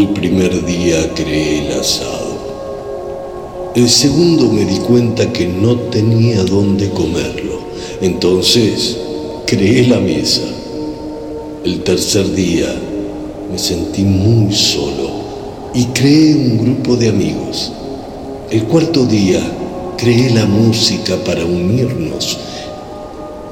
El 0.00 0.08
primer 0.14 0.64
día 0.64 1.12
creé 1.14 1.66
el 1.66 1.78
asado. 1.78 3.72
El 3.74 3.86
segundo 3.86 4.50
me 4.50 4.64
di 4.64 4.78
cuenta 4.78 5.30
que 5.30 5.46
no 5.46 5.76
tenía 5.76 6.42
dónde 6.42 6.88
comerlo. 6.88 7.58
Entonces 8.00 8.96
creé 9.46 9.86
la 9.88 10.00
mesa. 10.00 10.40
El 11.66 11.82
tercer 11.82 12.32
día 12.32 12.74
me 13.52 13.58
sentí 13.58 14.04
muy 14.04 14.54
solo 14.54 15.10
y 15.74 15.84
creé 15.88 16.34
un 16.34 16.56
grupo 16.56 16.96
de 16.96 17.10
amigos. 17.10 17.70
El 18.50 18.64
cuarto 18.64 19.04
día 19.04 19.42
creé 19.98 20.30
la 20.30 20.46
música 20.46 21.22
para 21.26 21.44
unirnos. 21.44 22.38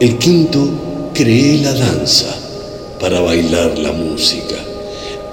El 0.01 0.17
quinto 0.17 1.11
creé 1.13 1.59
la 1.59 1.75
danza 1.75 2.35
para 2.99 3.21
bailar 3.21 3.77
la 3.79 3.93
música. 3.93 4.68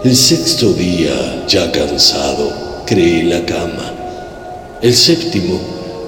El 0.06 0.16
sexto 0.16 0.72
día, 0.74 1.48
ya 1.48 1.72
cansado, 1.72 2.84
creé 2.86 3.24
la 3.24 3.44
cama. 3.44 3.92
El 4.80 4.94
séptimo, 4.94 5.60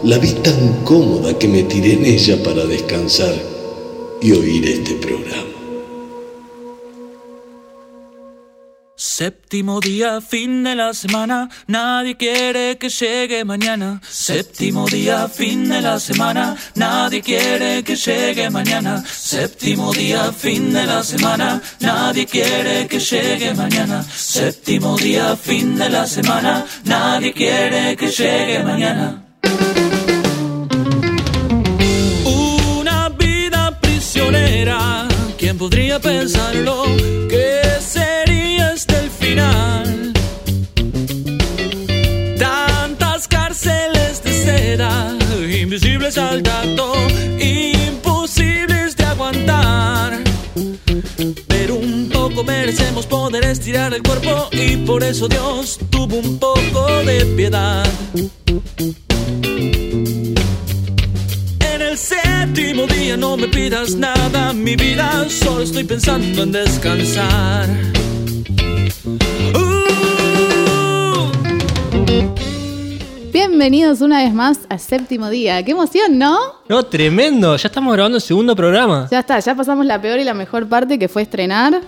la 0.03 0.19
vi 0.19 0.33
tan 0.33 0.83
cómoda 0.83 1.35
que 1.39 1.47
me 1.47 1.63
tiré 1.63 1.93
en 1.93 2.05
ella 2.05 2.37
para 2.43 2.63
descansar 2.67 3.33
y 4.21 4.33
oír 4.33 4.67
este 4.67 4.93
programa. 4.97 5.56
Séptimo 8.99 9.79
día, 9.79 10.21
fin 10.21 10.63
de 10.63 10.73
la 10.73 10.91
semana, 10.91 11.49
nadie 11.67 12.17
quiere 12.17 12.79
que 12.79 12.89
llegue 12.89 13.45
mañana. 13.45 14.01
Séptimo 14.09 14.87
día, 14.87 15.27
fin 15.27 15.69
de 15.69 15.81
la 15.81 15.99
semana, 15.99 16.55
nadie 16.73 17.21
quiere 17.21 17.83
que 17.83 17.95
llegue 17.95 18.49
mañana. 18.49 19.03
Séptimo 19.05 19.93
día, 19.93 20.33
fin 20.33 20.73
de 20.73 20.87
la 20.87 21.03
semana, 21.03 21.61
nadie 21.79 22.25
quiere 22.25 22.87
que 22.87 22.99
llegue 22.99 23.53
mañana. 23.53 24.03
Séptimo 24.03 24.97
día, 24.97 25.35
fin 25.35 25.77
de 25.77 25.89
la 25.89 26.07
semana, 26.07 26.65
nadie 26.83 27.33
quiere 27.33 27.95
que 27.95 28.07
llegue 28.07 28.63
mañana. 28.63 29.23
Una 32.25 33.09
vida 33.09 33.79
prisionera, 33.79 35.07
¿quién 35.37 35.55
podría 35.55 35.99
pensarlo? 35.99 36.83
Tacto, 46.17 46.93
imposibles 47.39 48.95
de 48.95 49.03
aguantar. 49.05 50.19
Pero 51.47 51.75
un 51.75 52.09
poco 52.11 52.43
merecemos 52.43 53.05
poder 53.05 53.45
estirar 53.45 53.93
el 53.93 54.01
cuerpo 54.01 54.49
y 54.51 54.77
por 54.77 55.03
eso 55.03 55.27
Dios 55.27 55.79
tuvo 55.91 56.17
un 56.17 56.39
poco 56.39 56.87
de 57.05 57.25
piedad. 57.37 57.85
En 61.73 61.81
el 61.81 61.97
séptimo 61.97 62.87
día 62.87 63.15
no 63.15 63.37
me 63.37 63.47
pidas 63.47 63.95
nada, 63.95 64.53
mi 64.53 64.75
vida, 64.75 65.27
solo 65.29 65.61
estoy 65.61 65.83
pensando 65.83 66.43
en 66.43 66.51
descansar. 66.51 67.96
Bienvenidos 73.59 74.01
una 74.01 74.21
vez 74.23 74.31
más 74.35 74.59
a 74.69 74.77
Séptimo 74.77 75.31
Día. 75.31 75.63
¡Qué 75.63 75.71
emoción, 75.71 76.19
¿no? 76.19 76.37
No, 76.69 76.83
tremendo. 76.83 77.57
Ya 77.57 77.69
estamos 77.69 77.91
grabando 77.91 78.17
el 78.17 78.21
segundo 78.21 78.55
programa. 78.55 79.07
Ya 79.09 79.21
está, 79.21 79.39
ya 79.39 79.55
pasamos 79.55 79.83
la 79.83 79.99
peor 79.99 80.19
y 80.19 80.23
la 80.23 80.35
mejor 80.35 80.69
parte 80.69 80.99
que 80.99 81.07
fue 81.07 81.23
estrenar. 81.23 81.81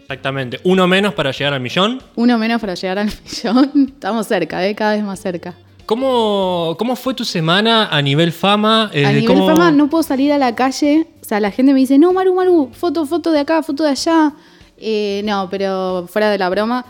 Exactamente. 0.00 0.60
Uno 0.64 0.88
menos 0.88 1.12
para 1.12 1.30
llegar 1.30 1.52
al 1.52 1.60
millón. 1.60 2.02
Uno 2.16 2.38
menos 2.38 2.58
para 2.58 2.72
llegar 2.74 3.00
al 3.00 3.12
millón. 3.44 3.70
Estamos 3.92 4.28
cerca, 4.28 4.66
¿eh? 4.66 4.74
Cada 4.74 4.92
vez 4.94 5.04
más 5.04 5.20
cerca. 5.20 5.52
¿Cómo, 5.84 6.74
cómo 6.78 6.96
fue 6.96 7.12
tu 7.12 7.26
semana 7.26 7.88
a 7.94 8.00
nivel 8.00 8.32
fama? 8.32 8.90
Eh, 8.94 9.04
a 9.04 9.10
nivel 9.12 9.26
¿cómo- 9.26 9.46
fama 9.46 9.70
no 9.70 9.90
puedo 9.90 10.02
salir 10.02 10.32
a 10.32 10.38
la 10.38 10.54
calle. 10.54 11.06
O 11.20 11.24
sea, 11.26 11.38
la 11.38 11.50
gente 11.50 11.74
me 11.74 11.80
dice, 11.80 11.98
no, 11.98 12.14
Maru, 12.14 12.34
Maru, 12.34 12.70
foto, 12.72 13.04
foto 13.04 13.30
de 13.30 13.40
acá, 13.40 13.62
foto 13.62 13.84
de 13.84 13.90
allá. 13.90 14.32
Eh, 14.78 15.20
no, 15.26 15.48
pero 15.50 16.06
fuera 16.10 16.30
de 16.30 16.38
la 16.38 16.48
broma, 16.48 16.86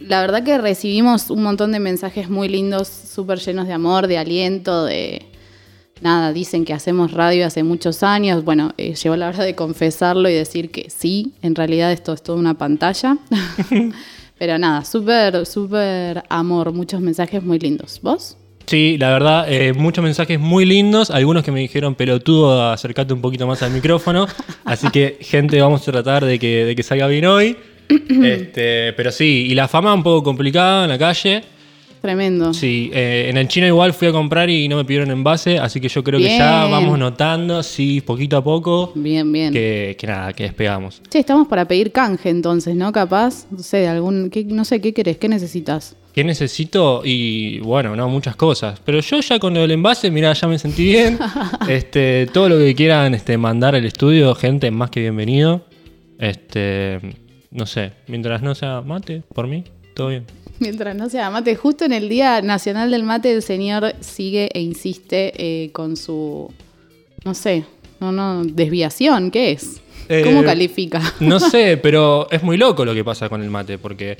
la 0.00 0.20
verdad 0.20 0.42
que 0.42 0.58
recibimos 0.58 1.30
un 1.30 1.42
montón 1.42 1.72
de 1.72 1.80
mensajes 1.80 2.28
muy 2.28 2.48
lindos, 2.48 2.88
súper 2.88 3.38
llenos 3.38 3.66
de 3.66 3.72
amor, 3.72 4.06
de 4.06 4.18
aliento, 4.18 4.84
de... 4.84 5.26
Nada, 6.00 6.32
dicen 6.32 6.64
que 6.64 6.72
hacemos 6.72 7.12
radio 7.12 7.46
hace 7.46 7.62
muchos 7.62 8.02
años. 8.02 8.42
Bueno, 8.42 8.72
eh, 8.78 8.94
llegó 8.94 9.16
la 9.16 9.28
hora 9.28 9.44
de 9.44 9.54
confesarlo 9.54 10.30
y 10.30 10.32
decir 10.32 10.70
que 10.70 10.88
sí, 10.88 11.34
en 11.42 11.54
realidad 11.54 11.92
esto 11.92 12.14
es 12.14 12.22
toda 12.22 12.38
una 12.38 12.54
pantalla. 12.54 13.18
Pero 14.38 14.56
nada, 14.56 14.82
súper, 14.86 15.44
súper 15.44 16.24
amor, 16.30 16.72
muchos 16.72 17.02
mensajes 17.02 17.42
muy 17.42 17.58
lindos. 17.58 18.00
¿Vos? 18.02 18.38
Sí, 18.64 18.96
la 18.96 19.10
verdad, 19.10 19.52
eh, 19.52 19.74
muchos 19.74 20.02
mensajes 20.02 20.40
muy 20.40 20.64
lindos. 20.64 21.10
Algunos 21.10 21.44
que 21.44 21.52
me 21.52 21.60
dijeron, 21.60 21.94
pelotudo, 21.94 22.70
acercate 22.70 23.12
un 23.12 23.20
poquito 23.20 23.46
más 23.46 23.62
al 23.62 23.72
micrófono. 23.72 24.26
Así 24.64 24.88
que, 24.88 25.18
gente, 25.20 25.60
vamos 25.60 25.86
a 25.86 25.92
tratar 25.92 26.24
de 26.24 26.38
que, 26.38 26.64
de 26.64 26.74
que 26.74 26.82
salga 26.82 27.08
bien 27.08 27.26
hoy. 27.26 27.58
Este, 27.90 28.92
pero 28.94 29.10
sí, 29.12 29.46
y 29.48 29.54
la 29.54 29.68
fama 29.68 29.92
un 29.94 30.02
poco 30.02 30.22
complicada 30.22 30.84
en 30.84 30.90
la 30.90 30.98
calle. 30.98 31.42
Tremendo. 32.00 32.54
Sí, 32.54 32.90
eh, 32.94 33.26
en 33.28 33.36
el 33.36 33.46
chino 33.46 33.66
igual 33.66 33.92
fui 33.92 34.08
a 34.08 34.12
comprar 34.12 34.48
y 34.48 34.68
no 34.68 34.76
me 34.76 34.86
pidieron 34.86 35.10
envase, 35.10 35.58
así 35.58 35.82
que 35.82 35.88
yo 35.90 36.02
creo 36.02 36.18
que 36.18 36.34
ya 36.34 36.64
vamos 36.64 36.98
notando, 36.98 37.62
sí, 37.62 38.00
poquito 38.00 38.38
a 38.38 38.42
poco, 38.44 38.92
Bien, 38.94 39.30
bien. 39.30 39.52
que, 39.52 39.96
que 39.98 40.06
nada, 40.06 40.32
que 40.32 40.44
despegamos. 40.44 41.02
Che, 41.10 41.18
estamos 41.18 41.46
para 41.46 41.66
pedir 41.66 41.92
canje 41.92 42.30
entonces, 42.30 42.74
¿no? 42.74 42.90
Capaz, 42.90 43.46
no 43.50 43.58
sé, 43.58 43.86
algún, 43.86 44.30
qué- 44.30 44.44
no 44.44 44.64
sé, 44.64 44.80
¿qué 44.80 44.94
querés? 44.94 45.18
¿Qué 45.18 45.28
necesitas? 45.28 45.94
¿Qué 46.14 46.24
necesito? 46.24 47.02
Y 47.04 47.58
bueno, 47.60 47.94
no, 47.94 48.08
muchas 48.08 48.34
cosas. 48.34 48.80
Pero 48.82 49.00
yo 49.00 49.20
ya 49.20 49.38
con 49.38 49.54
el 49.58 49.70
envase, 49.70 50.10
mira, 50.10 50.32
ya 50.32 50.48
me 50.48 50.58
sentí 50.58 50.84
bien. 50.84 51.18
este, 51.68 52.26
todo 52.32 52.48
lo 52.48 52.56
que 52.58 52.74
quieran 52.74 53.12
este, 53.12 53.36
mandar 53.36 53.74
al 53.74 53.84
estudio, 53.84 54.34
gente, 54.34 54.70
más 54.70 54.88
que 54.90 55.00
bienvenido. 55.00 55.66
Este, 56.18 56.98
no 57.50 57.66
sé, 57.66 57.92
mientras 58.06 58.42
no 58.42 58.54
sea 58.54 58.80
mate, 58.80 59.22
por 59.34 59.46
mí, 59.46 59.64
todo 59.94 60.08
bien. 60.08 60.24
Mientras 60.58 60.94
no 60.94 61.08
sea 61.08 61.30
mate, 61.30 61.56
justo 61.56 61.84
en 61.84 61.92
el 61.92 62.08
Día 62.08 62.42
Nacional 62.42 62.90
del 62.90 63.02
Mate, 63.02 63.32
el 63.32 63.42
señor 63.42 63.94
sigue 64.00 64.50
e 64.52 64.60
insiste 64.60 65.32
eh, 65.36 65.70
con 65.72 65.96
su, 65.96 66.52
no 67.24 67.34
sé, 67.34 67.64
no, 67.98 68.12
no, 68.12 68.44
desviación, 68.44 69.30
¿qué 69.30 69.52
es? 69.52 69.80
¿Cómo 70.24 70.42
Eh, 70.42 70.44
califica? 70.44 71.00
No 71.20 71.38
sé, 71.40 71.76
pero 71.76 72.28
es 72.30 72.42
muy 72.42 72.56
loco 72.56 72.84
lo 72.84 72.92
que 72.94 73.04
pasa 73.04 73.28
con 73.28 73.42
el 73.42 73.48
mate, 73.50 73.78
porque 73.78 74.18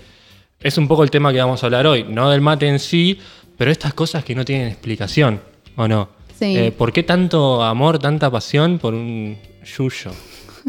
es 0.60 0.78
un 0.78 0.86
poco 0.88 1.02
el 1.02 1.10
tema 1.10 1.32
que 1.32 1.38
vamos 1.40 1.62
a 1.62 1.66
hablar 1.66 1.86
hoy. 1.86 2.04
No 2.08 2.30
del 2.30 2.40
mate 2.40 2.68
en 2.68 2.78
sí, 2.78 3.18
pero 3.58 3.70
estas 3.70 3.92
cosas 3.94 4.24
que 4.24 4.34
no 4.34 4.44
tienen 4.44 4.68
explicación, 4.68 5.40
¿o 5.76 5.88
no? 5.88 6.08
Sí. 6.38 6.56
Eh, 6.56 6.72
¿Por 6.72 6.92
qué 6.92 7.02
tanto 7.02 7.62
amor, 7.62 7.98
tanta 7.98 8.30
pasión 8.30 8.78
por 8.78 8.94
un 8.94 9.36
yuyo? 9.64 10.12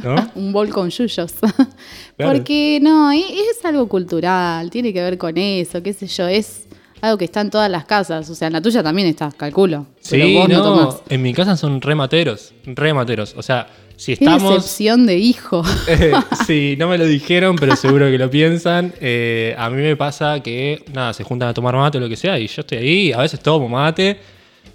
¿No? 0.04 0.32
Un 0.36 0.52
bol 0.52 0.70
con 0.70 0.90
yuyos. 0.90 1.34
Porque 2.18 2.80
no, 2.82 3.12
es 3.12 3.64
algo 3.64 3.88
cultural, 3.88 4.70
tiene 4.70 4.94
que 4.94 5.02
ver 5.02 5.18
con 5.18 5.38
eso, 5.38 5.82
qué 5.82 5.94
sé 5.94 6.08
yo, 6.08 6.28
es 6.28 6.68
algo 7.02 7.18
que 7.18 7.26
está 7.26 7.42
en 7.42 7.50
todas 7.50 7.70
las 7.70 7.86
casas. 7.86 8.30
O 8.30 8.36
sea, 8.36 8.48
en 8.48 8.54
la 8.54 8.62
tuya 8.62 8.84
también 8.84 9.08
está, 9.08 9.32
calculo. 9.32 9.88
pero 10.10 10.26
Sí, 10.26 10.36
vos 10.36 10.50
no, 10.50 10.58
no, 10.58 10.64
tomás. 10.64 11.02
en 11.10 11.22
mi 11.22 11.34
casa 11.34 11.58
son 11.58 11.82
remateros, 11.82 12.54
remateros. 12.66 13.34
O 13.36 13.42
sea, 13.42 13.68
si 13.98 14.14
estamos... 14.14 14.56
decepción 14.56 15.06
de 15.06 15.18
hijo. 15.18 15.64
Eh, 15.88 16.14
sí, 16.46 16.76
no 16.78 16.88
me 16.88 16.98
lo 16.98 17.06
dijeron, 17.06 17.56
pero 17.56 17.76
seguro 17.76 18.06
que 18.10 18.18
lo 18.18 18.30
piensan. 18.30 18.94
Eh, 19.02 19.56
a 19.58 19.70
mí 19.70 19.82
me 19.82 19.96
pasa 19.96 20.40
que, 20.42 20.84
nada, 20.94 21.14
se 21.14 21.24
juntan 21.24 21.50
a 21.50 21.54
tomar 21.54 21.76
mate 21.76 21.98
o 21.98 22.02
lo 22.02 22.10
que 22.10 22.16
sea, 22.16 22.40
y 22.40 22.48
yo 22.48 22.62
estoy 22.62 22.78
ahí, 22.78 23.12
a 23.12 23.18
veces 23.20 23.40
tomo 23.42 23.68
mate, 23.68 24.20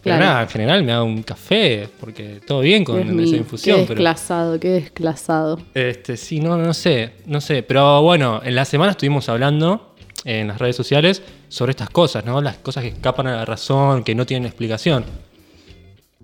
pero 0.06 0.17
Claro. 0.19 0.25
nada, 0.32 0.43
en 0.43 0.49
general 0.49 0.82
me 0.85 0.93
hago 0.93 1.05
un 1.05 1.23
café, 1.23 1.88
porque 2.00 2.41
todo 2.47 2.61
bien 2.61 2.85
con 2.85 2.97
mío, 3.17 3.25
esa 3.26 3.37
infusión. 3.37 3.76
Qué 3.81 3.82
pero, 3.82 3.94
desclasado, 3.97 4.61
qué 4.61 4.69
desclasado. 4.69 5.61
este, 5.75 6.17
sí, 6.17 6.41
no, 6.41 6.56
no 6.56 6.73
sé, 6.75 7.12
no 7.26 7.41
sé. 7.41 7.62
Pero 7.62 8.03
bueno, 8.03 8.41
en 8.44 8.55
la 8.55 8.64
semana 8.64 8.93
estuvimos 8.93 9.29
hablando 9.29 9.94
en 10.25 10.49
las 10.49 10.58
redes 10.58 10.76
sociales 10.76 11.23
sobre 11.49 11.70
estas 11.70 11.91
cosas, 11.91 12.25
¿no? 12.25 12.41
Las 12.41 12.56
cosas 12.58 12.82
que 12.85 12.88
escapan 12.91 13.26
a 13.29 13.37
la 13.37 13.44
razón, 13.44 14.03
que 14.05 14.14
no 14.14 14.26
tienen 14.26 14.47
explicación. 14.47 15.05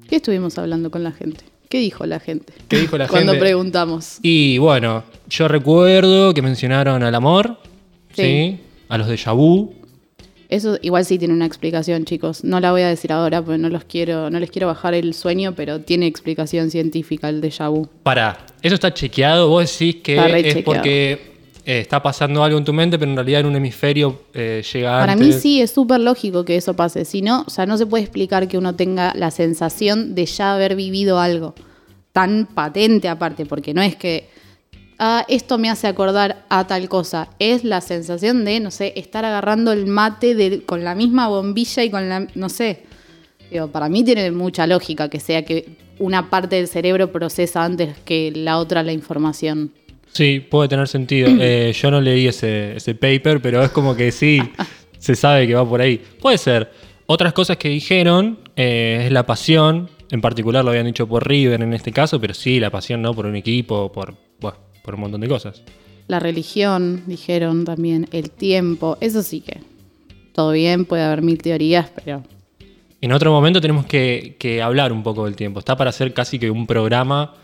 ¿Qué 0.09 0.17
estuvimos 0.17 0.59
hablando 0.59 0.91
con 0.91 1.03
la 1.05 1.13
gente? 1.13 1.45
¿Qué 1.69 1.79
dijo 1.79 2.05
la 2.07 2.21
gente? 2.21 2.53
¿Qué 2.69 2.79
dijo 2.81 2.99
la 2.99 3.07
Cuando 3.09 3.33
gente? 3.33 3.45
preguntamos. 3.47 4.19
Y 4.23 4.59
bueno, 4.59 5.05
yo 5.29 5.49
recuerdo 5.49 6.35
que 6.35 6.43
mencionaron 6.43 7.03
al 7.03 7.15
amor, 7.15 7.59
Sí. 8.15 8.23
¿sí? 8.23 8.61
A 8.89 8.99
los 8.99 9.07
de 9.09 9.19
vu. 9.33 9.73
Eso 10.53 10.77
igual 10.83 11.07
sí 11.07 11.19
tiene 11.19 11.33
una 11.33 11.47
explicación, 11.47 12.05
chicos. 12.05 12.45
No 12.45 12.61
la 12.61 12.73
voy 12.73 12.83
a 12.83 12.89
decir 12.89 13.11
ahora 13.11 13.41
porque 13.41 13.57
no 13.57 13.71
los 13.71 13.85
quiero, 13.85 14.29
no 14.29 14.39
les 14.39 14.51
quiero 14.51 14.67
bajar 14.67 14.93
el 14.93 15.15
sueño, 15.15 15.55
pero 15.55 15.81
tiene 15.81 16.07
explicación 16.07 16.71
científica 16.71 17.31
el 17.31 17.41
déjà 17.41 17.71
vu. 17.71 17.89
Para, 18.03 18.45
eso 18.61 18.75
está 18.75 18.93
chequeado. 18.93 19.49
Vos 19.49 19.63
decís 19.79 20.03
que 20.03 20.17
es 20.17 20.55
chequeado. 20.55 20.65
porque 20.65 21.13
eh, 21.65 21.81
está 21.81 22.03
pasando 22.03 22.45
algo 22.45 22.59
en 22.59 22.67
tu 22.67 22.75
mente, 22.75 22.99
pero 22.99 23.11
en 23.11 23.17
realidad 23.17 23.41
en 23.41 23.47
un 23.47 23.57
hemisferio 23.57 24.25
eh, 24.35 24.63
llega 24.71 25.01
Para 25.01 25.13
antes. 25.15 25.27
mí 25.27 25.33
sí 25.33 25.63
es 25.63 25.71
súper 25.71 26.01
lógico 26.01 26.45
que 26.45 26.57
eso 26.57 26.77
pase. 26.77 27.07
Si 27.07 27.23
no, 27.23 27.45
o 27.47 27.51
sea, 27.51 27.65
no 27.65 27.79
se 27.79 27.87
puede 27.87 28.05
explicar 28.05 28.47
que 28.47 28.59
uno 28.59 28.75
tenga 28.75 29.15
la 29.15 29.31
sensación 29.31 30.15
de 30.15 30.27
ya 30.27 30.53
haber 30.53 30.77
vivido 30.77 31.19
algo 31.19 31.55
tan 32.13 32.45
patente 32.45 33.09
aparte, 33.09 33.47
porque 33.47 33.73
no 33.73 33.81
es 33.81 33.97
que 33.97 34.29
ah, 35.05 35.25
esto 35.29 35.59
me 35.59 35.69
hace 35.69 35.89
acordar 35.89 36.45
a 36.49 36.65
tal 36.69 36.89
cosa. 36.89 37.29
Es 37.41 37.65
la 37.65 37.81
sensación 37.81 38.45
de, 38.45 38.61
no 38.61 38.71
sé, 38.71 38.93
estar 38.97 39.25
agarrando 39.25 39.73
el 39.73 39.87
mate 39.87 40.37
de- 40.37 40.63
con 40.63 40.85
la 40.85 40.95
misma 40.95 41.27
bombilla 41.29 41.83
y 41.83 41.91
con 41.91 42.09
la, 42.09 42.29
no 42.37 42.49
sé. 42.49 42.85
Digo, 43.51 43.67
para 43.67 43.89
mí 43.89 44.05
tiene 44.05 44.31
mucha 44.31 44.67
lógica 44.69 45.11
que 45.11 45.19
sea 45.19 45.45
que 45.45 45.77
una 45.99 46.31
parte 46.31 46.57
del 46.57 46.69
cerebro 46.69 47.11
procesa 47.11 47.65
antes 47.65 47.99
que 48.05 48.33
la 48.35 48.59
otra 48.59 48.83
la 48.85 48.93
información. 48.93 49.73
Sí, 50.13 50.39
puede 50.41 50.69
tener 50.69 50.87
sentido. 50.87 51.29
Eh, 51.41 51.73
yo 51.75 51.91
no 51.91 52.01
leí 52.01 52.29
ese, 52.29 52.77
ese 52.77 52.95
paper, 52.95 53.43
pero 53.43 53.61
es 53.63 53.71
como 53.71 53.97
que 53.97 54.13
sí, 54.13 54.41
se 54.99 55.17
sabe 55.17 55.49
que 55.49 55.55
va 55.55 55.69
por 55.69 55.81
ahí. 55.81 56.01
Puede 56.21 56.39
ser. 56.39 56.71
Otras 57.07 57.33
cosas 57.33 57.57
que 57.57 57.69
dijeron 57.69 58.39
eh, 58.57 59.03
es 59.07 59.13
la 59.13 59.27
pasión. 59.27 59.91
En 60.11 60.21
particular 60.21 60.65
lo 60.65 60.71
habían 60.71 60.87
dicho 60.87 61.09
por 61.09 61.27
River 61.27 61.61
en 61.63 61.73
este 61.75 61.91
caso, 61.91 62.21
pero 62.21 62.35
sí, 62.35 62.61
la 62.61 62.71
pasión 62.71 63.03
no 63.03 63.13
por 63.15 63.27
un 63.27 63.35
equipo, 63.35 63.91
por, 63.91 64.15
por 64.83 64.95
un 64.95 65.01
montón 65.01 65.21
de 65.21 65.29
cosas. 65.29 65.63
La 66.09 66.19
religión, 66.19 67.03
dijeron 67.07 67.65
también, 67.65 68.09
el 68.13 68.31
tiempo, 68.31 68.99
eso 69.01 69.23
sí 69.23 69.41
que. 69.41 69.61
Todo 70.35 70.53
bien, 70.53 70.85
puede 70.85 71.03
haber 71.03 71.23
mil 71.23 71.39
teorías, 71.39 71.91
pero 72.05 72.23
En 73.01 73.13
otro 73.13 73.31
momento 73.33 73.61
tenemos 73.61 73.87
que, 73.87 74.37
que 74.39 74.63
hablar 74.63 74.93
un 74.93 75.03
poco 75.03 75.25
del 75.27 75.37
tiempo. 75.37 75.59
Está 75.61 75.77
para 75.77 75.91
hacer 75.91 76.13
casi 76.15 76.39
que 76.39 76.51
un 76.51 76.67
programa. 76.67 77.35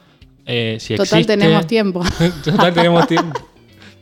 eh, 0.46 0.78
si 0.80 0.96
total 0.96 1.20
existe- 1.20 1.36
tenemos 1.38 1.66
tiempo. 1.66 2.02
Total 2.44 2.72
tenemos 2.74 3.06
tiempo. 3.06 3.38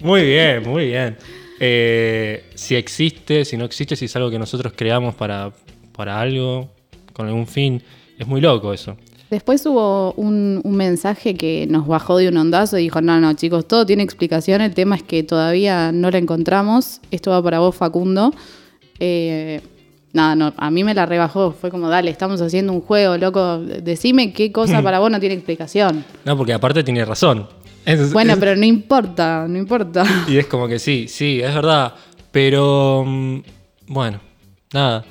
Muy 0.01 0.23
bien, 0.23 0.63
muy 0.69 0.87
bien. 0.87 1.17
Eh, 1.59 2.45
si 2.55 2.75
existe, 2.77 3.45
si 3.45 3.57
no 3.57 3.65
existe, 3.65 3.97
si 3.97 4.05
es 4.05 4.15
algo 4.17 4.31
que 4.31 4.39
nosotros 4.39 4.73
creamos 4.77 5.15
para, 5.15 5.53
para 5.93 6.21
algo, 6.21 6.71
con 7.13 7.27
algún 7.27 7.47
fin. 7.47 7.83
Es 8.19 8.27
muy 8.27 8.41
loco 8.41 8.73
eso. 8.73 8.97
Después 9.31 9.67
hubo 9.67 10.13
un, 10.13 10.61
un 10.63 10.77
mensaje 10.77 11.35
que 11.35 11.67
nos 11.69 11.87
bajó 11.89 12.17
de 12.19 12.29
un 12.29 12.37
ondazo 12.37 12.79
y 12.79 12.83
dijo, 12.83 13.01
no, 13.01 13.19
no, 13.21 13.33
chicos, 13.35 13.67
todo 13.67 13.85
tiene 13.85 14.05
explicación, 14.05 14.61
el 14.61 14.73
tema 14.73 14.95
es 14.95 15.03
que 15.03 15.25
todavía 15.25 15.91
no 15.93 16.11
la 16.13 16.19
encontramos, 16.19 17.01
esto 17.11 17.33
va 17.33 17.43
para 17.43 17.59
vos, 17.59 17.75
Facundo. 17.75 18.33
Eh, 19.01 19.61
nada, 20.13 20.37
no, 20.37 20.55
a 20.57 20.71
mí 20.71 20.85
me 20.85 20.95
la 20.95 21.07
rebajó, 21.07 21.51
fue 21.51 21.71
como, 21.71 21.89
dale, 21.89 22.11
estamos 22.11 22.41
haciendo 22.41 22.73
un 22.73 22.81
juego, 22.81 23.17
loco, 23.17 23.59
decime 23.59 24.33
qué 24.33 24.53
cosa 24.53 24.81
para 24.83 25.01
vos 25.01 25.11
no 25.11 25.19
tiene 25.19 25.35
explicación. 25.35 26.05
No, 26.25 26.37
porque 26.37 26.53
aparte 26.53 26.85
tiene 26.85 27.05
razón. 27.05 27.49
Es- 27.85 28.13
Bueno, 28.13 28.35
es- 28.35 28.39
pero 28.39 28.55
no 28.55 28.65
importa, 28.65 29.47
no 29.49 29.59
importa. 29.59 30.05
Y 30.29 30.37
es 30.39 30.47
como 30.47 30.69
que 30.69 30.79
sí, 30.79 31.07
sí, 31.09 31.41
es 31.43 31.53
verdad. 31.55 31.95
Pero 32.31 33.03
mm, 33.07 33.39
bueno, 33.89 34.21
nada. 34.73 35.05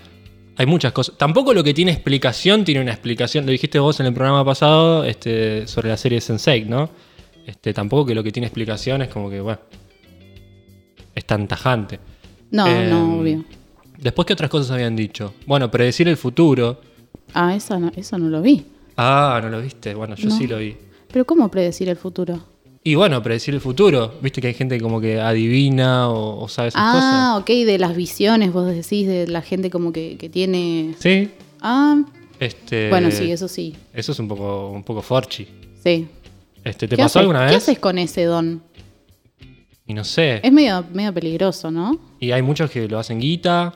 Hay 0.57 0.65
muchas 0.65 0.93
cosas. 0.93 1.17
Tampoco 1.17 1.53
lo 1.53 1.63
que 1.63 1.73
tiene 1.73 1.91
explicación 1.91 2.63
tiene 2.63 2.81
una 2.81 2.91
explicación. 2.91 3.45
Lo 3.45 3.51
dijiste 3.51 3.77
vos 3.79 3.99
en 3.99 4.05
el 4.05 4.13
programa 4.13 4.45
pasado 4.45 5.03
este, 5.03 5.67
sobre 5.67 5.89
la 5.89 5.97
serie 5.97 6.19
Sense8, 6.19 6.65
¿no? 6.65 6.89
Este, 7.45 7.73
tampoco 7.73 8.05
que 8.05 8.15
lo 8.15 8.23
que 8.23 8.31
tiene 8.31 8.47
explicación 8.47 9.01
es 9.01 9.09
como 9.09 9.29
que, 9.29 9.41
bueno, 9.41 9.59
es 11.13 11.25
tan 11.25 11.47
tajante. 11.47 11.99
No, 12.51 12.67
Eh, 12.67 12.87
no, 12.89 13.19
obvio. 13.19 13.43
Después, 13.97 14.25
¿qué 14.25 14.33
otras 14.33 14.49
cosas 14.49 14.71
habían 14.71 14.95
dicho? 14.95 15.33
Bueno, 15.45 15.69
predecir 15.69 16.07
el 16.07 16.17
futuro. 16.17 16.81
Ah, 17.33 17.55
eso 17.55 17.79
no, 17.79 17.91
eso 17.95 18.17
no 18.17 18.29
lo 18.29 18.41
vi. 18.41 18.65
Ah, 18.97 19.39
no 19.43 19.49
lo 19.49 19.61
viste. 19.61 19.93
Bueno, 19.93 20.15
yo 20.15 20.29
No. 20.29 20.37
sí 20.37 20.47
lo 20.47 20.57
vi. 20.57 20.75
Pero 21.11 21.25
¿cómo 21.25 21.49
predecir 21.49 21.89
el 21.89 21.95
futuro? 21.97 22.43
Y 22.87 22.93
bueno, 22.93 23.21
predecir 23.23 23.53
el 23.55 23.61
futuro. 23.61 24.13
Viste 24.21 24.39
que 24.41 24.47
hay 24.47 24.53
gente 24.53 24.79
como 24.79 25.01
que 25.01 25.19
adivina 25.19 26.07
o, 26.07 26.43
o 26.43 26.47
sabe 26.47 26.67
esas 26.69 26.81
Ah, 26.83 26.91
cosas. 26.93 27.41
ok, 27.41 27.65
de 27.65 27.79
las 27.79 27.95
visiones, 27.95 28.53
vos 28.53 28.67
decís, 28.67 29.07
de 29.07 29.27
la 29.27 29.41
gente 29.41 29.71
como 29.71 29.91
que, 29.91 30.17
que 30.17 30.29
tiene... 30.29 30.93
Sí. 30.99 31.31
Ah, 31.61 32.03
Este, 32.39 32.89
bueno, 32.89 33.09
sí, 33.09 33.31
eso 33.31 33.47
sí. 33.47 33.75
Eso 33.91 34.11
es 34.11 34.19
un 34.19 34.27
poco, 34.27 34.69
un 34.69 34.83
poco 34.83 35.01
forchi. 35.01 35.47
Sí. 35.83 36.07
Este, 36.63 36.87
¿Te 36.87 36.95
¿Qué 36.95 37.01
pasó 37.01 37.17
haces- 37.19 37.21
alguna 37.21 37.39
¿Qué 37.47 37.53
vez? 37.55 37.63
haces 37.63 37.79
con 37.79 37.97
ese 37.97 38.25
don? 38.25 38.61
Y 39.87 39.93
no 39.95 40.03
sé. 40.03 40.39
Es 40.43 40.51
medio, 40.51 40.85
medio 40.93 41.11
peligroso, 41.11 41.71
¿no? 41.71 41.99
Y 42.19 42.31
hay 42.31 42.43
muchos 42.43 42.69
que 42.69 42.87
lo 42.87 42.99
hacen 42.99 43.19
guita. 43.19 43.73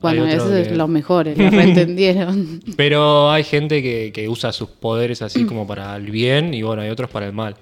Bueno, 0.00 0.26
esos 0.28 0.50
que- 0.50 0.60
es 0.60 0.70
los 0.76 0.88
mejores, 0.88 1.36
lo 1.36 1.50
reentendieron. 1.50 2.60
Pero 2.76 3.30
hay 3.32 3.42
gente 3.42 3.82
que, 3.82 4.12
que 4.14 4.28
usa 4.28 4.52
sus 4.52 4.68
poderes 4.68 5.22
así 5.22 5.44
como 5.44 5.66
para 5.66 5.96
el 5.96 6.10
bien 6.12 6.54
y 6.54 6.62
bueno, 6.62 6.82
hay 6.82 6.90
otros 6.90 7.10
para 7.10 7.26
el 7.26 7.32
mal. 7.32 7.56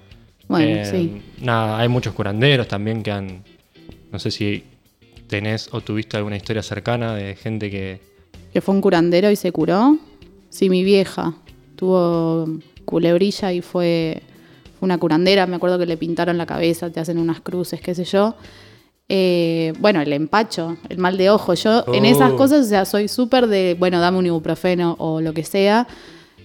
Bueno, 0.47 0.81
Eh, 0.81 0.85
sí. 0.85 1.21
Nada, 1.41 1.79
hay 1.79 1.87
muchos 1.87 2.13
curanderos 2.13 2.67
también 2.67 3.01
que 3.03 3.11
han... 3.11 3.43
No 4.11 4.19
sé 4.19 4.29
si 4.31 4.63
tenés 5.27 5.69
o 5.73 5.81
tuviste 5.81 6.17
alguna 6.17 6.35
historia 6.35 6.61
cercana 6.61 7.15
de 7.15 7.35
gente 7.35 7.69
que... 7.71 7.99
Que 8.53 8.61
fue 8.61 8.75
un 8.75 8.81
curandero 8.81 9.31
y 9.31 9.35
se 9.35 9.51
curó. 9.51 9.97
Sí, 10.49 10.69
mi 10.69 10.83
vieja 10.83 11.33
tuvo 11.75 12.47
culebrilla 12.85 13.51
y 13.51 13.61
fue, 13.61 14.21
una 14.81 14.97
curandera. 14.99 15.47
Me 15.47 15.55
acuerdo 15.55 15.79
que 15.79 15.85
le 15.87 15.97
pintaron 15.97 16.37
la 16.37 16.45
cabeza, 16.45 16.89
te 16.91 16.99
hacen 16.99 17.17
unas 17.17 17.39
cruces, 17.41 17.81
qué 17.81 17.95
sé 17.95 18.03
yo. 18.03 18.35
Eh, 19.09 19.73
bueno, 19.79 20.01
el 20.01 20.13
empacho, 20.13 20.77
el 20.89 20.97
mal 20.97 21.17
de 21.17 21.29
ojo. 21.29 21.53
Yo 21.55 21.83
en 21.93 22.05
esas 22.05 22.31
Oh. 22.33 22.35
cosas, 22.35 22.65
o 22.65 22.69
sea, 22.69 22.85
soy 22.85 23.07
súper 23.07 23.47
de, 23.47 23.75
bueno, 23.79 23.99
dame 23.99 24.17
un 24.19 24.25
ibuprofeno 24.27 24.95
o 24.99 25.19
lo 25.21 25.33
que 25.33 25.43
sea. 25.43 25.87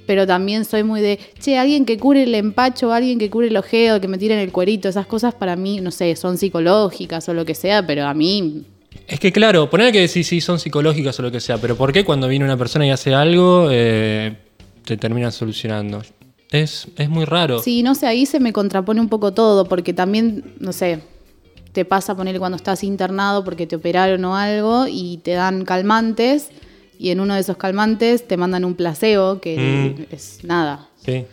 Pero 0.08 0.26
también 0.26 0.64
soy 0.64 0.84
muy 0.84 1.02
de, 1.02 1.18
che, 1.38 1.58
alguien 1.58 1.84
que 1.84 1.98
cure 1.98 2.22
el 2.22 2.34
empacho, 2.34 2.94
alguien 2.94 3.18
que 3.18 3.28
cure 3.28 3.48
el 3.48 3.56
ojeo, 3.58 4.00
que 4.00 4.08
me 4.08 4.16
tiren 4.16 4.38
el 4.38 4.50
cuerito, 4.50 4.88
esas 4.88 5.06
cosas 5.06 5.34
para 5.34 5.54
mí, 5.54 5.82
no 5.82 5.90
sé, 5.90 6.16
son 6.16 6.38
psicológicas 6.38 7.28
o 7.28 7.34
lo 7.34 7.44
que 7.44 7.54
sea, 7.54 7.86
pero 7.86 8.06
a 8.06 8.14
mí 8.14 8.64
Es 9.06 9.20
que 9.20 9.32
claro, 9.32 9.68
poner 9.68 9.92
que 9.92 10.08
sí, 10.08 10.24
sí, 10.24 10.40
son 10.40 10.58
psicológicas 10.58 11.18
o 11.18 11.22
lo 11.22 11.30
que 11.30 11.40
sea, 11.40 11.58
pero 11.58 11.76
¿por 11.76 11.92
qué 11.92 12.06
cuando 12.06 12.26
viene 12.26 12.46
una 12.46 12.56
persona 12.56 12.86
y 12.86 12.90
hace 12.90 13.14
algo 13.14 13.68
eh, 13.70 14.34
te 14.86 14.96
terminan 14.96 15.30
solucionando? 15.30 16.00
Es, 16.50 16.88
es 16.96 17.10
muy 17.10 17.26
raro. 17.26 17.58
Sí, 17.62 17.82
no 17.82 17.94
sé, 17.94 18.06
ahí 18.06 18.24
se 18.24 18.40
me 18.40 18.54
contrapone 18.54 19.02
un 19.02 19.10
poco 19.10 19.34
todo, 19.34 19.66
porque 19.66 19.92
también, 19.92 20.54
no 20.58 20.72
sé, 20.72 21.00
te 21.72 21.84
pasa 21.84 22.16
poner 22.16 22.38
cuando 22.38 22.56
estás 22.56 22.82
internado 22.82 23.44
porque 23.44 23.66
te 23.66 23.76
operaron 23.76 24.24
o 24.24 24.36
algo 24.36 24.86
y 24.88 25.18
te 25.18 25.32
dan 25.32 25.66
calmantes 25.66 26.48
y 26.98 27.10
en 27.10 27.20
uno 27.20 27.34
de 27.34 27.40
esos 27.40 27.56
calmantes 27.56 28.26
te 28.26 28.36
mandan 28.36 28.64
un 28.64 28.74
placebo 28.74 29.40
que 29.40 29.94
Mm. 29.98 30.14
es 30.14 30.40
nada, 30.44 30.88
Sí. 31.04 31.24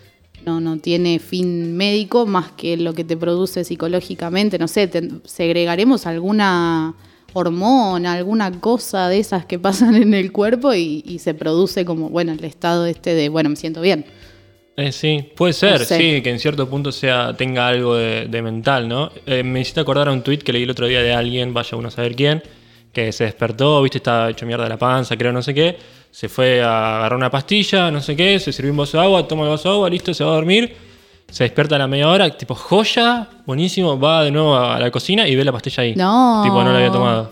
no, 0.46 0.60
no 0.62 0.78
tiene 0.78 1.20
fin 1.20 1.76
médico 1.76 2.26
más 2.28 2.52
que 2.52 2.78
lo 2.78 2.94
que 2.94 3.04
te 3.04 3.18
produce 3.18 3.64
psicológicamente, 3.64 4.58
no 4.60 4.68
sé, 4.68 4.88
te- 4.88 5.10
segregaremos 5.24 6.06
alguna 6.06 6.94
hormona, 7.34 8.14
alguna 8.14 8.52
cosa 8.62 9.10
de 9.10 9.20
esas 9.20 9.46
que 9.46 9.60
pasan 9.60 9.96
en 9.96 10.14
el 10.14 10.32
cuerpo 10.32 10.74
y, 10.74 11.04
y 11.06 11.20
se 11.20 11.34
produce 11.34 11.84
como, 11.84 12.10
bueno, 12.10 12.32
el 12.32 12.44
estado 12.46 12.86
este 12.86 13.14
de, 13.14 13.30
bueno, 13.30 13.50
me 13.50 13.56
siento 13.56 13.82
bien. 13.82 14.06
Eh, 14.78 14.92
sí, 14.92 15.26
puede 15.36 15.54
ser, 15.54 15.80
No 15.80 15.86
sé. 15.86 15.98
sí, 15.98 16.22
que 16.22 16.30
en 16.30 16.40
cierto 16.40 16.70
punto 16.70 16.92
sea 16.92 17.36
tenga 17.36 17.68
algo 17.68 17.96
de, 17.96 18.28
de 18.28 18.42
mental, 18.42 18.88
¿no? 18.90 19.10
Eh, 19.26 19.42
me 19.44 19.62
hiciste 19.62 19.80
acordar 19.80 20.10
a 20.10 20.12
un 20.12 20.22
tweet 20.22 20.40
que 20.40 20.52
leí 20.54 20.64
el 20.64 20.70
otro 20.70 20.88
día 20.88 21.02
de 21.02 21.14
alguien, 21.14 21.54
vaya 21.54 21.78
uno 21.78 21.88
a 21.88 21.92
saber 21.92 22.16
quién, 22.16 22.44
que 22.96 23.12
se 23.12 23.26
despertó, 23.26 23.82
viste, 23.82 23.98
estaba 23.98 24.30
hecho 24.30 24.46
mierda 24.46 24.64
de 24.64 24.70
la 24.70 24.78
panza, 24.78 25.18
creo, 25.18 25.34
no 25.34 25.42
sé 25.42 25.54
qué, 25.54 25.78
se 26.10 26.30
fue 26.30 26.64
a 26.64 27.00
agarrar 27.00 27.18
una 27.18 27.30
pastilla, 27.30 27.92
no 27.92 28.00
sé 28.00 28.16
qué, 28.16 28.40
se 28.40 28.54
sirvió 28.54 28.72
un 28.72 28.78
vaso 28.78 28.98
de 28.98 29.04
agua, 29.04 29.28
toma 29.28 29.44
el 29.44 29.50
vaso 29.50 29.68
de 29.68 29.76
agua, 29.76 29.90
listo, 29.90 30.14
se 30.14 30.24
va 30.24 30.32
a 30.32 30.36
dormir, 30.36 30.74
se 31.30 31.44
despierta 31.44 31.76
a 31.76 31.80
la 31.80 31.88
media 31.88 32.08
hora, 32.08 32.30
tipo, 32.30 32.56
joya, 32.56 33.28
buenísimo, 33.46 34.00
va 34.00 34.24
de 34.24 34.32
nuevo 34.32 34.56
a 34.56 34.80
la 34.80 34.90
cocina 34.92 35.28
y 35.28 35.36
ve 35.36 35.44
la 35.44 35.52
pastilla 35.52 35.84
ahí. 35.84 35.94
No. 35.94 36.40
Tipo, 36.42 36.64
no 36.64 36.72
la 36.72 36.78
había 36.78 36.92
tomado. 36.92 37.32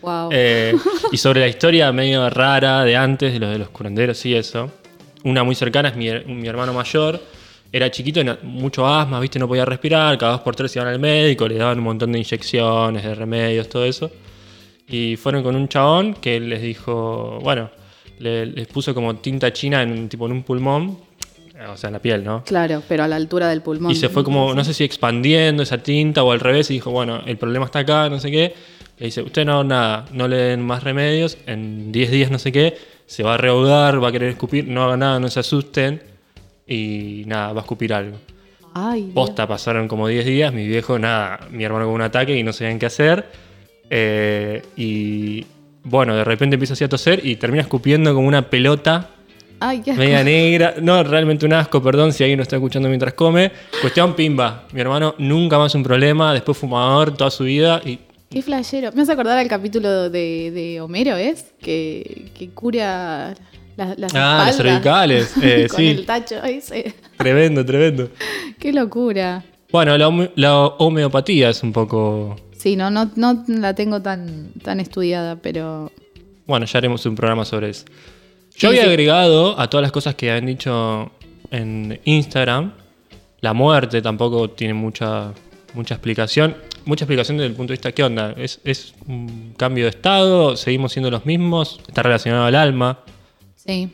Wow. 0.00 0.28
Eh, 0.30 0.76
y 1.10 1.16
sobre 1.16 1.40
la 1.40 1.48
historia 1.48 1.90
medio 1.90 2.30
rara 2.30 2.84
de 2.84 2.96
antes, 2.96 3.32
de 3.32 3.40
los 3.40 3.50
de 3.50 3.58
los 3.58 3.70
curanderos 3.70 4.24
y 4.26 4.36
eso. 4.36 4.70
Una 5.24 5.42
muy 5.42 5.56
cercana 5.56 5.88
es 5.88 5.96
mi, 5.96 6.08
mi 6.32 6.46
hermano 6.46 6.72
mayor. 6.72 7.20
Era 7.72 7.90
chiquito, 7.90 8.20
mucho 8.42 8.86
asma, 8.86 9.18
viste, 9.18 9.40
no 9.40 9.48
podía 9.48 9.64
respirar. 9.64 10.16
Cada 10.18 10.32
dos 10.32 10.40
por 10.42 10.54
tres 10.54 10.74
iban 10.76 10.86
al 10.86 11.00
médico, 11.00 11.48
le 11.48 11.56
daban 11.56 11.78
un 11.78 11.84
montón 11.84 12.12
de 12.12 12.18
inyecciones, 12.18 13.02
de 13.02 13.14
remedios, 13.14 13.68
todo 13.68 13.84
eso. 13.84 14.10
Y 14.90 15.16
fueron 15.16 15.42
con 15.42 15.54
un 15.56 15.68
chabón 15.68 16.14
que 16.14 16.40
les 16.40 16.60
dijo, 16.62 17.38
bueno, 17.42 17.70
le- 18.18 18.46
les 18.46 18.66
puso 18.66 18.94
como 18.94 19.16
tinta 19.16 19.52
china 19.52 19.82
en 19.82 19.92
un, 19.92 20.08
tipo 20.08 20.26
en 20.26 20.32
un 20.32 20.42
pulmón, 20.42 20.98
o 21.72 21.76
sea, 21.76 21.88
en 21.88 21.92
la 21.94 22.00
piel, 22.02 22.24
¿no? 22.24 22.42
Claro, 22.44 22.82
pero 22.88 23.04
a 23.04 23.08
la 23.08 23.16
altura 23.16 23.48
del 23.48 23.62
pulmón. 23.62 23.92
Y 23.92 23.94
se 23.94 24.08
fue 24.08 24.24
como, 24.24 24.54
no 24.54 24.64
sé 24.64 24.74
si 24.74 24.82
expandiendo 24.84 25.62
esa 25.62 25.78
tinta 25.78 26.22
o 26.24 26.32
al 26.32 26.40
revés, 26.40 26.70
y 26.70 26.74
dijo, 26.74 26.90
bueno, 26.90 27.20
el 27.26 27.36
problema 27.36 27.66
está 27.66 27.80
acá, 27.80 28.08
no 28.08 28.18
sé 28.18 28.30
qué. 28.30 28.54
Le 28.98 29.06
dice, 29.06 29.22
usted 29.22 29.44
no, 29.46 29.62
nada, 29.64 30.06
no 30.12 30.26
le 30.28 30.36
den 30.36 30.60
más 30.62 30.82
remedios, 30.84 31.38
en 31.46 31.90
10 31.92 32.10
días 32.10 32.30
no 32.30 32.38
sé 32.38 32.52
qué, 32.52 32.76
se 33.06 33.22
va 33.22 33.34
a 33.34 33.36
rehogar, 33.38 34.02
va 34.02 34.08
a 34.08 34.12
querer 34.12 34.28
escupir, 34.30 34.66
no 34.68 34.84
haga 34.84 34.96
nada, 34.96 35.18
no 35.20 35.28
se 35.28 35.40
asusten, 35.40 36.02
y 36.66 37.22
nada, 37.26 37.52
va 37.52 37.60
a 37.60 37.62
escupir 37.62 37.92
algo. 37.94 38.16
Ay, 38.74 39.02
Dios. 39.02 39.14
Posta, 39.14 39.46
pasaron 39.48 39.88
como 39.88 40.06
10 40.06 40.24
días, 40.26 40.52
mi 40.52 40.66
viejo, 40.66 40.98
nada, 40.98 41.40
mi 41.50 41.64
hermano 41.64 41.86
con 41.86 41.94
un 41.94 42.02
ataque 42.02 42.36
y 42.36 42.42
no 42.42 42.52
sabían 42.52 42.78
qué 42.78 42.86
hacer. 42.86 43.26
Eh, 43.90 44.62
y 44.76 45.44
bueno, 45.82 46.14
de 46.14 46.24
repente 46.24 46.54
empieza 46.54 46.74
así 46.74 46.84
a 46.84 46.88
toser 46.88 47.20
y 47.26 47.36
termina 47.36 47.62
escupiendo 47.62 48.14
como 48.14 48.28
una 48.28 48.48
pelota 48.48 49.10
Ay, 49.60 49.80
qué 49.80 49.90
asco. 49.90 50.02
media 50.02 50.22
negra. 50.24 50.74
No, 50.80 51.02
realmente 51.02 51.44
un 51.46 51.52
asco, 51.52 51.82
perdón 51.82 52.12
si 52.12 52.22
alguien 52.22 52.38
lo 52.38 52.42
está 52.42 52.56
escuchando 52.56 52.88
mientras 52.88 53.14
come. 53.14 53.50
Cuestión 53.80 54.14
pimba. 54.14 54.64
Mi 54.72 54.80
hermano 54.80 55.14
nunca 55.18 55.58
más 55.58 55.74
un 55.74 55.82
problema, 55.82 56.32
después 56.32 56.56
fumador 56.56 57.16
toda 57.16 57.30
su 57.30 57.44
vida 57.44 57.80
y 57.84 57.98
Qué 58.30 58.42
flashero. 58.42 58.90
Me 58.94 59.02
hace 59.02 59.10
acordar 59.12 59.38
al 59.38 59.48
capítulo 59.48 60.08
de, 60.08 60.52
de 60.52 60.80
Homero, 60.80 61.16
¿es? 61.16 61.46
Que, 61.60 62.26
que 62.38 62.50
cura 62.50 63.34
las, 63.76 63.98
las 63.98 64.14
Ah, 64.14 64.44
las 64.46 64.56
cervicales, 64.56 65.34
eh, 65.42 65.66
con 65.68 65.76
sí. 65.78 65.88
el 65.88 66.06
tacho 66.06 66.36
ese. 66.44 66.94
tremendo, 67.16 67.66
tremendo. 67.66 68.08
Qué 68.58 68.72
locura. 68.72 69.42
Bueno, 69.72 69.98
la, 69.98 70.06
home- 70.08 70.30
la 70.36 70.56
homeopatía 70.64 71.50
es 71.50 71.62
un 71.64 71.72
poco... 71.72 72.36
Sí, 72.60 72.76
no, 72.76 72.90
no, 72.90 73.10
no 73.16 73.42
la 73.48 73.74
tengo 73.74 74.02
tan, 74.02 74.52
tan 74.62 74.80
estudiada, 74.80 75.36
pero 75.36 75.90
Bueno, 76.46 76.66
ya 76.66 76.76
haremos 76.76 77.06
un 77.06 77.14
programa 77.14 77.46
sobre 77.46 77.70
eso. 77.70 77.86
Sí, 78.50 78.58
Yo 78.58 78.68
había 78.68 78.82
sí. 78.82 78.88
agregado 78.88 79.58
a 79.58 79.70
todas 79.70 79.80
las 79.80 79.92
cosas 79.92 80.14
que 80.14 80.30
habían 80.30 80.44
dicho 80.44 81.10
en 81.50 81.98
Instagram, 82.04 82.72
la 83.40 83.54
muerte 83.54 84.02
tampoco 84.02 84.50
tiene 84.50 84.74
mucha, 84.74 85.32
mucha 85.72 85.94
explicación. 85.94 86.54
Mucha 86.84 87.04
explicación 87.04 87.38
desde 87.38 87.48
el 87.48 87.54
punto 87.54 87.70
de 87.72 87.76
vista, 87.76 87.92
¿qué 87.92 88.02
onda? 88.02 88.32
¿Es, 88.36 88.60
es 88.64 88.92
un 89.06 89.54
cambio 89.56 89.84
de 89.84 89.90
estado? 89.90 90.54
¿Seguimos 90.54 90.92
siendo 90.92 91.10
los 91.10 91.24
mismos? 91.24 91.80
¿Está 91.88 92.02
relacionado 92.02 92.44
al 92.44 92.54
alma? 92.56 92.98
sí. 93.56 93.88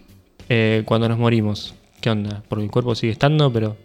Eh, 0.49 0.82
cuando 0.87 1.08
nos 1.08 1.18
morimos, 1.18 1.75
¿qué 2.00 2.11
onda? 2.11 2.42
Porque 2.49 2.64
el 2.64 2.70
cuerpo 2.70 2.94
sigue 2.96 3.12
estando, 3.12 3.52
pero... 3.52 3.76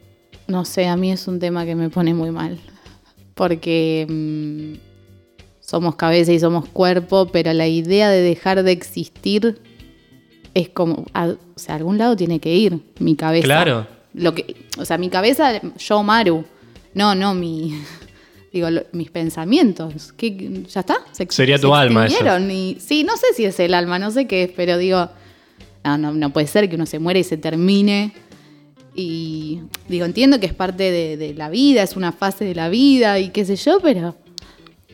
No 0.47 0.63
sé, 0.65 0.87
a 0.87 0.95
mí 0.95 1.11
es 1.11 1.27
un 1.27 1.39
tema 1.39 1.65
que 1.65 1.73
me 1.75 1.89
pone 1.89 2.13
muy 2.13 2.29
mal. 2.31 2.59
Porque 3.41 4.05
mm, 4.07 4.73
somos 5.61 5.95
cabeza 5.95 6.31
y 6.31 6.39
somos 6.39 6.69
cuerpo, 6.69 7.29
pero 7.31 7.51
la 7.53 7.67
idea 7.67 8.11
de 8.11 8.21
dejar 8.21 8.61
de 8.61 8.71
existir 8.71 9.57
es 10.53 10.69
como. 10.69 11.05
a- 11.15 11.29
o 11.55 11.59
sea, 11.59 11.73
a 11.73 11.77
algún 11.79 11.97
lado 11.97 12.15
tiene 12.15 12.39
que 12.39 12.53
ir 12.53 12.77
mi 12.99 13.15
cabeza. 13.15 13.45
Claro. 13.45 13.87
Lo 14.13 14.35
que, 14.35 14.55
o 14.77 14.85
sea, 14.85 14.99
mi 14.99 15.09
cabeza, 15.09 15.59
yo, 15.79 16.03
Maru. 16.03 16.45
No, 16.93 17.15
no, 17.15 17.33
mi. 17.33 17.81
Digo, 18.53 18.69
lo- 18.69 18.83
mis 18.91 19.09
pensamientos. 19.09 20.13
¿Qué, 20.13 20.61
¿Ya 20.71 20.81
está? 20.81 20.97
Se 21.11 21.25
Sería 21.31 21.57
se 21.57 21.63
tu 21.63 21.73
alma 21.73 22.05
eso. 22.05 22.23
y- 22.47 22.77
sí, 22.79 23.03
no 23.03 23.17
sé 23.17 23.25
si 23.35 23.45
es 23.45 23.59
el 23.59 23.73
alma, 23.73 23.97
no 23.97 24.11
sé 24.11 24.27
qué 24.27 24.43
es, 24.43 24.51
pero 24.55 24.77
digo. 24.77 25.09
No, 25.83 25.97
no, 25.97 26.13
no 26.13 26.29
puede 26.31 26.45
ser 26.45 26.69
que 26.69 26.75
uno 26.75 26.85
se 26.85 26.99
muere 26.99 27.21
y 27.21 27.23
se 27.23 27.37
termine. 27.37 28.13
Y 28.93 29.61
digo, 29.87 30.05
entiendo 30.05 30.39
que 30.39 30.45
es 30.47 30.53
parte 30.53 30.91
de, 30.91 31.17
de 31.17 31.33
la 31.33 31.49
vida, 31.49 31.81
es 31.83 31.95
una 31.95 32.11
fase 32.11 32.43
de 32.45 32.55
la 32.55 32.69
vida 32.69 33.19
y 33.19 33.29
qué 33.29 33.45
sé 33.45 33.55
yo, 33.55 33.79
pero 33.81 34.15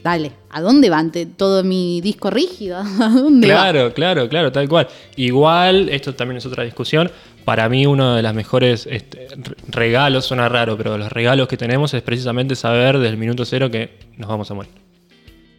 dale, 0.04 0.32
¿a 0.51 0.62
dónde 0.62 0.89
va 0.89 1.00
ante 1.00 1.25
todo 1.25 1.63
mi 1.63 2.00
disco 2.01 2.30
rígido? 2.30 2.77
¿A 3.00 3.10
dónde 3.10 3.48
va? 3.51 3.62
Claro, 3.72 3.94
claro, 3.94 4.30
claro, 4.30 4.51
tal 4.51 4.70
cual. 4.70 4.88
Igual, 5.16 5.89
esto 5.89 6.13
también 6.13 6.38
es 6.38 6.46
otra 6.46 6.63
discusión. 6.63 7.10
Para 7.44 7.68
mí, 7.70 7.86
uno 7.86 8.16
de 8.16 8.22
los 8.22 8.34
mejores 8.34 8.88
este, 8.92 9.27
re- 9.36 9.56
regalos, 9.70 10.25
suena 10.25 10.48
raro, 10.50 10.77
pero 10.77 10.98
los 10.98 11.12
regalos 11.12 11.48
que 11.48 11.58
tenemos 11.58 11.94
es 11.94 12.01
precisamente 12.04 12.56
saber 12.56 12.98
desde 13.00 13.10
el 13.13 13.18
minuto 13.18 13.46
cero 13.46 13.72
que 13.72 13.98
nos 14.18 14.30
vamos 14.30 14.51
a 14.51 14.54
morir. 14.54 14.72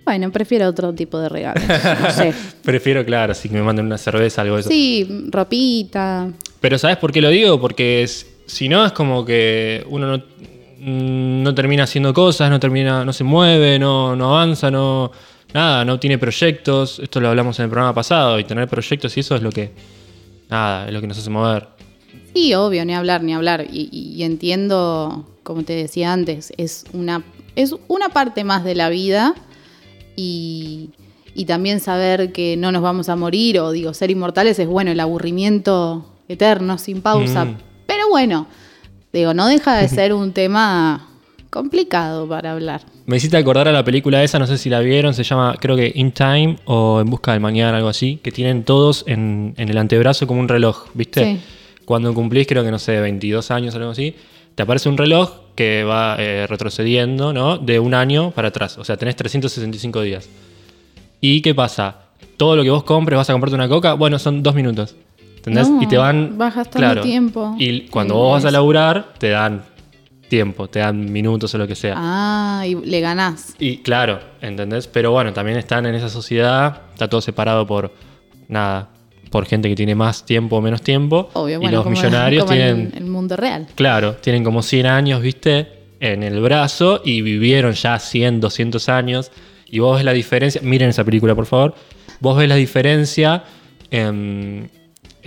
Bueno, 0.04 0.30
prefiero 0.30 0.68
otro 0.68 0.94
tipo 0.94 1.18
de 1.18 1.28
regalos. 1.28 1.62
No 1.66 2.10
sé. 2.12 2.32
Prefiero, 2.62 3.04
claro, 3.04 3.34
que 3.42 3.48
me 3.50 3.62
manden 3.62 3.84
una 3.86 3.98
cerveza, 3.98 4.40
algo 4.42 4.54
de 4.54 4.60
eso. 4.62 4.70
Sí, 4.70 5.26
ropita. 5.30 6.30
Pero 6.60 6.78
¿sabes 6.78 6.96
por 6.96 7.12
qué 7.12 7.20
lo 7.20 7.30
digo? 7.30 7.60
Porque 7.60 8.06
si 8.46 8.68
no, 8.68 8.84
es 8.84 8.92
como 8.92 9.24
que 9.24 9.84
uno 9.88 10.22
no, 10.80 11.54
termina 11.54 11.84
haciendo 11.84 12.12
cosas, 12.14 12.50
no 12.50 12.58
termina, 12.60 13.04
no 13.04 13.12
se 13.12 13.24
mueve, 13.24 13.78
no, 13.78 14.10
avanza, 14.12 14.70
no. 14.70 15.10
Nada, 15.54 15.84
no 15.84 15.98
tiene 15.98 16.18
proyectos. 16.18 16.98
Esto 16.98 17.20
lo 17.20 17.28
hablamos 17.28 17.58
en 17.58 17.64
el 17.64 17.70
programa 17.70 17.94
pasado. 17.94 18.38
Y 18.38 18.44
tener 18.44 18.68
proyectos 18.68 19.16
y 19.16 19.20
eso 19.20 19.34
es 19.36 19.42
lo 19.42 19.50
que. 19.50 19.70
Nada, 20.50 20.86
es 20.88 20.92
lo 20.92 21.00
que 21.00 21.06
nos 21.06 21.18
hace 21.18 21.30
mover. 21.30 21.68
Sí, 22.34 22.54
obvio, 22.54 22.84
ni 22.84 22.94
hablar, 22.94 23.22
ni 23.22 23.32
hablar. 23.34 23.66
Y- 23.72 23.88
y 23.92 24.22
entiendo, 24.22 25.26
como 25.42 25.62
te 25.62 25.72
decía 25.74 26.12
antes, 26.12 26.52
es 26.56 26.84
una, 26.92 27.22
es 27.56 27.74
una 27.88 28.08
parte 28.10 28.44
más 28.44 28.64
de 28.64 28.74
la 28.74 28.88
vida 28.90 29.34
y, 30.16 30.90
y 31.34 31.44
también 31.46 31.80
saber 31.80 32.32
que 32.32 32.56
no 32.56 32.72
nos 32.72 32.82
vamos 32.82 33.08
a 33.08 33.16
morir 33.16 33.58
o 33.60 33.70
digo, 33.72 33.94
ser 33.94 34.10
inmortales 34.10 34.58
es 34.58 34.66
bueno, 34.68 34.90
el 34.90 35.00
aburrimiento 35.00 36.04
eterno, 36.28 36.78
sin 36.78 37.00
pausa. 37.00 37.44
Mm. 37.44 37.56
Pero 37.86 38.08
bueno, 38.08 38.46
digo, 39.12 39.34
no 39.34 39.46
deja 39.46 39.76
de 39.76 39.88
ser 39.88 40.12
un 40.12 40.32
tema 40.32 41.08
complicado 41.50 42.28
para 42.28 42.52
hablar. 42.52 42.82
Me 43.06 43.16
hiciste 43.16 43.36
acordar 43.36 43.68
a 43.68 43.72
la 43.72 43.82
película 43.84 44.22
esa, 44.22 44.38
no 44.38 44.46
sé 44.46 44.58
si 44.58 44.68
la 44.68 44.80
vieron, 44.80 45.14
se 45.14 45.24
llama 45.24 45.56
creo 45.58 45.76
que 45.76 45.90
In 45.94 46.12
Time 46.12 46.58
o 46.66 47.00
En 47.00 47.08
Busca 47.08 47.32
del 47.32 47.40
Mañana, 47.40 47.78
algo 47.78 47.88
así, 47.88 48.20
que 48.22 48.30
tienen 48.30 48.64
todos 48.64 49.04
en, 49.06 49.54
en 49.56 49.68
el 49.68 49.78
antebrazo 49.78 50.26
como 50.26 50.40
un 50.40 50.48
reloj, 50.48 50.88
¿viste? 50.94 51.24
Sí. 51.24 51.40
Cuando 51.86 52.12
cumplís, 52.12 52.46
creo 52.46 52.62
que 52.62 52.70
no 52.70 52.78
sé, 52.78 53.00
22 53.00 53.50
años 53.50 53.74
o 53.74 53.78
algo 53.78 53.90
así, 53.92 54.14
te 54.54 54.62
aparece 54.62 54.90
un 54.90 54.98
reloj 54.98 55.30
que 55.54 55.84
va 55.84 56.16
eh, 56.18 56.46
retrocediendo, 56.46 57.32
¿no? 57.32 57.56
De 57.56 57.80
un 57.80 57.94
año 57.94 58.30
para 58.32 58.48
atrás, 58.48 58.76
o 58.76 58.84
sea, 58.84 58.96
tenés 58.96 59.16
365 59.16 60.02
días. 60.02 60.28
¿Y 61.20 61.40
qué 61.40 61.54
pasa? 61.54 61.96
Todo 62.36 62.56
lo 62.56 62.62
que 62.62 62.70
vos 62.70 62.84
compres, 62.84 63.16
vas 63.16 63.30
a 63.30 63.32
comprarte 63.32 63.54
una 63.54 63.68
coca, 63.68 63.94
bueno, 63.94 64.18
son 64.18 64.42
dos 64.42 64.54
minutos. 64.54 64.94
¿Entendés? 65.48 65.68
No, 65.70 65.82
y 65.82 65.86
te 65.86 65.96
van. 65.98 66.36
vas 66.38 66.54
gastando 66.54 67.00
tiempo. 67.02 67.54
Y 67.58 67.82
cuando 67.88 68.14
vos 68.14 68.34
vas 68.34 68.44
a 68.44 68.50
laburar, 68.50 69.14
te 69.18 69.30
dan 69.30 69.62
tiempo, 70.28 70.68
te 70.68 70.78
dan 70.80 71.10
minutos 71.10 71.54
o 71.54 71.58
lo 71.58 71.66
que 71.66 71.74
sea. 71.74 71.94
Ah, 71.96 72.64
y 72.66 72.74
le 72.74 73.00
ganás. 73.00 73.54
Y 73.58 73.78
claro, 73.78 74.20
¿entendés? 74.42 74.86
Pero 74.86 75.10
bueno, 75.12 75.32
también 75.32 75.56
están 75.58 75.86
en 75.86 75.94
esa 75.94 76.08
sociedad, 76.10 76.82
está 76.92 77.08
todo 77.08 77.20
separado 77.22 77.66
por 77.66 77.92
nada, 78.48 78.90
por 79.30 79.46
gente 79.46 79.68
que 79.70 79.74
tiene 79.74 79.94
más 79.94 80.24
tiempo 80.26 80.56
o 80.56 80.60
menos 80.60 80.82
tiempo. 80.82 81.30
Obvio, 81.32 81.54
y 81.56 81.60
bueno, 81.60 81.76
los 81.78 81.84
como- 81.84 81.96
millonarios 81.96 82.44
como 82.44 82.54
tienen, 82.56 82.90
en 82.92 82.98
el 83.02 83.10
mundo 83.10 83.36
real. 83.36 83.66
claro, 83.74 84.14
tienen 84.16 84.44
como 84.44 84.62
100 84.62 84.86
años, 84.86 85.22
¿viste? 85.22 85.66
En 86.00 86.22
el 86.22 86.40
brazo 86.40 87.00
y 87.04 87.22
vivieron 87.22 87.72
ya 87.72 87.98
100, 87.98 88.40
200 88.40 88.88
años. 88.88 89.32
Y 89.70 89.80
vos 89.80 89.96
ves 89.96 90.04
la 90.04 90.12
diferencia, 90.12 90.60
miren 90.62 90.90
esa 90.90 91.04
película 91.04 91.34
por 91.34 91.44
favor, 91.46 91.74
vos 92.20 92.36
ves 92.38 92.48
la 92.48 92.54
diferencia 92.54 93.44
en, 93.90 94.70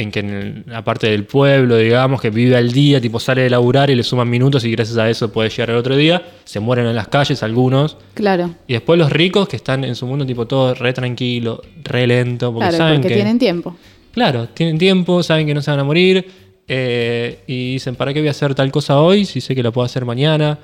en 0.02 0.12
que 0.12 0.20
en 0.20 0.30
el- 0.30 0.64
la 0.68 0.84
parte 0.84 1.08
del 1.10 1.24
pueblo, 1.26 1.78
digamos, 1.78 2.22
que 2.22 2.30
vive 2.30 2.56
al 2.58 2.72
día, 2.72 3.00
tipo 3.00 3.20
sale 3.20 3.44
de 3.44 3.50
laburar 3.50 3.90
y 3.90 3.96
le 3.96 4.04
suman 4.04 4.30
minutos 4.30 4.64
y 4.66 4.72
gracias 4.72 4.98
a 4.98 5.10
eso 5.10 5.32
puede 5.32 5.50
llegar 5.50 5.72
al 5.72 5.78
otro 5.78 5.96
día, 5.96 6.22
se 6.44 6.60
mueren 6.60 6.86
en 6.86 6.96
las 6.96 7.08
calles 7.08 7.42
algunos. 7.44 7.98
Claro, 8.14 8.56
Y 8.68 8.74
después 8.74 8.98
los 9.00 9.12
ricos 9.12 9.48
que 9.48 9.56
están 9.56 9.84
en 9.84 9.96
su 9.96 10.06
mundo 10.08 10.26
tipo 10.26 10.46
todo 10.48 10.74
re 10.74 10.94
tranquilo, 10.94 11.62
re 11.84 12.06
lento, 12.08 12.52
porque 12.54 12.70
claro, 12.70 12.78
saben 12.78 12.96
porque 13.02 13.08
que... 13.10 13.16
tienen 13.16 13.40
tiempo. 13.40 13.76
Claro, 14.12 14.50
tienen 14.50 14.78
tiempo, 14.78 15.24
saben 15.24 15.48
que 15.48 15.54
no 15.54 15.62
se 15.62 15.72
van 15.72 15.80
a 15.80 15.84
morir 15.84 16.26
eh, 16.68 17.40
y 17.48 17.74
dicen, 17.74 17.96
¿para 17.96 18.14
qué 18.14 18.20
voy 18.20 18.28
a 18.28 18.32
hacer 18.32 18.54
tal 18.56 18.72
cosa 18.72 19.00
hoy 19.00 19.26
si 19.26 19.42
sé 19.42 19.56
que 19.56 19.64
la 19.64 19.72
puedo 19.72 19.86
hacer 19.86 20.06
mañana? 20.06 20.58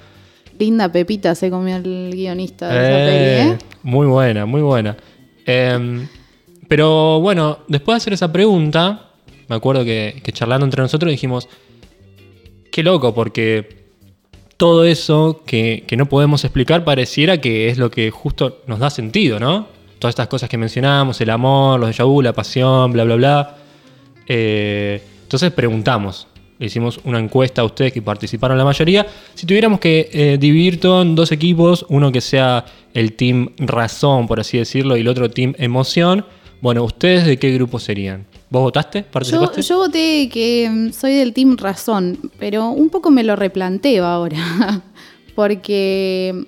Linda 0.59 0.91
Pepita 0.91 1.35
se 1.35 1.49
comió 1.49 1.75
el 1.77 2.11
guionista 2.13 2.67
de 2.67 2.75
Eh, 2.75 2.87
esa 2.87 2.97
peli, 2.97 3.53
¿eh? 3.53 3.57
Muy 3.83 4.07
buena, 4.07 4.45
muy 4.45 4.61
buena. 4.61 4.97
Em, 5.45 6.07
pero 6.67 7.19
bueno, 7.21 7.59
después 7.67 7.93
de 7.93 7.97
hacer 7.97 8.13
esa 8.13 8.31
pregunta, 8.31 9.06
me 9.47 9.55
acuerdo 9.55 9.83
que, 9.85 10.21
charlando 10.31 10.65
entre 10.65 10.81
nosotros 10.81 11.11
dijimos, 11.11 11.47
qué 12.71 12.83
loco, 12.83 13.13
porque 13.13 13.85
todo 14.57 14.85
eso 14.85 15.43
que, 15.45 15.83
que 15.87 15.97
no 15.97 16.07
podemos 16.07 16.43
explicar 16.43 16.83
pareciera 16.83 17.39
que 17.39 17.69
es 17.69 17.77
lo 17.77 17.91
que 17.91 18.11
justo 18.11 18.63
nos 18.67 18.79
da 18.79 18.89
sentido, 18.89 19.39
¿no? 19.39 19.67
Todas 19.99 20.13
estas 20.13 20.27
cosas 20.27 20.49
que 20.49 20.57
mencionamos, 20.57 21.19
el 21.21 21.29
amor, 21.29 21.79
los 21.79 21.89
déjà 21.89 22.05
vu, 22.05 22.21
la 22.21 22.33
pasión, 22.33 22.91
bla, 22.91 23.03
bla, 23.03 23.15
bla. 23.15 23.57
Eh, 24.27 25.01
entonces 25.23 25.51
preguntamos, 25.51 26.27
le 26.59 26.67
hicimos 26.67 26.99
una 27.03 27.19
encuesta 27.19 27.61
a 27.61 27.65
ustedes 27.65 27.93
que 27.93 28.01
participaron 28.01 28.57
la 28.57 28.65
mayoría. 28.65 29.07
Si 29.33 29.45
tuviéramos 29.45 29.79
que 29.79 30.09
eh, 30.11 30.37
dividir 30.39 30.79
todo 30.79 31.01
en 31.01 31.15
dos 31.15 31.31
equipos, 31.31 31.85
uno 31.89 32.11
que 32.11 32.21
sea 32.21 32.65
el 32.93 33.13
team 33.13 33.51
razón, 33.57 34.27
por 34.27 34.39
así 34.39 34.57
decirlo, 34.57 34.97
y 34.97 35.01
el 35.01 35.07
otro 35.07 35.29
team 35.29 35.53
emoción, 35.57 36.25
bueno, 36.61 36.83
¿ustedes 36.83 37.25
de 37.25 37.37
qué 37.37 37.51
grupo 37.53 37.79
serían? 37.79 38.25
¿Vos 38.49 38.61
votaste? 38.61 39.01
Yo, 39.01 39.11
¿Participaste? 39.11 39.61
yo 39.61 39.77
voté 39.77 40.29
que 40.31 40.69
mm, 40.69 40.91
soy 40.93 41.15
del 41.15 41.33
team 41.33 41.57
razón, 41.57 42.17
pero 42.39 42.69
un 42.69 42.89
poco 42.89 43.09
me 43.11 43.23
lo 43.23 43.35
replanteo 43.35 44.05
ahora, 44.05 44.81
porque 45.35 46.45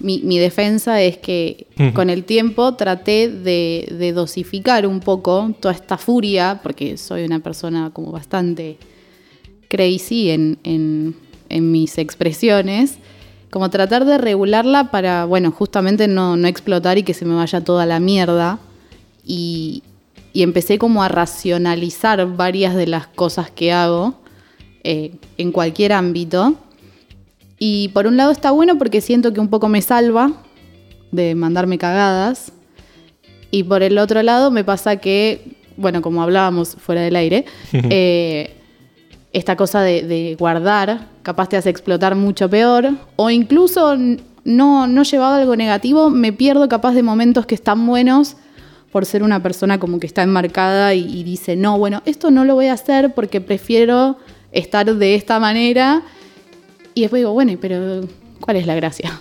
mi, 0.00 0.20
mi 0.20 0.38
defensa 0.38 1.00
es 1.00 1.16
que 1.18 1.66
con 1.94 2.10
el 2.10 2.24
tiempo 2.24 2.74
traté 2.74 3.28
de, 3.30 3.88
de 3.98 4.12
dosificar 4.12 4.86
un 4.86 5.00
poco 5.00 5.52
toda 5.60 5.72
esta 5.74 5.96
furia, 5.98 6.60
porque 6.62 6.96
soy 6.96 7.24
una 7.24 7.40
persona 7.40 7.90
como 7.92 8.12
bastante 8.12 8.76
crazy 9.68 10.30
en, 10.30 10.58
en- 10.64 11.16
en 11.50 11.70
mis 11.70 11.98
expresiones, 11.98 12.96
como 13.50 13.70
tratar 13.70 14.04
de 14.04 14.18
regularla 14.18 14.90
para, 14.90 15.24
bueno, 15.26 15.52
justamente 15.52 16.08
no, 16.08 16.36
no 16.36 16.48
explotar 16.48 16.98
y 16.98 17.02
que 17.04 17.14
se 17.14 17.24
me 17.24 17.34
vaya 17.34 17.60
toda 17.62 17.86
la 17.86 18.00
mierda. 18.00 18.58
Y, 19.24 19.82
y 20.34 20.42
empecé 20.42 20.78
como 20.78 21.02
a 21.02 21.08
racionalizar 21.08 22.26
varias 22.36 22.74
de 22.74 22.88
las 22.88 23.06
cosas 23.06 23.52
que 23.52 23.72
hago 23.72 24.14
eh, 24.82 25.14
en 25.38 25.52
cualquier 25.52 25.92
ámbito. 25.92 26.56
Y 27.56 27.88
por 27.90 28.08
un 28.08 28.16
lado 28.16 28.32
está 28.32 28.50
bueno 28.50 28.76
porque 28.76 29.00
siento 29.00 29.32
que 29.32 29.38
un 29.38 29.48
poco 29.48 29.68
me 29.68 29.80
salva 29.80 30.32
de 31.12 31.36
mandarme 31.36 31.78
cagadas. 31.78 32.52
Y 33.52 33.62
por 33.62 33.84
el 33.84 33.96
otro 33.96 34.24
lado 34.24 34.50
me 34.50 34.64
pasa 34.64 34.96
que, 34.96 35.56
bueno, 35.76 36.02
como 36.02 36.20
hablábamos 36.20 36.74
fuera 36.80 37.02
del 37.02 37.14
aire, 37.14 37.44
eh, 37.72 38.56
esta 39.32 39.54
cosa 39.54 39.82
de, 39.82 40.02
de 40.02 40.34
guardar, 40.36 41.10
capaz 41.22 41.48
te 41.48 41.56
hace 41.56 41.70
explotar 41.70 42.16
mucho 42.16 42.50
peor, 42.50 42.90
o 43.14 43.30
incluso 43.30 43.96
no, 44.42 44.88
no 44.88 45.02
llevado 45.04 45.36
algo 45.36 45.54
negativo, 45.54 46.10
me 46.10 46.32
pierdo 46.32 46.68
capaz 46.68 46.94
de 46.94 47.04
momentos 47.04 47.46
que 47.46 47.54
están 47.54 47.86
buenos 47.86 48.36
por 48.94 49.06
ser 49.06 49.24
una 49.24 49.42
persona 49.42 49.80
como 49.80 49.98
que 49.98 50.06
está 50.06 50.22
enmarcada 50.22 50.94
y, 50.94 51.00
y 51.00 51.24
dice, 51.24 51.56
no, 51.56 51.76
bueno, 51.78 52.00
esto 52.06 52.30
no 52.30 52.44
lo 52.44 52.54
voy 52.54 52.66
a 52.66 52.74
hacer 52.74 53.12
porque 53.12 53.40
prefiero 53.40 54.18
estar 54.52 54.86
de 54.94 55.16
esta 55.16 55.40
manera. 55.40 56.02
Y 56.94 57.00
después 57.00 57.18
digo, 57.18 57.32
bueno, 57.32 57.52
pero 57.60 58.02
¿cuál 58.38 58.56
es 58.56 58.68
la 58.68 58.76
gracia? 58.76 59.18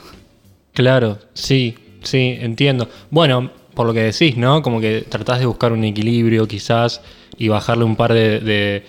Claro, 0.73 1.17
sí, 1.33 1.73
sí, 2.03 2.37
entiendo. 2.39 2.87
Bueno, 3.09 3.49
por 3.73 3.87
lo 3.87 3.93
que 3.95 4.01
decís, 4.03 4.37
¿no? 4.37 4.61
Como 4.61 4.79
que 4.79 5.03
tratás 5.09 5.39
de 5.39 5.47
buscar 5.47 5.71
un 5.71 5.83
equilibrio 5.83 6.47
quizás 6.47 7.01
y 7.39 7.47
bajarle 7.47 7.83
un 7.83 7.95
par 7.95 8.13
de, 8.13 8.41
de- 8.41 8.83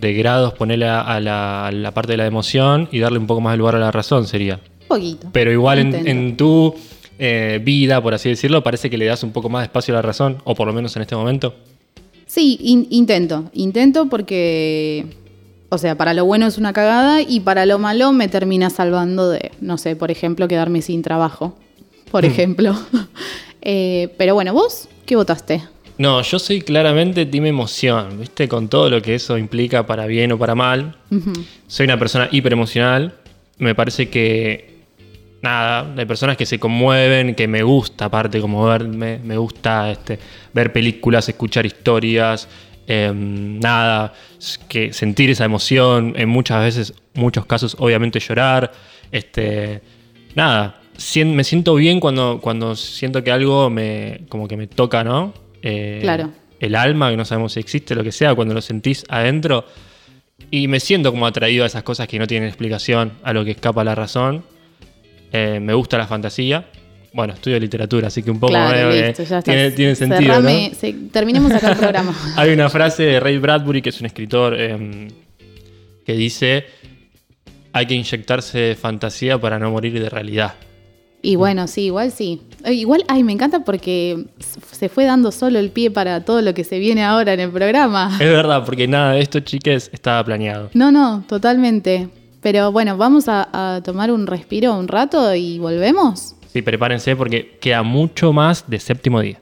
de 0.00 0.12
grados, 0.14 0.54
ponerle 0.54 0.88
a, 0.88 1.02
a 1.02 1.20
la, 1.20 1.66
a 1.68 1.70
la 1.70 1.94
parte 1.94 2.14
de 2.14 2.16
la 2.16 2.26
emoción 2.26 2.88
y 2.90 2.98
darle 2.98 3.20
un 3.20 3.28
poco 3.28 3.40
más 3.42 3.52
de 3.52 3.58
lugar 3.58 3.76
a 3.76 3.78
la 3.78 3.92
razón, 3.92 4.26
sería. 4.26 4.56
Un 4.80 4.88
poquito. 4.88 5.28
Pero 5.32 5.52
igual 5.52 5.78
en, 5.78 6.08
en 6.08 6.36
tu 6.36 6.74
eh, 7.20 7.60
vida, 7.62 8.02
por 8.02 8.14
así 8.14 8.28
decirlo, 8.30 8.62
parece 8.64 8.90
que 8.90 8.98
le 8.98 9.04
das 9.04 9.22
un 9.22 9.30
poco 9.32 9.48
más 9.48 9.60
de 9.62 9.66
espacio 9.66 9.94
a 9.94 9.98
la 9.98 10.02
razón, 10.02 10.38
o 10.44 10.54
por 10.54 10.66
lo 10.66 10.72
menos 10.72 10.96
en 10.96 11.02
este 11.02 11.14
momento. 11.14 11.54
Sí, 12.26 12.58
in- 12.62 12.86
intento. 12.90 13.50
Intento 13.52 14.08
porque, 14.08 15.04
o 15.68 15.78
sea, 15.78 15.96
para 15.96 16.14
lo 16.14 16.24
bueno 16.24 16.46
es 16.46 16.58
una 16.58 16.72
cagada 16.72 17.20
y 17.22 17.40
para 17.40 17.66
lo 17.66 17.78
malo 17.78 18.12
me 18.12 18.28
termina 18.28 18.70
salvando 18.70 19.28
de, 19.30 19.52
no 19.60 19.78
sé, 19.78 19.94
por 19.96 20.10
ejemplo, 20.10 20.48
quedarme 20.48 20.80
sin 20.82 21.02
trabajo. 21.02 21.56
Por 22.10 22.24
ejemplo. 22.24 22.74
Eh, 23.62 24.14
pero 24.16 24.32
bueno, 24.32 24.54
¿vos 24.54 24.88
qué 25.04 25.16
votaste? 25.16 25.62
No, 25.98 26.22
yo 26.22 26.38
soy 26.38 26.62
claramente 26.62 27.26
team 27.26 27.44
emoción, 27.44 28.18
¿viste? 28.18 28.48
Con 28.48 28.68
todo 28.68 28.88
lo 28.88 29.02
que 29.02 29.14
eso 29.16 29.36
implica 29.36 29.84
para 29.86 30.06
bien 30.06 30.32
o 30.32 30.38
para 30.38 30.54
mal. 30.54 30.96
Soy 31.66 31.84
una 31.84 31.98
persona 31.98 32.30
hiper 32.32 32.54
emocional. 32.54 33.12
Me 33.58 33.74
parece 33.74 34.08
que. 34.08 34.69
Nada, 35.42 35.94
hay 35.96 36.04
personas 36.04 36.36
que 36.36 36.44
se 36.44 36.58
conmueven, 36.58 37.34
que 37.34 37.48
me 37.48 37.62
gusta, 37.62 38.06
aparte, 38.06 38.40
como 38.40 38.64
verme, 38.66 39.18
me 39.24 39.38
gusta 39.38 39.90
este, 39.90 40.18
ver 40.52 40.72
películas, 40.72 41.28
escuchar 41.28 41.64
historias. 41.66 42.48
em, 42.86 43.60
nada, 43.60 44.12
que 44.68 44.92
sentir 44.92 45.30
esa 45.30 45.44
emoción, 45.44 46.12
en 46.16 46.28
muchas 46.28 46.60
veces, 46.60 46.92
muchos 47.14 47.46
casos, 47.46 47.76
obviamente 47.78 48.18
llorar. 48.18 48.72
Este, 49.12 49.80
nada, 50.34 50.80
sien- 50.96 51.34
me 51.36 51.44
siento 51.44 51.76
bien 51.76 52.00
cuando, 52.00 52.40
cuando 52.42 52.74
siento 52.74 53.22
que 53.22 53.30
algo 53.30 53.70
me, 53.70 54.22
como 54.28 54.48
que 54.48 54.56
me 54.56 54.66
toca, 54.66 55.04
¿no? 55.04 55.32
Eh, 55.62 56.00
Claro. 56.02 56.30
El 56.58 56.74
alma, 56.74 57.10
que 57.10 57.16
no 57.16 57.24
sabemos 57.24 57.52
si 57.52 57.60
existe, 57.60 57.94
lo 57.94 58.02
que 58.02 58.10
sea, 58.12 58.34
cuando 58.34 58.54
lo 58.54 58.60
sentís 58.60 59.04
adentro. 59.08 59.64
Y 60.50 60.66
me 60.66 60.80
siento 60.80 61.12
como 61.12 61.26
atraído 61.26 61.62
a 61.62 61.66
esas 61.68 61.84
cosas 61.84 62.08
que 62.08 62.18
no 62.18 62.26
tienen 62.26 62.48
explicación, 62.48 63.12
a 63.22 63.32
lo 63.32 63.44
que 63.44 63.52
escapa 63.52 63.84
la 63.84 63.94
razón. 63.94 64.42
Eh, 65.32 65.58
me 65.60 65.74
gusta 65.74 65.96
la 65.98 66.06
fantasía. 66.06 66.66
Bueno, 67.12 67.34
estudio 67.34 67.58
literatura, 67.58 68.06
así 68.06 68.22
que 68.22 68.30
un 68.30 68.38
poco 68.38 68.52
Claro, 68.52 68.90
listo, 68.92 69.24
ya 69.24 69.38
está. 69.38 69.42
tiene, 69.42 69.70
tiene 69.72 69.94
sentido. 69.96 70.34
Cerrame- 70.34 70.68
¿no? 70.70 70.74
se- 70.76 70.92
terminemos 71.12 71.50
acá 71.52 71.72
el 71.72 71.76
programa. 71.78 72.14
Hay 72.36 72.50
una 72.52 72.68
frase 72.68 73.02
de 73.02 73.20
Ray 73.20 73.38
Bradbury, 73.38 73.82
que 73.82 73.88
es 73.88 74.00
un 74.00 74.06
escritor, 74.06 74.54
eh, 74.56 75.08
que 76.06 76.12
dice: 76.12 76.66
Hay 77.72 77.86
que 77.86 77.94
inyectarse 77.94 78.76
fantasía 78.80 79.40
para 79.40 79.58
no 79.58 79.70
morir 79.72 80.00
de 80.00 80.08
realidad. 80.08 80.54
Y 81.22 81.36
bueno, 81.36 81.66
sí, 81.66 81.82
igual 81.86 82.12
sí. 82.12 82.40
Eh, 82.64 82.72
Igual, 82.74 83.04
ay, 83.08 83.24
me 83.24 83.32
encanta 83.32 83.60
porque 83.64 84.24
se 84.72 84.88
fue 84.88 85.04
dando 85.04 85.32
solo 85.32 85.58
el 85.58 85.70
pie 85.70 85.90
para 85.90 86.24
todo 86.24 86.40
lo 86.40 86.54
que 86.54 86.64
se 86.64 86.78
viene 86.78 87.02
ahora 87.04 87.34
en 87.34 87.40
el 87.40 87.50
programa. 87.50 88.10
Es 88.20 88.26
verdad, 88.30 88.64
porque 88.64 88.88
nada 88.88 89.12
de 89.12 89.20
esto, 89.20 89.40
chiques, 89.40 89.90
estaba 89.92 90.24
planeado. 90.24 90.70
No, 90.74 90.90
no, 90.90 91.24
totalmente. 91.28 92.08
Pero 92.40 92.72
bueno, 92.72 92.96
vamos 92.96 93.26
a, 93.28 93.80
tomar 93.84 94.10
un 94.10 94.26
respiro 94.26 94.74
un 94.74 94.88
rato 94.88 95.34
y 95.34 95.58
volvemos. 95.58 96.36
Sí, 96.52 96.62
prepárense 96.62 97.14
porque 97.16 97.58
queda 97.60 97.82
mucho 97.82 98.32
más 98.32 98.68
de 98.68 98.80
séptimo 98.80 99.20
día. 99.20 99.40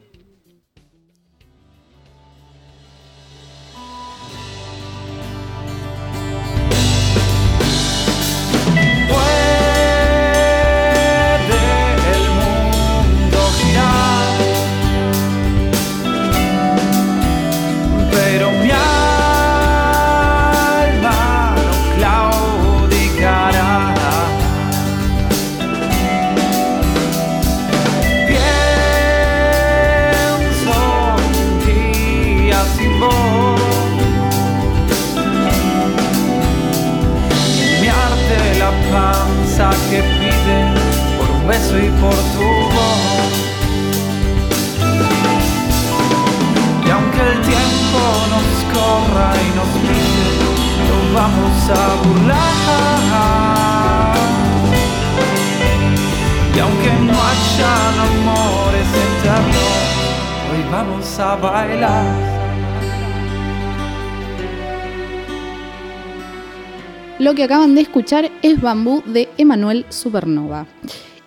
Lo 67.18 67.34
que 67.34 67.42
acaban 67.42 67.74
de 67.74 67.80
escuchar 67.80 68.30
es 68.42 68.60
Bambú 68.60 69.02
de 69.04 69.28
Emanuel 69.38 69.84
Supernova. 69.88 70.66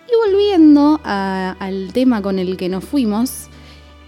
Y 0.08 0.30
volviendo 0.30 1.02
al 1.04 1.90
tema 1.92 2.22
con 2.22 2.40
el 2.40 2.56
que 2.56 2.70
nos 2.70 2.86
fuimos, 2.86 3.50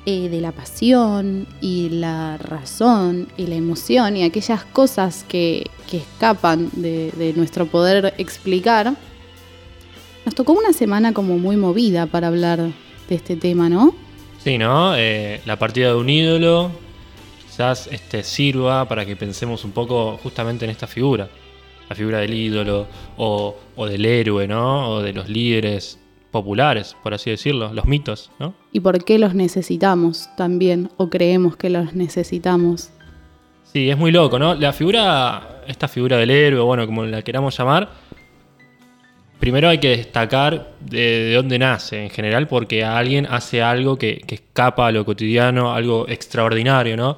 eh, 0.06 0.30
de 0.30 0.42
la 0.42 0.52
pasión 0.52 1.48
y 1.62 1.90
la 1.90 2.38
razón 2.38 3.28
y 3.38 3.48
la 3.48 3.56
emoción 3.56 4.18
y 4.18 4.24
aquellas 4.24 4.64
cosas 4.66 5.26
que, 5.28 5.70
que 5.90 5.98
escapan 5.98 6.70
de, 6.74 7.12
de 7.12 7.34
nuestro 7.34 7.68
poder 7.68 8.14
explicar, 8.18 8.94
nos 10.26 10.36
tocó 10.36 10.54
una 10.54 10.74
semana 10.74 11.14
como 11.14 11.38
muy 11.38 11.58
movida 11.58 12.06
para 12.06 12.28
hablar 12.28 12.60
de 13.10 13.16
este 13.16 13.36
tema, 13.36 13.68
¿no? 13.68 13.94
Sí, 14.42 14.58
¿no? 14.58 14.96
Eh, 14.96 15.42
la 15.46 15.58
partida 15.60 15.90
de 15.90 15.96
un 15.96 16.10
ídolo 16.10 16.72
quizás 17.46 17.88
este, 17.92 18.24
sirva 18.24 18.88
para 18.88 19.06
que 19.06 19.16
pensemos 19.16 19.64
un 19.64 19.72
poco 19.72 20.18
justamente 20.24 20.66
en 20.66 20.72
esta 20.72 20.88
figura. 20.88 21.30
La 21.90 21.96
figura 21.96 22.20
del 22.20 22.34
ídolo 22.34 22.88
o, 23.18 23.56
o 23.76 23.86
del 23.86 24.06
héroe, 24.06 24.48
¿no? 24.48 24.90
O 24.90 25.02
de 25.02 25.14
los 25.14 25.30
líderes 25.30 26.00
populares, 26.34 26.98
por 27.04 27.14
así 27.14 27.30
decirlo, 27.30 27.72
los 27.74 27.86
mitos, 27.86 28.32
¿no? 28.40 28.56
Y 28.72 28.80
por 28.80 29.06
qué 29.06 29.20
los 29.20 29.36
necesitamos 29.36 30.30
también, 30.36 30.90
o 30.98 31.10
creemos 31.10 31.56
que 31.56 31.70
los 31.70 31.94
necesitamos. 31.94 32.90
Sí, 33.72 33.90
es 33.90 33.98
muy 33.98 34.12
loco, 34.12 34.40
¿no? 34.40 34.56
La 34.56 34.74
figura, 34.74 35.62
esta 35.68 35.88
figura 35.88 36.18
del 36.18 36.32
héroe, 36.32 36.62
bueno, 36.62 36.86
como 36.88 37.06
la 37.06 37.22
queramos 37.22 37.56
llamar, 37.56 37.90
primero 39.40 39.70
hay 39.70 39.78
que 39.78 39.90
destacar 39.90 40.74
de, 40.80 41.26
de 41.26 41.34
dónde 41.36 41.60
nace 41.60 42.04
en 42.04 42.10
general, 42.10 42.48
porque 42.48 42.84
alguien 42.84 43.28
hace 43.30 43.62
algo 43.62 43.98
que, 43.98 44.18
que 44.26 44.36
escapa 44.36 44.88
a 44.88 44.92
lo 44.92 45.06
cotidiano, 45.06 45.74
algo 45.74 46.08
extraordinario, 46.10 46.98
¿no? 46.98 47.18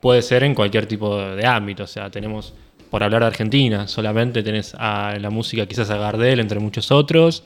Puede 0.00 0.22
ser 0.22 0.42
en 0.42 0.54
cualquier 0.54 0.86
tipo 0.86 1.16
de 1.16 1.46
ámbito, 1.46 1.84
o 1.84 1.86
sea, 1.86 2.10
tenemos, 2.10 2.52
por 2.90 3.02
hablar 3.02 3.22
de 3.22 3.26
Argentina, 3.28 3.88
solamente 3.88 4.42
tenés 4.42 4.74
a 4.78 5.16
la 5.20 5.30
música 5.30 5.66
quizás 5.66 5.90
a 5.90 5.96
Gardel, 5.96 6.40
entre 6.40 6.60
muchos 6.60 6.90
otros, 6.90 7.42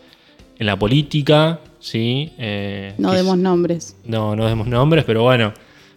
en 0.59 0.67
la 0.67 0.79
política, 0.79 1.61
¿sí? 1.79 2.33
Eh, 2.39 2.95
No 2.99 3.11
es- 3.13 3.19
demos 3.19 3.39
nombres. 3.39 3.97
no, 4.05 4.37
no 4.37 4.47
demos 4.47 4.67
nombres, 4.67 5.05
pero 5.05 5.23
bueno, 5.23 5.53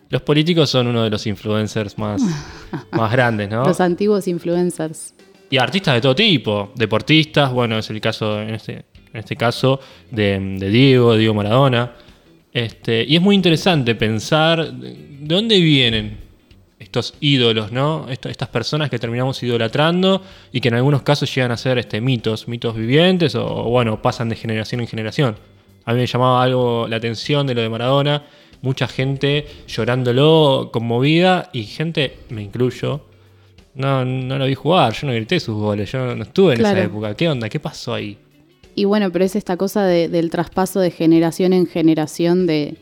los 0.09 0.21
políticos 0.21 0.69
son 0.69 0.87
uno 0.87 1.03
de 1.03 1.09
los 1.09 1.25
influencers 1.27 1.97
más, 1.97 2.21
más 2.91 3.11
grandes, 3.11 3.49
¿no? 3.49 3.65
Los 3.65 3.81
antiguos 3.81 4.27
influencers. 4.27 5.13
Y 5.49 5.57
artistas 5.57 5.95
de 5.95 6.01
todo 6.01 6.15
tipo, 6.15 6.71
deportistas, 6.75 7.51
bueno, 7.51 7.77
es 7.77 7.89
el 7.89 7.99
caso, 8.01 8.41
en 8.41 8.55
este, 8.55 8.85
en 9.13 9.19
este 9.19 9.35
caso, 9.35 9.79
de, 10.09 10.39
de 10.59 10.69
Diego, 10.69 11.15
Diego 11.15 11.33
Maradona. 11.33 11.91
Este, 12.53 13.03
y 13.07 13.15
es 13.15 13.21
muy 13.21 13.35
interesante 13.35 13.95
pensar 13.95 14.71
de 14.73 15.17
dónde 15.21 15.59
vienen 15.59 16.17
estos 16.93 17.15
ídolos, 17.19 17.71
¿no? 17.71 18.05
Estas 18.07 18.47
personas 18.49 18.91
que 18.91 18.99
terminamos 18.99 19.41
idolatrando 19.41 20.21
y 20.51 20.61
que 20.61 20.67
en 20.67 20.75
algunos 20.75 21.01
casos 21.01 21.33
llegan 21.33 21.51
a 21.51 21.57
ser 21.57 21.79
este, 21.79 21.99
mitos, 22.01 22.47
mitos 22.47 22.75
vivientes 22.75 23.33
o, 23.33 23.43
o, 23.47 23.69
bueno, 23.69 23.99
pasan 23.99 24.29
de 24.29 24.35
generación 24.35 24.79
en 24.81 24.87
generación. 24.87 25.35
A 25.85 25.93
mí 25.93 25.99
me 25.99 26.05
llamaba 26.05 26.43
algo 26.43 26.87
la 26.87 26.97
atención 26.97 27.47
de 27.47 27.55
lo 27.55 27.61
de 27.61 27.69
Maradona, 27.69 28.25
mucha 28.61 28.87
gente 28.87 29.47
llorándolo, 29.67 30.69
conmovida 30.71 31.49
y 31.51 31.63
gente, 31.63 32.15
me 32.29 32.43
incluyo, 32.43 33.01
no, 33.73 34.05
no 34.05 34.37
lo 34.37 34.45
vi 34.45 34.53
jugar, 34.53 34.93
yo 34.93 35.07
no 35.07 35.13
grité 35.13 35.39
sus 35.39 35.55
goles, 35.55 35.91
yo 35.91 36.15
no 36.15 36.21
estuve 36.23 36.53
en 36.53 36.59
Claro. 36.59 36.77
esa 36.77 36.85
época. 36.85 37.15
¿Qué 37.15 37.27
onda? 37.27 37.49
¿Qué 37.49 37.59
pasó 37.59 37.95
ahí? 37.95 38.19
Y 38.75 38.85
bueno, 38.85 39.11
pero 39.11 39.25
es 39.25 39.35
esta 39.35 39.57
cosa 39.57 39.83
de- 39.85 40.09
del 40.09 40.29
traspaso 40.29 40.79
de 40.79 40.91
generación 40.91 41.53
en 41.53 41.65
generación 41.65 42.45
de, 42.45 42.75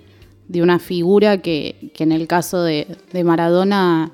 de 0.51 0.61
una 0.61 0.79
figura 0.79 1.41
que, 1.41 1.91
que 1.93 2.03
en 2.03 2.11
el 2.11 2.27
caso 2.27 2.61
de, 2.61 2.85
de 3.13 3.23
Maradona 3.23 4.11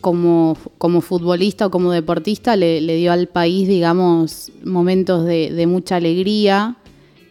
como, 0.00 0.56
como 0.76 1.00
futbolista 1.00 1.66
o 1.66 1.70
como 1.70 1.92
deportista 1.92 2.56
le, 2.56 2.80
le 2.80 2.96
dio 2.96 3.12
al 3.12 3.28
país, 3.28 3.68
digamos, 3.68 4.50
momentos 4.64 5.24
de, 5.24 5.52
de 5.52 5.66
mucha 5.68 5.96
alegría. 5.96 6.76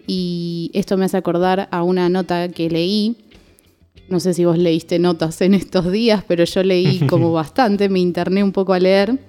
Y 0.08 0.72
esto 0.74 0.98
me 0.98 1.06
hace 1.06 1.18
acordar 1.18 1.68
a 1.72 1.84
una 1.84 2.08
nota 2.08 2.48
que 2.48 2.70
leí. 2.70 3.18
No 4.08 4.22
sé 4.22 4.34
si 4.34 4.46
vos 4.46 4.58
leíste 4.58 4.98
notas 4.98 5.42
en 5.42 5.54
estos 5.54 5.92
días, 5.92 6.24
pero 6.26 6.46
yo 6.46 6.64
leí 6.64 7.00
como 7.10 7.34
bastante, 7.34 7.90
me 7.90 8.00
interné 8.00 8.44
un 8.46 8.54
poco 8.54 8.72
a 8.72 8.80
leer. 8.80 9.20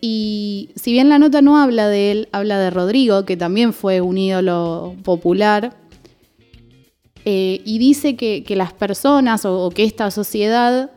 Y 0.00 0.70
si 0.74 0.90
bien 0.90 1.08
la 1.08 1.20
nota 1.20 1.42
no 1.42 1.58
habla 1.58 1.88
de 1.88 2.10
él, 2.10 2.28
habla 2.32 2.58
de 2.58 2.70
Rodrigo, 2.70 3.24
que 3.24 3.36
también 3.36 3.72
fue 3.72 4.00
un 4.00 4.18
ídolo 4.18 4.96
popular. 5.04 5.76
Eh, 7.30 7.60
y 7.66 7.76
dice 7.76 8.16
que, 8.16 8.42
las 8.56 8.72
personas 8.72 9.44
o, 9.44 9.68
que 9.68 9.84
esta 9.84 10.10
sociedad 10.10 10.90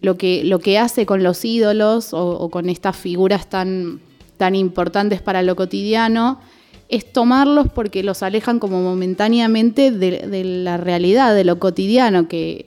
lo 0.00 0.16
que, 0.16 0.42
lo 0.42 0.58
que 0.58 0.76
hace 0.76 1.06
con 1.06 1.22
los 1.22 1.44
ídolos 1.44 2.08
o, 2.10 2.50
con 2.50 2.68
estas 2.68 2.96
figuras 2.96 3.48
tan, 3.48 4.00
tan 4.38 4.56
importantes 4.56 5.22
para 5.22 5.42
lo 5.42 5.54
cotidiano 5.54 6.40
es 6.88 7.12
tomarlos 7.12 7.68
porque 7.72 8.02
los 8.02 8.24
alejan 8.24 8.58
como 8.58 8.82
momentáneamente 8.82 9.92
de, 9.92 10.26
de 10.26 10.42
la 10.42 10.78
realidad, 10.78 11.32
de 11.32 11.44
lo 11.44 11.60
cotidiano, 11.60 12.26
que, 12.26 12.66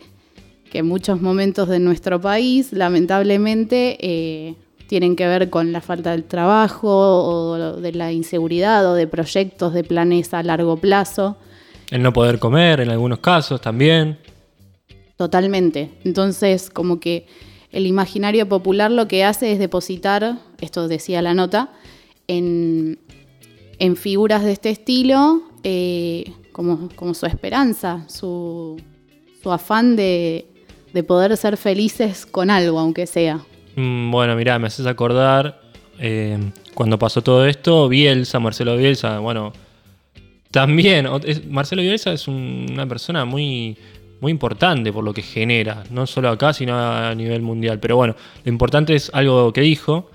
que 0.72 0.78
en 0.78 0.88
muchos 0.88 1.20
momentos 1.20 1.68
de 1.68 1.80
nuestro 1.80 2.22
país, 2.22 2.72
lamentablemente, 2.72 3.98
eh, 4.00 4.56
tienen 4.88 5.18
que 5.18 5.28
ver 5.28 5.50
con 5.50 5.74
la 5.74 5.82
falta 5.82 6.12
del 6.12 6.24
trabajo 6.24 6.88
o 6.88 7.76
de 7.76 7.92
la 7.92 8.14
inseguridad 8.14 8.90
o 8.90 8.94
de 8.94 9.06
proyectos, 9.06 9.74
de 9.74 9.84
planes 9.84 10.34
a 10.34 10.44
largo 10.44 10.78
plazo. 10.78 11.36
El 11.92 12.02
no 12.04 12.14
poder 12.14 12.40
comer 12.40 12.82
en 12.82 12.90
algunos 12.90 13.20
casos 13.20 13.62
también. 13.62 14.18
Totalmente. 15.18 15.92
Entonces, 16.04 16.70
como 16.70 17.00
que 17.00 17.26
el 17.72 17.86
imaginario 17.86 18.48
popular 18.48 18.92
lo 18.92 19.08
que 19.08 19.24
hace 19.24 19.52
es 19.52 19.60
depositar, 19.60 20.38
esto 20.62 20.88
decía 20.88 21.22
la 21.22 21.34
nota, 21.34 21.72
en, 22.28 23.00
en 23.80 23.96
figuras 23.96 24.44
de 24.44 24.52
este 24.52 24.70
estilo 24.70 25.42
eh, 25.64 26.32
como, 26.52 26.90
como 26.96 27.14
su 27.14 27.26
esperanza, 27.26 28.06
su, 28.08 28.80
su 29.42 29.52
afán 29.52 29.96
de, 29.96 30.48
de 30.94 31.04
poder 31.04 31.36
ser 31.38 31.58
felices 31.58 32.26
con 32.26 32.50
algo, 32.50 32.80
aunque 32.80 33.08
sea. 33.08 33.40
Mm, 33.76 34.12
Bueno, 34.12 34.36
mirá, 34.36 34.58
me 34.60 34.68
haces 34.68 34.86
acordar 34.86 35.62
eh, 36.00 36.38
cuando 36.74 36.98
pasó 36.98 37.22
todo 37.22 37.46
esto, 37.46 37.90
Bielsa, 37.90 38.40
Marcelo 38.40 38.78
Bielsa, 38.78 39.20
bueno, 39.20 39.54
también, 40.52 41.08
Marcelo 41.50 41.82
Bielsa 41.82 42.12
es 42.12 42.28
un- 42.28 42.68
una 42.72 42.88
persona 42.88 43.26
muy, 43.26 43.78
muy 44.22 44.32
importante 44.32 44.92
por 44.92 45.04
lo 45.04 45.14
que 45.14 45.22
genera, 45.22 45.84
no 45.92 46.08
solo 46.08 46.30
acá, 46.30 46.54
sino 46.54 46.78
a 46.78 47.14
nivel 47.16 47.42
mundial. 47.42 47.80
Pero 47.80 47.96
bueno, 47.96 48.16
lo 48.44 48.50
importante 48.52 48.96
es 48.96 49.10
algo 49.14 49.54
que 49.54 49.62
dijo, 49.62 50.10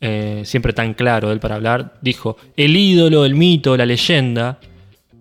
eh, 0.00 0.42
siempre 0.44 0.72
tan 0.72 0.94
claro 0.94 1.32
él 1.32 1.40
para 1.40 1.56
hablar, 1.56 1.94
dijo, 2.00 2.36
el 2.56 2.76
ídolo, 2.76 3.24
el 3.24 3.34
mito, 3.34 3.76
la 3.76 3.86
leyenda, 3.86 4.58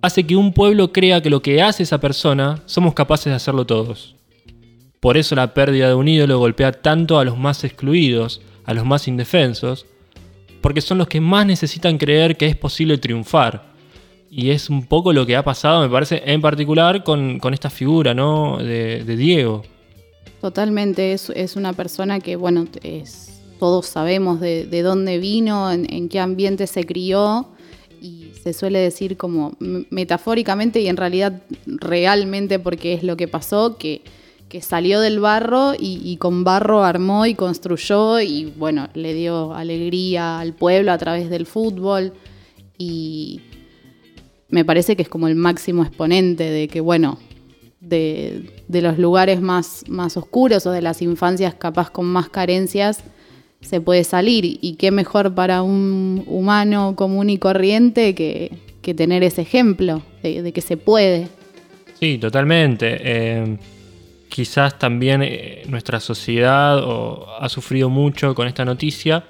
hace 0.02 0.26
que 0.26 0.36
un 0.36 0.54
pueblo 0.54 0.93
crea 0.93 1.22
que 1.22 1.30
lo 1.30 1.41
que 1.41 1.62
hace 1.62 1.84
esa 1.84 2.00
persona 2.00 2.62
somos 2.65 2.93
capaces 2.93 3.26
de 3.26 3.36
hacerlo 3.36 3.65
todos. 3.65 4.15
Por 5.00 5.17
eso 5.17 5.36
la 5.36 5.54
pérdida 5.54 5.88
de 5.88 5.95
un 5.95 6.08
ídolo 6.08 6.39
golpea 6.39 6.72
tanto 6.72 7.19
a 7.19 7.26
los 7.26 7.38
más 7.38 7.63
excluidos, 7.63 8.41
a 8.65 8.74
los 8.74 8.86
más 8.86 9.08
indefensos, 9.08 9.86
porque 10.62 10.82
son 10.82 10.98
los 10.98 11.08
que 11.08 11.22
más 11.22 11.45
necesitan 11.45 11.98
creer 11.98 12.36
que 12.38 12.45
es 12.48 12.56
posible 12.56 12.98
triunfar. 12.98 13.68
Y 14.32 14.52
es 14.52 14.70
un 14.70 14.86
poco 14.86 15.12
lo 15.12 15.26
que 15.26 15.36
ha 15.36 15.44
pasado, 15.44 15.82
me 15.82 15.89
parece, 15.89 16.22
en 16.26 16.42
particular 16.42 17.04
con, 17.04 17.39
con 17.39 17.54
esta 17.54 17.70
figura, 17.70 18.13
¿no? 18.13 18.58
De, 18.58 19.04
de 19.04 19.15
Diego. 19.15 19.63
Totalmente, 20.39 21.13
es, 21.13 21.30
es 21.32 21.56
una 21.56 21.74
persona 21.74 22.20
que, 22.20 22.36
bueno, 22.36 22.65
es, 22.84 23.42
todos 23.60 23.88
sabemos 23.88 24.39
de, 24.39 24.65
de 24.65 24.82
dónde 24.82 25.18
vino, 25.18 25.72
en, 25.72 26.08
qué 26.10 26.20
ambiente 26.20 26.65
se 26.68 26.86
crió, 26.86 27.50
y 28.02 28.32
se 28.42 28.54
suele 28.54 28.80
decir 28.80 29.18
como 29.18 29.58
metafóricamente 29.60 30.80
y 30.80 30.88
en 30.88 30.96
realidad 30.96 31.42
realmente 31.65 32.58
porque 32.58 32.94
es 32.94 33.04
lo 33.04 33.18
que 33.18 33.28
pasó, 33.28 33.78
que, 33.78 34.02
que 34.48 34.62
salió 34.62 35.02
del 35.02 35.20
barro 35.20 35.74
y, 35.78 36.00
y 36.06 36.15
con 36.15 36.46
barro 36.46 36.86
armó 36.86 37.26
y 37.26 37.36
construyó 37.36 38.22
y 38.22 38.46
bueno, 38.46 38.88
le 38.94 39.13
dio 39.13 39.54
alegría 39.54 40.39
al 40.39 40.54
pueblo 40.54 40.94
a 40.94 40.98
través 40.98 41.30
del 41.30 41.46
fútbol 41.46 42.13
y 42.78 43.42
me 44.50 44.66
parece 44.66 44.96
que 44.96 45.04
es 45.04 45.10
como 45.10 45.28
el 45.28 45.36
máximo 45.36 45.84
exponente 45.84 46.50
de 46.50 46.68
que, 46.68 46.82
bueno, 46.82 47.20
de, 47.80 48.52
de 48.68 48.82
los 48.82 48.98
lugares 48.98 49.42
más, 49.42 49.84
más 49.88 50.18
oscuros 50.18 50.66
o 50.66 50.72
de 50.72 50.82
las 50.82 51.02
infancias 51.02 51.54
capaz 51.54 51.90
con 51.90 52.06
más 52.06 52.30
carencias 52.30 53.04
se 53.62 53.82
puede 53.82 54.04
salir. 54.04 54.60
Y 54.62 54.76
qué 54.76 54.92
mejor 54.92 55.34
para 55.36 55.62
un 55.62 56.24
humano 56.28 56.96
común 56.96 57.30
y 57.30 57.38
corriente 57.38 58.16
que, 58.16 58.52
que 58.82 58.94
tener 58.94 59.24
ese 59.24 59.42
ejemplo 59.42 60.02
de, 60.24 60.52
que 60.52 60.62
se 60.62 60.78
puede. 60.78 61.28
Sí, 62.00 62.18
totalmente. 62.18 62.98
Eh, 63.02 63.58
quizás 64.30 64.80
también 64.80 65.22
eh, 65.24 65.64
nuestra 65.68 66.00
sociedad 66.00 66.80
o, 66.84 67.28
ha 67.40 67.50
sufrido 67.50 67.90
mucho 67.90 68.34
con 68.36 68.48
esta 68.48 68.64
noticia. 68.66 69.26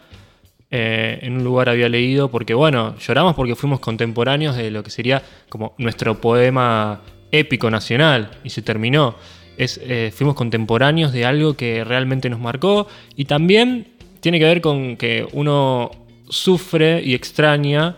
Eh, 0.71 1.17
en 1.23 1.37
un 1.37 1.43
lugar 1.43 1.67
había 1.67 1.89
leído, 1.89 2.29
porque 2.29 2.53
bueno, 2.53 2.95
lloramos 2.99 3.33
porque 3.35 3.55
fuimos 3.55 3.79
contemporáneos 3.79 4.55
de 4.55 4.69
lo 4.69 4.83
que 4.83 4.91
sería 4.91 5.23
como 5.49 5.73
nuestro 5.79 6.21
poema 6.21 7.01
épico 7.31 7.71
nacional 7.71 8.31
y 8.43 8.51
se 8.51 8.61
terminó. 8.61 9.15
Eh, 9.57 10.11
fuimos 10.15 10.35
contemporáneos 10.35 11.11
de 11.11 11.25
algo 11.25 11.55
que 11.55 11.83
realmente 11.83 12.29
nos 12.29 12.39
marcó 12.39 12.87
y 13.15 13.25
también 13.25 13.87
tiene 14.19 14.37
que 14.37 14.45
ver 14.45 14.61
con 14.61 14.95
que 14.95 15.27
uno 15.33 15.91
sufre 16.29 17.01
y 17.03 17.15
extraña 17.15 17.97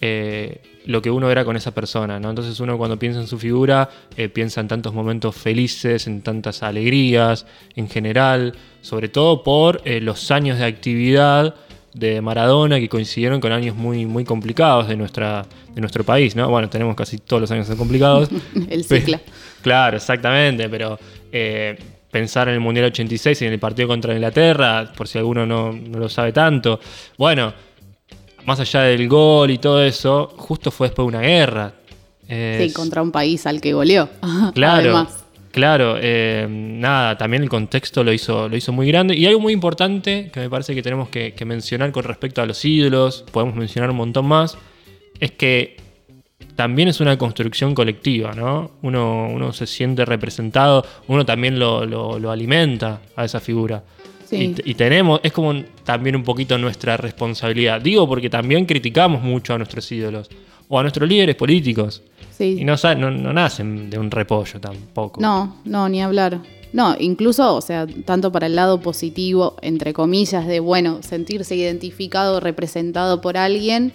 eh, 0.00 0.60
lo 0.86 1.00
que 1.00 1.10
uno 1.10 1.30
era 1.30 1.44
con 1.44 1.56
esa 1.56 1.70
persona, 1.70 2.18
¿no? 2.18 2.28
Entonces 2.28 2.58
uno 2.60 2.76
cuando 2.76 2.98
piensa 2.98 3.20
en 3.20 3.26
su 3.26 3.38
figura 3.38 3.88
piensa 4.34 4.60
en 4.60 4.68
tantos 4.68 4.92
momentos 4.92 5.34
felices, 5.34 6.06
en 6.06 6.20
tantas 6.22 6.62
alegrías 6.62 7.46
en 7.76 7.88
general, 7.88 8.54
sobre 8.82 9.08
todo 9.08 9.42
por 9.42 9.80
los 9.86 10.30
años 10.30 10.58
de 10.58 10.64
actividad 10.64 11.54
de 11.94 12.20
Maradona 12.20 12.78
que 12.78 12.88
coincidieron 12.88 13.40
con 13.40 13.52
años 13.52 13.74
muy, 13.76 14.04
muy 14.04 14.24
complicados 14.24 14.88
de, 14.88 14.96
nuestra, 14.96 15.46
de 15.74 15.80
nuestro 15.80 16.04
país, 16.04 16.36
¿no? 16.36 16.50
Bueno, 16.50 16.68
tenemos 16.68 16.94
casi 16.96 17.18
todos 17.18 17.40
los 17.40 17.50
años 17.50 17.66
son 17.66 17.76
complicados. 17.76 18.28
El 18.68 18.84
ciclo. 18.84 19.18
Claro, 19.62 19.96
exactamente, 19.96 20.68
pero 20.68 20.98
eh, 21.32 21.78
pensar 22.10 22.48
en 22.48 22.54
el 22.54 22.60
Mundial 22.60 22.86
86 22.86 23.42
y 23.42 23.46
en 23.46 23.52
el 23.54 23.58
partido 23.58 23.88
contra 23.88 24.12
Inglaterra, 24.12 24.92
por 24.94 25.08
si 25.08 25.18
alguno 25.18 25.46
no, 25.46 25.72
no 25.72 25.98
lo 25.98 26.08
sabe 26.08 26.32
tanto, 26.32 26.78
bueno, 27.16 27.54
más 28.44 28.60
allá 28.60 28.82
del 28.82 29.08
gol 29.08 29.50
y 29.50 29.58
todo 29.58 29.82
eso, 29.82 30.32
justo 30.36 30.70
fue 30.70 30.88
después 30.88 31.04
de 31.04 31.16
una 31.16 31.20
guerra. 31.20 31.72
Sí, 32.28 32.72
contra 32.74 33.02
un 33.02 33.12
país 33.12 33.46
al 33.46 33.60
que 33.60 33.72
goleó. 33.72 34.08
Claro, 34.54 34.90
Además. 34.90 35.23
Claro. 35.54 35.96
eh, 36.00 36.46
nada, 36.50 37.16
también 37.16 37.42
el 37.44 37.48
contexto 37.48 38.02
lo 38.04 38.12
hizo, 38.12 38.48
lo 38.48 38.56
hizo 38.56 38.72
muy 38.72 38.88
grande. 38.88 39.14
Y 39.16 39.24
algo 39.26 39.40
muy 39.40 39.52
importante 39.52 40.30
que 40.32 40.40
me 40.40 40.50
parece 40.50 40.74
que 40.74 40.82
tenemos 40.82 41.08
que, 41.08 41.32
que 41.32 41.44
mencionar 41.44 41.92
con 41.92 42.04
respecto 42.04 42.42
a 42.42 42.46
los 42.46 42.62
ídolos, 42.64 43.24
podemos 43.32 43.54
mencionar 43.54 43.90
un 43.90 43.96
montón 43.96 44.26
más, 44.26 44.58
es 45.20 45.30
que 45.30 45.76
también 46.56 46.88
es 46.88 47.00
una 47.00 47.16
construcción 47.16 47.74
colectiva, 47.74 48.32
¿no? 48.34 48.72
Uno, 48.82 49.28
uno 49.32 49.52
se 49.52 49.66
siente 49.66 50.04
representado, 50.04 50.84
uno 51.08 51.24
también 51.24 51.58
lo, 51.58 51.86
lo- 51.86 52.18
lo 52.18 52.30
alimenta 52.30 53.00
a 53.16 53.24
esa 53.24 53.40
figura. 53.40 53.82
Sí. 54.28 54.54
Y, 54.64 54.70
y 54.70 54.74
tenemos, 54.74 55.20
es 55.22 55.32
como 55.32 55.54
también 55.84 56.16
un 56.16 56.24
poquito 56.24 56.58
nuestra 56.58 56.96
responsabilidad. 56.96 57.80
Digo 57.80 58.06
porque 58.08 58.28
también 58.30 58.66
criticamos 58.66 59.22
mucho 59.22 59.54
a 59.54 59.58
nuestros 59.58 59.90
ídolos 59.92 60.28
o 60.68 60.78
a 60.78 60.82
nuestros 60.82 61.08
líderes 61.08 61.34
políticos. 61.36 62.02
Sí. 62.36 62.56
Y 62.60 62.64
no, 62.64 62.74
no, 62.96 63.10
no 63.10 63.32
nacen 63.32 63.90
de 63.90 63.98
un 63.98 64.10
repollo 64.10 64.60
tampoco. 64.60 65.20
No, 65.20 65.56
no, 65.64 65.88
ni 65.88 66.02
hablar. 66.02 66.40
No, 66.72 66.96
incluso, 66.98 67.54
o 67.54 67.60
sea, 67.60 67.86
tanto 68.04 68.32
para 68.32 68.46
el 68.46 68.56
lado 68.56 68.80
positivo, 68.80 69.56
entre 69.62 69.92
comillas, 69.92 70.46
de, 70.48 70.58
bueno, 70.58 70.98
sentirse 71.02 71.54
identificado, 71.54 72.40
representado 72.40 73.20
por 73.20 73.36
alguien, 73.36 73.92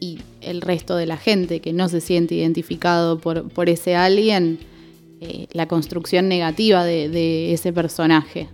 y 0.00 0.18
el 0.40 0.62
resto 0.62 0.96
de 0.96 1.06
la 1.06 1.16
gente 1.16 1.60
que 1.60 1.72
no 1.72 1.88
se 1.88 2.00
siente 2.00 2.34
identificado 2.34 3.18
por, 3.18 3.48
por 3.50 3.68
ese 3.68 3.94
alguien, 3.94 4.60
eh, 5.20 5.48
la 5.52 5.68
construcción 5.68 6.28
negativa 6.28 6.84
de, 6.84 7.08
de 7.08 7.52
ese 7.52 7.72
personaje. 7.72 8.48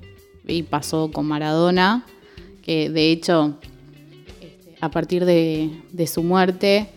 Y 0.46 0.64
pasó 0.64 1.10
con 1.12 1.26
Maradona, 1.26 2.04
que 2.62 2.90
de 2.90 3.12
hecho, 3.12 3.56
este, 4.40 4.74
a 4.80 4.90
partir 4.90 5.24
de, 5.24 5.70
de 5.92 6.06
su 6.06 6.22
muerte, 6.22 6.88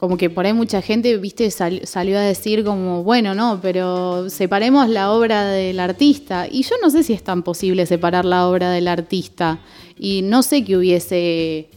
como 0.00 0.16
que 0.16 0.30
por 0.30 0.46
ahí 0.46 0.54
mucha 0.54 0.80
gente, 0.80 1.16
viste, 1.18 1.50
sal- 1.50 1.82
salió 1.84 2.16
a 2.18 2.22
decir 2.22 2.64
como, 2.64 3.04
bueno, 3.04 3.34
no, 3.34 3.60
pero 3.60 4.30
separemos 4.30 4.88
la 4.88 5.12
obra 5.12 5.44
del 5.44 5.78
artista. 5.78 6.48
Y 6.50 6.62
yo 6.62 6.76
no 6.82 6.88
sé 6.88 7.02
si 7.02 7.12
es 7.12 7.22
tan 7.22 7.42
posible 7.42 7.84
separar 7.84 8.24
la 8.24 8.48
obra 8.48 8.70
del 8.70 8.88
artista. 8.88 9.60
Y 9.98 10.22
no 10.22 10.42
sé 10.42 10.64
que 10.64 10.78
hubiese... 10.78 11.68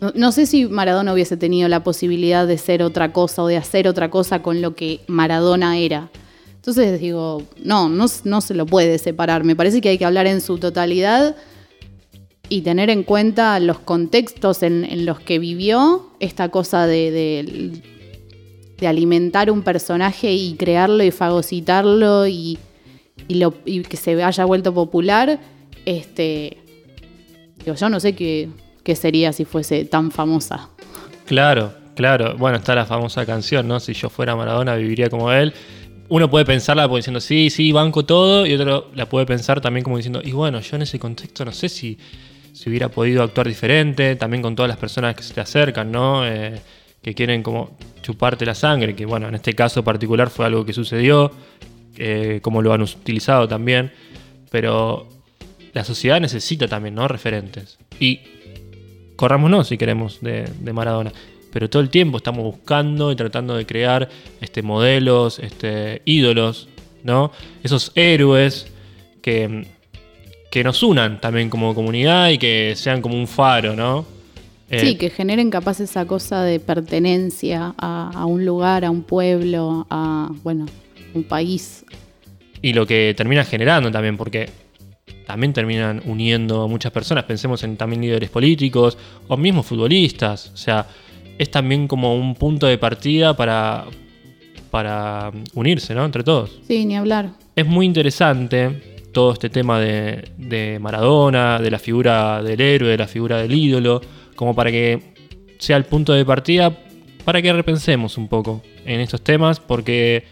No, 0.00 0.12
no 0.14 0.30
sé 0.30 0.46
si 0.46 0.66
Maradona 0.66 1.12
hubiese 1.12 1.36
tenido 1.36 1.68
la 1.68 1.82
posibilidad 1.82 2.46
de 2.46 2.56
ser 2.56 2.84
otra 2.84 3.12
cosa 3.12 3.42
o 3.42 3.48
de 3.48 3.56
hacer 3.56 3.88
otra 3.88 4.10
cosa 4.10 4.40
con 4.40 4.62
lo 4.62 4.76
que 4.76 5.00
Maradona 5.08 5.76
era. 5.76 6.10
Entonces 6.54 7.00
digo, 7.00 7.42
no, 7.64 7.88
no, 7.88 8.06
no 8.22 8.40
se 8.40 8.54
lo 8.54 8.64
puede 8.64 8.98
separar. 8.98 9.42
Me 9.42 9.56
parece 9.56 9.80
que 9.80 9.88
hay 9.88 9.98
que 9.98 10.04
hablar 10.04 10.28
en 10.28 10.40
su 10.40 10.58
totalidad 10.58 11.34
y 12.48 12.62
tener 12.62 12.90
en 12.90 13.02
cuenta 13.02 13.58
los 13.60 13.78
contextos 13.78 14.62
en, 14.62 15.04
los 15.04 15.20
que 15.20 15.38
vivió 15.38 16.10
esta 16.20 16.48
cosa 16.48 16.86
de, 16.86 17.82
de, 18.78 18.86
alimentar 18.86 19.50
un 19.50 19.62
personaje 19.62 20.32
y 20.32 20.54
crearlo 20.54 21.02
y 21.02 21.10
fagocitarlo 21.10 22.26
y, 22.26 22.58
y 23.26 23.82
que 23.82 23.96
se 23.96 24.22
haya 24.22 24.44
vuelto 24.44 24.72
popular. 24.72 25.40
Este, 25.84 26.58
digo, 27.64 27.76
yo 27.76 27.88
no 27.88 28.00
sé 28.00 28.14
qué, 28.14 28.48
qué 28.82 28.96
sería 28.96 29.32
si 29.32 29.44
fuese 29.44 29.84
tan 29.84 30.10
famosa. 30.10 30.70
Claro, 31.26 31.74
claro. 31.94 32.36
Bueno, 32.38 32.56
está 32.58 32.74
la 32.74 32.86
famosa 32.86 33.26
canción, 33.26 33.68
¿no? 33.68 33.80
Si 33.80 33.92
yo 33.92 34.08
fuera 34.08 34.34
Maradona 34.34 34.76
viviría 34.76 35.10
como 35.10 35.30
él. 35.30 35.52
Uno 36.08 36.30
puede 36.30 36.46
pensarla 36.46 36.84
como 36.84 36.96
diciendo, 36.96 37.20
sí, 37.20 37.50
sí, 37.50 37.70
banco 37.70 38.06
todo, 38.06 38.46
y 38.46 38.54
otro 38.54 38.90
la 38.94 39.06
puede 39.06 39.26
pensar 39.26 39.60
también 39.60 39.84
como 39.84 39.98
diciendo, 39.98 40.22
y 40.24 40.32
bueno, 40.32 40.58
yo 40.60 40.76
en 40.76 40.82
ese 40.82 40.98
contexto 40.98 41.44
no 41.44 41.52
sé 41.52 41.68
si, 41.68 41.98
si 42.52 42.68
hubiera 42.68 42.88
podido 42.88 43.22
actuar 43.22 43.48
diferente, 43.48 44.16
también 44.16 44.42
con 44.42 44.56
todas 44.56 44.68
las 44.68 44.78
personas 44.78 45.14
que 45.14 45.22
se 45.22 45.34
te 45.34 45.40
acercan, 45.40 45.90
¿no? 45.90 46.26
Eh, 46.26 46.60
que 47.02 47.14
quieren 47.14 47.42
como 47.42 47.76
chuparte 48.02 48.44
la 48.44 48.54
sangre, 48.54 48.94
que 48.94 49.06
bueno, 49.06 49.28
en 49.28 49.34
este 49.34 49.54
caso 49.54 49.84
particular 49.84 50.30
fue 50.30 50.46
algo 50.46 50.64
que 50.64 50.72
sucedió, 50.72 51.30
eh, 51.96 52.40
como 52.42 52.62
lo 52.62 52.72
han 52.72 52.82
utilizado 52.82 53.46
también, 53.48 53.92
pero 54.50 55.08
la 55.72 55.84
sociedad 55.84 56.20
necesita 56.20 56.66
también, 56.68 56.94
¿no? 56.94 57.06
Referentes. 57.06 57.78
Y 58.00 58.20
corrámonos 59.16 59.68
si 59.68 59.78
queremos 59.78 60.20
de, 60.20 60.44
de 60.60 60.72
Maradona 60.72 61.12
pero 61.52 61.70
todo 61.70 61.82
el 61.82 61.90
tiempo 61.90 62.18
estamos 62.18 62.44
buscando 62.44 63.12
y 63.12 63.16
tratando 63.16 63.56
de 63.56 63.66
crear 63.66 64.08
este, 64.40 64.62
modelos, 64.62 65.38
este, 65.38 66.02
ídolos, 66.04 66.68
¿no? 67.02 67.32
Esos 67.62 67.92
héroes 67.94 68.66
que, 69.22 69.66
que 70.50 70.64
nos 70.64 70.82
unan 70.82 71.20
también 71.20 71.50
como 71.50 71.74
comunidad 71.74 72.30
y 72.30 72.38
que 72.38 72.74
sean 72.76 73.02
como 73.02 73.16
un 73.16 73.26
faro, 73.26 73.74
¿no? 73.76 74.04
Eh, 74.70 74.80
Sí, 74.80 74.94
que 74.96 75.10
generen 75.10 75.50
capaz 75.50 75.80
esa 75.80 76.06
cosa 76.06 76.42
de 76.42 76.60
pertenencia 76.60 77.74
a, 77.78 78.10
a 78.14 78.26
un 78.26 78.44
lugar, 78.44 78.84
a 78.84 78.90
un 78.90 79.02
pueblo, 79.02 79.86
a, 79.90 80.30
bueno, 80.42 80.66
un 81.14 81.24
país. 81.24 81.84
y 82.60 82.72
lo 82.72 82.86
que 82.86 83.14
termina 83.16 83.44
generando 83.44 83.90
también, 83.90 84.16
porque 84.16 84.50
también 85.26 85.52
terminan 85.52 86.02
uniendo 86.06 86.62
a 86.62 86.66
muchas 86.68 86.90
personas. 86.92 87.24
Pensemos 87.24 87.62
en 87.62 87.76
también 87.76 88.00
líderes 88.02 88.30
políticos 88.30 88.96
o 89.28 89.36
mismos 89.36 89.66
futbolistas. 89.66 90.50
O 90.54 90.56
sea, 90.56 90.86
es 91.38 91.50
también 91.50 91.86
como 91.86 92.14
un 92.16 92.34
punto 92.34 92.66
de 92.66 92.78
partida 92.78 93.36
para, 93.36 93.84
para 94.70 95.30
unirse, 95.54 95.94
¿no? 95.94 96.04
Entre 96.04 96.22
todos. 96.24 96.58
Sí, 96.66 96.84
ni 96.84 96.96
hablar. 96.96 97.30
Es 97.54 97.66
muy 97.66 97.84
interesante 97.86 98.97
todo 99.18 99.32
este 99.32 99.50
tema 99.50 99.80
de, 99.80 100.78
Maradona, 100.80 101.58
de 101.58 101.72
la 101.72 101.80
figura 101.80 102.40
del 102.40 102.60
héroe, 102.60 102.90
de 102.90 102.96
la 102.96 103.08
figura 103.08 103.38
del 103.38 103.52
ídolo, 103.52 104.00
como 104.36 104.54
para 104.54 104.70
que 104.70 105.14
sea 105.58 105.76
el 105.76 105.86
punto 105.86 106.12
de 106.12 106.24
partida 106.24 106.72
para 107.24 107.42
que 107.42 107.52
repensemos 107.52 108.16
un 108.16 108.28
poco 108.28 108.62
en 108.84 109.00
estos 109.00 109.20
temas, 109.22 109.58
porque 109.58 110.22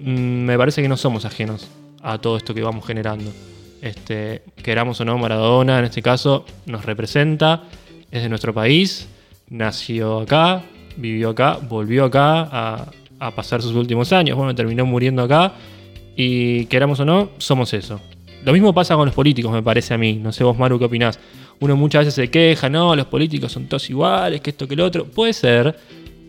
mm, 0.00 0.10
me 0.10 0.58
parece 0.58 0.82
que 0.82 0.88
no 0.88 0.98
somos 0.98 1.24
ajenos 1.24 1.66
a 2.02 2.18
todo 2.18 2.36
esto 2.36 2.52
que 2.52 2.60
vamos 2.60 2.86
generando. 2.86 3.32
Este, 3.80 4.42
queramos 4.62 5.00
o 5.00 5.06
no, 5.06 5.16
Maradona 5.16 5.78
en 5.78 5.86
este 5.86 6.02
caso 6.02 6.44
nos 6.66 6.84
representa, 6.84 7.64
es 8.10 8.22
de 8.22 8.28
nuestro 8.28 8.52
país, 8.52 9.08
nació 9.48 10.20
acá, 10.20 10.62
vivió 10.98 11.30
acá, 11.30 11.58
volvió 11.66 12.04
acá 12.04 12.90
a 13.18 13.30
pasar 13.34 13.62
sus 13.62 13.74
últimos 13.74 14.12
años, 14.12 14.36
bueno, 14.36 14.54
terminó 14.54 14.84
muriendo 14.84 15.22
acá 15.22 15.54
y 16.14 16.66
queramos 16.66 17.00
o 17.00 17.06
no, 17.06 17.30
somos 17.38 17.72
eso. 17.72 17.98
Lo 18.46 18.52
mismo 18.52 18.72
pasa 18.72 18.94
con 18.94 19.06
los 19.06 19.14
políticos, 19.14 19.50
me 19.50 19.60
parece 19.60 19.92
a 19.92 19.98
mí. 19.98 20.20
No 20.22 20.30
sé 20.30 20.44
vos, 20.44 20.56
Maru, 20.56 20.78
qué 20.78 20.84
opinás. 20.84 21.18
Uno 21.58 21.74
muchas 21.74 22.02
veces 22.02 22.14
se 22.14 22.30
queja, 22.30 22.68
no, 22.68 22.94
los 22.94 23.06
políticos 23.06 23.50
son 23.50 23.66
todos 23.66 23.90
iguales, 23.90 24.40
que 24.40 24.50
esto, 24.50 24.68
que 24.68 24.76
lo 24.76 24.84
otro. 24.84 25.04
Puede 25.04 25.32
ser, 25.32 25.76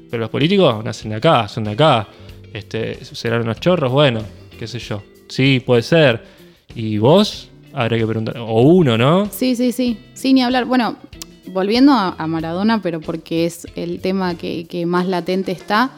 pero 0.09 0.21
los 0.21 0.29
políticos 0.31 0.83
nacen 0.83 1.11
de 1.11 1.17
acá, 1.17 1.47
son 1.47 1.65
de 1.65 1.71
acá. 1.73 2.07
Este, 2.51 3.05
serán 3.05 3.43
unos 3.43 3.59
chorros, 3.59 3.91
bueno, 3.91 4.21
qué 4.57 4.65
sé 4.65 4.79
yo. 4.79 5.03
Sí, 5.29 5.61
puede 5.63 5.83
ser. 5.83 6.23
¿Y 6.73 6.97
vos? 6.97 7.51
Habrá 7.71 7.99
que 7.99 8.07
preguntar. 8.07 8.35
O 8.39 8.61
uno, 8.61 8.97
¿no? 8.97 9.27
Sí, 9.31 9.55
sí, 9.55 9.71
sí. 9.71 9.99
Sí, 10.15 10.33
ni 10.33 10.41
hablar. 10.41 10.65
Bueno, 10.65 10.97
volviendo 11.53 11.91
a, 11.91 12.25
Maradona, 12.25 12.81
pero 12.81 12.99
porque 12.99 13.45
es 13.45 13.67
el 13.75 13.99
tema 13.99 14.33
que 14.33 14.83
más 14.87 15.05
latente 15.05 15.51
está. 15.51 15.91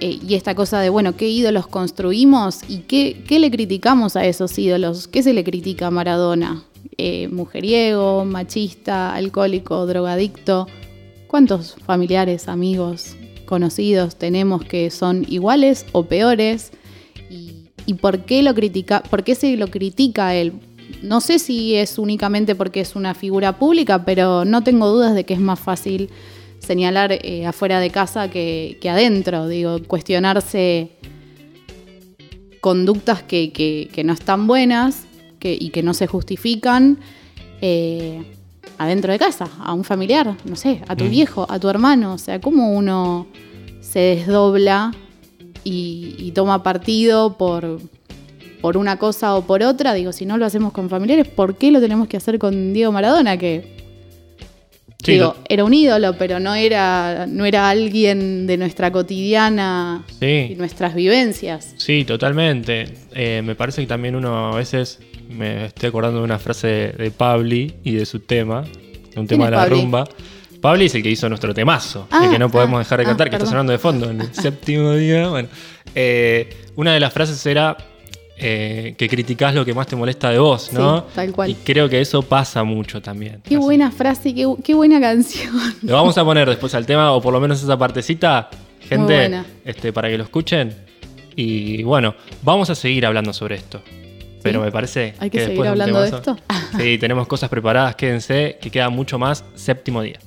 Eh, 0.00 0.18
y 0.26 0.34
esta 0.34 0.54
cosa 0.54 0.80
de, 0.80 0.88
bueno, 0.88 1.14
¿qué 1.14 1.28
ídolos 1.28 1.66
construimos 1.66 2.60
y 2.68 2.78
qué, 2.78 3.22
qué 3.28 3.38
le 3.38 3.50
criticamos 3.50 4.16
a 4.16 4.24
esos 4.24 4.58
ídolos? 4.58 5.06
¿Qué 5.06 5.22
se 5.22 5.34
le 5.34 5.44
critica 5.44 5.88
a 5.88 5.90
Maradona? 5.90 6.64
Eh, 6.96 7.28
mujeriego, 7.28 8.24
machista, 8.24 9.14
alcohólico, 9.14 9.84
drogadicto. 9.84 10.66
¿Cuántos 11.26 11.76
familiares, 11.84 12.48
amigos, 12.48 13.14
conocidos 13.44 14.16
tenemos 14.16 14.64
que 14.64 14.90
son 14.90 15.26
iguales 15.28 15.84
o 15.92 16.04
peores? 16.04 16.72
¿Y, 17.30 17.68
y 17.84 17.94
por, 17.94 18.20
qué 18.20 18.42
lo 18.42 18.54
critica, 18.54 19.02
por 19.02 19.22
qué 19.22 19.34
se 19.34 19.54
lo 19.58 19.68
critica 19.68 20.28
a 20.28 20.34
él? 20.34 20.54
No 21.02 21.20
sé 21.20 21.38
si 21.38 21.76
es 21.76 21.98
únicamente 21.98 22.54
porque 22.54 22.80
es 22.80 22.96
una 22.96 23.14
figura 23.14 23.58
pública, 23.58 24.04
pero 24.04 24.46
no 24.46 24.64
tengo 24.64 24.88
dudas 24.88 25.14
de 25.14 25.24
que 25.24 25.34
es 25.34 25.40
más 25.40 25.60
fácil 25.60 26.08
señalar 26.74 27.10
eh, 27.12 27.46
afuera 27.46 27.80
de 27.80 27.90
casa 27.90 28.30
que, 28.30 28.78
que 28.80 28.88
adentro. 28.88 29.48
Digo, 29.48 29.80
cuestionarse 29.88 30.92
conductas 32.60 33.22
que, 33.24 33.50
que- 33.52 33.88
que 33.92 34.04
no 34.04 34.12
están 34.12 34.46
buenas 34.46 35.04
que, 35.40 35.56
y 35.58 35.70
que 35.70 35.82
no 35.82 35.94
se 35.94 36.06
justifican 36.06 36.98
eh, 37.60 38.22
adentro 38.78 39.10
de 39.12 39.18
casa, 39.18 39.48
a 39.58 39.72
un 39.74 39.82
familiar, 39.82 40.36
no 40.44 40.54
sé, 40.54 40.80
a 40.86 40.94
tu 40.94 41.04
Mm. 41.06 41.10
viejo, 41.10 41.46
a 41.48 41.58
tu 41.58 41.68
hermano. 41.68 42.14
O 42.14 42.18
sea, 42.18 42.40
cómo 42.40 42.70
uno 42.72 43.26
se 43.80 43.98
desdobla 44.14 44.92
y, 45.64 46.14
y 46.18 46.30
toma 46.30 46.62
partido 46.62 47.36
por, 47.36 47.80
por 48.60 48.76
una 48.76 48.96
cosa 48.96 49.34
o 49.34 49.42
por 49.42 49.62
otra. 49.64 49.92
Digo, 49.94 50.12
si 50.12 50.24
no 50.24 50.38
lo 50.38 50.46
hacemos 50.46 50.72
con 50.72 50.88
familiares, 50.88 51.26
¿por 51.26 51.56
qué 51.56 51.72
lo 51.72 51.80
tenemos 51.80 52.06
que 52.06 52.16
hacer 52.16 52.38
con 52.38 52.72
Diego 52.72 52.92
Maradona? 52.92 53.36
Que 53.38 53.79
Sí, 55.04 55.12
digo, 55.12 55.34
lo- 55.38 55.44
era 55.48 55.64
un 55.64 55.72
ídolo, 55.74 56.14
pero 56.18 56.38
no 56.40 56.54
era, 56.54 57.26
no 57.28 57.44
era 57.46 57.68
alguien 57.70 58.46
de 58.46 58.56
nuestra 58.56 58.90
cotidiana 58.92 60.04
y 60.20 60.54
nuestras 60.56 60.94
vivencias. 60.94 61.74
sí, 61.78 62.04
totalmente. 62.04 62.84
Eh, 63.14 63.42
me 63.44 63.54
parece 63.54 63.80
que 63.82 63.86
también 63.86 64.14
uno 64.16 64.52
a 64.52 64.56
veces 64.56 64.98
me 65.28 65.66
estoy 65.66 65.88
acordando 65.88 66.18
de 66.18 66.24
una 66.24 66.38
frase 66.38 66.92
de, 66.96 67.10
Pabli 67.10 67.74
y 67.84 67.92
de 67.92 68.04
su 68.06 68.20
tema, 68.20 68.62
de 69.14 69.20
un 69.20 69.26
tema 69.26 69.46
de 69.46 69.50
la 69.52 69.56
Pabli? 69.58 69.80
rumba. 69.80 70.04
Pabli 70.60 70.86
es 70.86 70.94
el 70.94 71.02
que 71.02 71.10
hizo 71.10 71.28
nuestro 71.28 71.54
temazo, 71.54 72.06
Ah, 72.10 72.24
el 72.26 72.30
que 72.32 72.38
no 72.38 72.50
podemos 72.50 72.76
ah, 72.76 72.80
dejar 72.80 72.98
de 72.98 73.04
ah, 73.04 73.08
cantar, 73.08 73.30
que 73.30 73.36
está 73.36 73.46
sonando 73.48 73.72
de 73.72 73.78
fondo 73.78 74.10
en 74.10 74.20
el 74.20 74.28
séptimo 74.34 74.92
día. 74.92 75.28
Bueno, 75.28 75.48
eh, 75.94 76.48
una 76.76 76.92
de 76.92 77.00
las 77.00 77.12
frases 77.12 77.44
era 77.46 77.76
eh, 78.42 78.94
que 78.96 79.08
criticás 79.08 79.54
lo 79.54 79.64
que 79.64 79.74
más 79.74 79.86
te 79.86 79.96
molesta 79.96 80.30
de 80.30 80.38
vos, 80.38 80.72
¿no? 80.72 81.00
Sí, 81.00 81.04
tal 81.14 81.32
cual. 81.32 81.50
Y 81.50 81.54
creo 81.54 81.88
que 81.88 82.00
eso 82.00 82.22
pasa 82.22 82.64
mucho 82.64 83.02
también. 83.02 83.42
Qué 83.44 83.56
Así- 83.56 83.64
buena 83.64 83.90
frase, 83.90 84.34
qué, 84.34 84.46
qué 84.64 84.74
buena 84.74 85.00
canción. 85.00 85.54
Lo 85.82 85.94
vamos 85.94 86.16
a 86.16 86.24
poner 86.24 86.48
después 86.48 86.74
al 86.74 86.86
tema, 86.86 87.12
o 87.12 87.20
por 87.20 87.32
lo 87.32 87.40
menos 87.40 87.62
esa 87.62 87.76
partecita, 87.78 88.48
gente, 88.80 89.42
este, 89.64 89.92
para 89.92 90.08
que 90.08 90.16
lo 90.18 90.24
escuchen. 90.24 90.74
Y 91.36 91.82
bueno, 91.82 92.14
vamos 92.42 92.70
a 92.70 92.74
seguir 92.74 93.04
hablando 93.06 93.32
sobre 93.32 93.56
esto. 93.56 93.82
Pero 94.42 94.60
¿Sí? 94.60 94.64
me 94.64 94.72
parece 94.72 95.14
Hay 95.20 95.28
que 95.28 95.38
seguir 95.38 95.50
después 95.50 95.68
hablando 95.70 96.00
de 96.00 96.08
esto. 96.08 96.36
Sí, 96.78 96.96
tenemos 96.98 97.26
cosas 97.26 97.50
preparadas, 97.50 97.94
quédense, 97.96 98.56
que 98.60 98.70
queda 98.70 98.88
mucho 98.90 99.18
más 99.18 99.44
séptimo 99.54 100.02
día. 100.02 100.18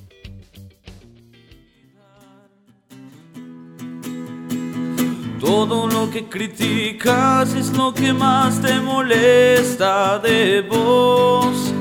Todo 5.56 5.86
lo 5.86 6.10
que 6.10 6.24
criticas 6.24 7.54
es 7.54 7.72
lo 7.74 7.94
que 7.94 8.12
más 8.12 8.60
te 8.60 8.80
molesta 8.80 10.18
de 10.18 10.62
vos. 10.62 11.72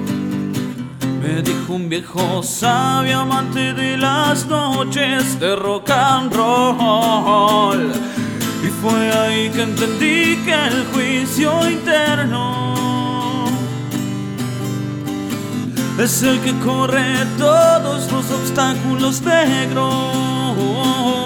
Me 1.20 1.42
dijo 1.42 1.74
un 1.74 1.90
viejo 1.90 2.44
sabio 2.44 3.22
amante 3.22 3.74
de 3.74 3.98
las 3.98 4.46
noches 4.46 5.40
de 5.40 5.56
rock 5.56 5.90
and 5.90 6.32
roll. 6.36 7.92
Y 8.64 8.68
fue 8.80 9.12
ahí 9.12 9.50
que 9.50 9.64
entendí 9.64 10.38
que 10.46 10.54
el 10.54 10.86
juicio 10.94 11.68
interno 11.68 13.46
es 15.98 16.22
el 16.22 16.40
que 16.42 16.54
corre 16.60 17.26
todos 17.40 18.12
los 18.12 18.32
obstáculos 18.32 19.20
negros 19.24 21.23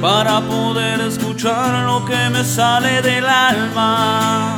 para 0.00 0.40
poder 0.40 1.00
escuchar 1.00 1.84
lo 1.84 2.04
que 2.04 2.30
me 2.30 2.44
sale 2.44 3.02
del 3.02 3.26
alma. 3.26 4.56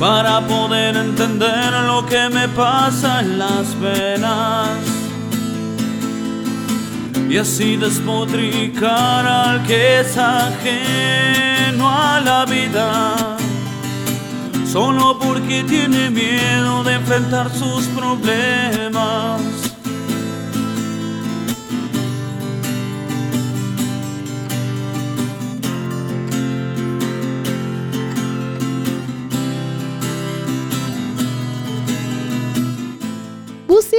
Para 0.00 0.40
poder 0.46 0.96
entender 0.96 1.72
lo 1.86 2.06
que 2.06 2.28
me 2.28 2.48
pasa 2.48 3.20
en 3.20 3.38
las 3.38 3.78
venas. 3.80 4.98
y 7.30 7.36
así 7.36 7.76
despotricar 7.76 9.26
al 9.26 9.62
que 9.66 10.00
es 10.00 10.16
ajeno 10.16 11.88
a 11.88 12.20
la 12.20 12.46
vida. 12.46 13.36
Solo 14.66 15.18
porque 15.18 15.62
tiene 15.64 16.10
miedo 16.10 16.82
de 16.84 16.94
enfrentar 16.94 17.50
sus 17.50 17.84
problemas. 17.88 19.47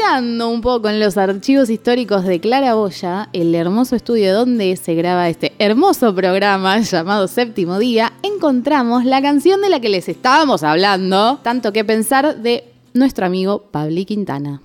Un 0.02 0.62
poco 0.62 0.90
en 0.90 1.00
los 1.00 1.18
archivos 1.18 1.70
históricos 1.70 2.24
de 2.24 2.40
Clara 2.40 2.74
Boya, 2.74 3.30
el 3.34 3.54
hermoso 3.54 3.98
estudio 3.98 4.34
donde 4.34 4.76
se 4.78 4.96
graba 4.96 5.28
este 5.28 5.52
hermoso 5.60 6.16
programa 6.16 6.80
llamado 6.80 7.28
Séptimo 7.28 7.78
Día, 7.78 8.14
encontramos 8.24 9.04
la 9.04 9.22
canción 9.22 9.62
de 9.62 9.70
la 9.70 9.82
que 9.82 9.90
les 9.90 10.08
estábamos 10.08 10.64
hablando, 10.64 11.40
tanto 11.44 11.74
que 11.74 11.84
pensar 11.84 12.38
de 12.38 12.64
nuestro 12.94 13.26
amigo 13.26 13.64
Pabli 13.72 14.06
Quintana. 14.06 14.62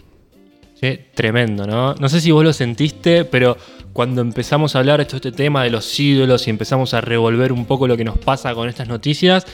Sí, 0.81 1.01
tremendo, 1.15 1.67
¿no? 1.67 1.95
No 1.95 2.09
sé 2.09 2.21
si 2.21 2.31
vos 2.31 2.45
lo 2.45 2.53
sentiste, 2.53 3.25
pero 3.25 3.57
cuando 3.93 4.23
empezamos 4.23 4.77
a 4.77 4.79
hablar 4.79 5.05
de 5.05 5.17
este 5.17 5.33
tema 5.33 5.65
de 5.65 5.71
los 5.71 5.99
ídolos 5.99 6.47
y 6.47 6.51
empezamos 6.51 6.95
a 6.95 7.01
revolver 7.01 7.53
un 7.53 7.67
poco 7.67 7.89
lo 7.89 7.97
que 7.97 8.05
nos 8.05 8.19
pasa 8.19 8.55
con 8.55 8.69
estas 8.69 8.89
noticias, 8.89 9.47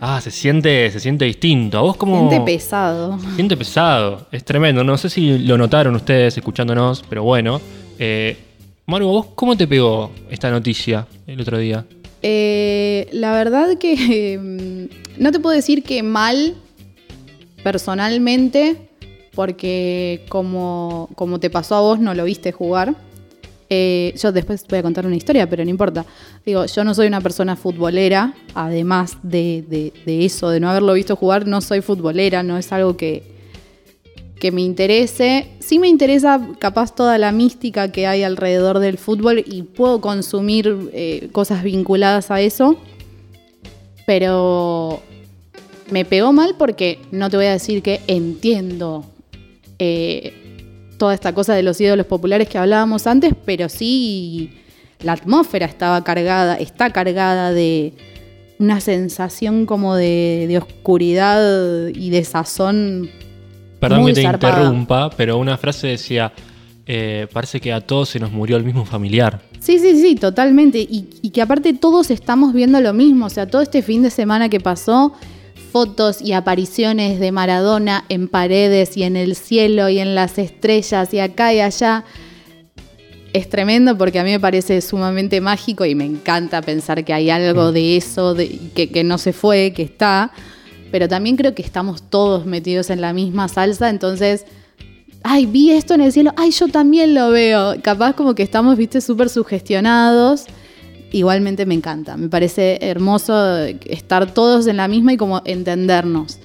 ah, 0.00 0.20
se 0.20 0.30
siente, 0.30 0.90
se 0.90 1.00
siente 1.00 1.24
distinto. 1.24 1.78
¿A 1.78 1.82
vos 1.82 1.96
cómo...? 1.96 2.28
Siente 2.28 2.44
pesado. 2.44 3.18
Se 3.18 3.34
siente 3.36 3.56
pesado, 3.56 4.26
es 4.32 4.44
tremendo. 4.44 4.82
No 4.82 4.96
sé 4.96 5.10
si 5.10 5.38
lo 5.38 5.56
notaron 5.56 5.94
ustedes 5.94 6.36
escuchándonos, 6.36 7.04
pero 7.08 7.22
bueno. 7.22 7.60
Eh, 7.98 8.36
Maru, 8.86 9.08
¿a 9.08 9.12
vos 9.12 9.26
cómo 9.34 9.56
te 9.56 9.68
pegó 9.68 10.10
esta 10.30 10.50
noticia 10.50 11.06
el 11.26 11.40
otro 11.40 11.58
día? 11.58 11.84
Eh, 12.22 13.08
la 13.12 13.32
verdad 13.32 13.78
que 13.78 14.38
mm, 14.38 15.22
no 15.22 15.32
te 15.32 15.38
puedo 15.38 15.54
decir 15.54 15.82
que 15.82 16.02
mal 16.02 16.56
personalmente, 17.62 18.88
porque 19.34 20.24
como, 20.28 21.08
como 21.14 21.40
te 21.40 21.50
pasó 21.50 21.76
a 21.76 21.80
vos, 21.80 22.00
no 22.00 22.14
lo 22.14 22.24
viste 22.24 22.52
jugar. 22.52 22.94
Eh, 23.72 24.12
yo 24.20 24.32
después 24.32 24.66
voy 24.68 24.80
a 24.80 24.82
contar 24.82 25.06
una 25.06 25.14
historia, 25.14 25.48
pero 25.48 25.62
no 25.64 25.70
importa. 25.70 26.04
Digo, 26.44 26.66
yo 26.66 26.82
no 26.82 26.92
soy 26.92 27.06
una 27.06 27.20
persona 27.20 27.54
futbolera, 27.54 28.34
además 28.54 29.16
de, 29.22 29.62
de- 30.04 30.24
eso, 30.26 30.50
de 30.50 30.58
no 30.58 30.68
haberlo 30.68 30.92
visto 30.94 31.14
jugar, 31.14 31.46
no 31.46 31.60
soy 31.60 31.80
futbolera, 31.80 32.42
no 32.42 32.58
es 32.58 32.72
algo 32.72 32.96
que, 32.96 33.22
que 34.40 34.50
me 34.50 34.62
interese. 34.62 35.52
Sí 35.60 35.78
me 35.78 35.86
interesa 35.86 36.40
capaz 36.58 36.96
toda 36.96 37.16
la 37.16 37.30
mística 37.30 37.92
que 37.92 38.08
hay 38.08 38.24
alrededor 38.24 38.80
del 38.80 38.98
fútbol 38.98 39.44
y 39.46 39.62
puedo 39.62 40.00
consumir 40.00 40.90
eh, 40.92 41.28
cosas 41.30 41.62
vinculadas 41.62 42.32
a 42.32 42.40
eso, 42.40 42.76
pero 44.04 45.00
me 45.90 46.04
pegó 46.04 46.32
mal 46.32 46.56
porque 46.58 46.98
no 47.12 47.30
te 47.30 47.36
voy 47.36 47.46
a 47.46 47.52
decir 47.52 47.82
que 47.82 48.00
entiendo 48.08 49.04
eh, 49.78 50.34
toda 51.00 51.14
esta 51.14 51.32
cosa 51.32 51.54
de 51.54 51.62
los 51.62 51.80
ídolos 51.80 52.04
populares 52.04 52.46
que 52.46 52.58
hablábamos 52.58 53.06
antes, 53.06 53.32
pero 53.46 53.70
sí 53.70 54.50
la 55.02 55.12
atmósfera 55.12 55.64
estaba 55.64 56.04
cargada, 56.04 56.56
está 56.56 56.90
cargada 56.90 57.52
de 57.52 57.94
una 58.58 58.80
sensación 58.80 59.64
como 59.64 59.94
de, 59.96 60.44
de 60.46 60.58
oscuridad 60.58 61.88
y 61.88 62.10
de 62.10 62.22
sazón. 62.22 63.08
Perdón 63.80 64.02
Muy 64.02 64.12
que 64.12 64.16
te 64.20 64.26
zarpada. 64.26 64.58
interrumpa, 64.60 65.08
pero 65.16 65.38
una 65.38 65.56
frase 65.56 65.86
decía, 65.86 66.34
eh, 66.84 67.26
parece 67.32 67.62
que 67.62 67.72
a 67.72 67.80
todos 67.80 68.10
se 68.10 68.20
nos 68.20 68.30
murió 68.30 68.58
el 68.58 68.64
mismo 68.64 68.84
familiar. 68.84 69.40
Sí, 69.58 69.78
sí, 69.78 69.98
sí, 70.02 70.16
totalmente. 70.16 70.80
Y, 70.80 71.06
y 71.22 71.30
que 71.30 71.40
aparte 71.40 71.72
todos 71.72 72.10
estamos 72.10 72.52
viendo 72.52 72.78
lo 72.82 72.92
mismo. 72.92 73.24
O 73.24 73.30
sea, 73.30 73.46
todo 73.46 73.62
este 73.62 73.80
fin 73.80 74.02
de 74.02 74.10
semana 74.10 74.50
que 74.50 74.60
pasó, 74.60 75.14
fotos 75.72 76.20
y 76.20 76.32
apariciones 76.32 77.20
de 77.20 77.32
Maradona 77.32 78.04
en 78.08 78.28
paredes 78.28 78.96
y 78.96 79.02
en 79.02 79.16
el 79.16 79.36
cielo 79.36 79.88
y 79.88 79.98
en 79.98 80.14
las 80.14 80.38
estrellas 80.38 81.12
y 81.14 81.20
acá 81.20 81.52
y 81.54 81.60
allá. 81.60 82.04
Es 83.32 83.48
tremendo 83.48 83.96
porque 83.96 84.18
a 84.18 84.24
mí 84.24 84.30
me 84.30 84.40
parece 84.40 84.80
sumamente 84.80 85.40
mágico 85.40 85.84
y 85.84 85.94
me 85.94 86.04
encanta 86.04 86.62
pensar 86.62 87.04
que 87.04 87.12
hay 87.12 87.30
algo 87.30 87.70
de 87.70 87.96
eso, 87.96 88.34
de, 88.34 88.58
que, 88.74 88.90
que 88.90 89.04
no 89.04 89.18
se 89.18 89.32
fue, 89.32 89.72
que 89.72 89.82
está. 89.82 90.32
Pero 90.90 91.06
también 91.06 91.36
creo 91.36 91.54
que 91.54 91.62
estamos 91.62 92.02
todos 92.02 92.46
metidos 92.46 92.90
en 92.90 93.00
la 93.00 93.12
misma 93.12 93.46
salsa, 93.46 93.88
entonces 93.88 94.46
ay, 95.22 95.46
vi 95.46 95.70
esto 95.70 95.94
en 95.94 96.00
el 96.02 96.12
cielo, 96.12 96.32
ay, 96.36 96.50
yo 96.50 96.68
también 96.68 97.14
lo 97.14 97.30
veo. 97.30 97.74
Capaz 97.82 98.14
como 98.14 98.34
que 98.34 98.42
estamos, 98.42 98.76
viste, 98.76 99.00
súper 99.00 99.28
sugestionados. 99.28 100.46
Igualmente 101.12 101.66
me 101.66 101.74
encanta, 101.74 102.16
me 102.16 102.28
parece 102.28 102.78
hermoso 102.82 103.56
estar 103.64 104.32
todos 104.32 104.66
en 104.66 104.76
la 104.76 104.86
misma 104.86 105.12
y 105.12 105.16
como 105.16 105.42
entendernos. 105.44 106.38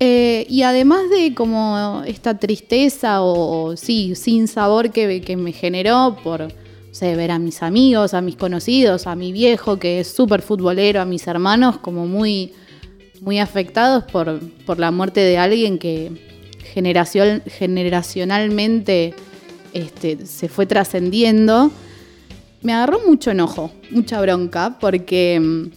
Eh, 0.00 0.44
y 0.50 0.62
además 0.62 1.08
de 1.08 1.34
como 1.34 2.02
esta 2.06 2.38
tristeza 2.38 3.22
o, 3.22 3.76
sí, 3.76 4.14
sin 4.14 4.48
sabor 4.48 4.90
que, 4.90 5.20
que 5.22 5.36
me 5.36 5.52
generó 5.52 6.16
por 6.22 6.52
ver 7.00 7.30
a 7.30 7.38
mis 7.38 7.62
amigos, 7.62 8.14
a 8.14 8.20
mis 8.20 8.36
conocidos, 8.36 9.06
a 9.06 9.14
mi 9.14 9.30
viejo 9.32 9.78
que 9.78 10.00
es 10.00 10.08
súper 10.08 10.42
futbolero, 10.42 11.00
a 11.00 11.04
mis 11.04 11.26
hermanos 11.26 11.78
como 11.78 12.06
muy, 12.06 12.52
muy 13.20 13.38
afectados 13.38 14.04
por, 14.04 14.40
por 14.64 14.78
la 14.78 14.90
muerte 14.90 15.20
de 15.20 15.38
alguien 15.38 15.78
que 15.78 16.10
generacion- 16.74 17.42
generacionalmente 17.44 19.14
este, 19.74 20.24
se 20.26 20.48
fue 20.48 20.64
trascendiendo, 20.66 21.70
me 22.62 22.72
agarró 22.72 23.00
mucho 23.06 23.30
enojo, 23.30 23.70
mucha 23.90 24.20
bronca, 24.20 24.78
porque 24.80 25.38
mm, 25.40 25.70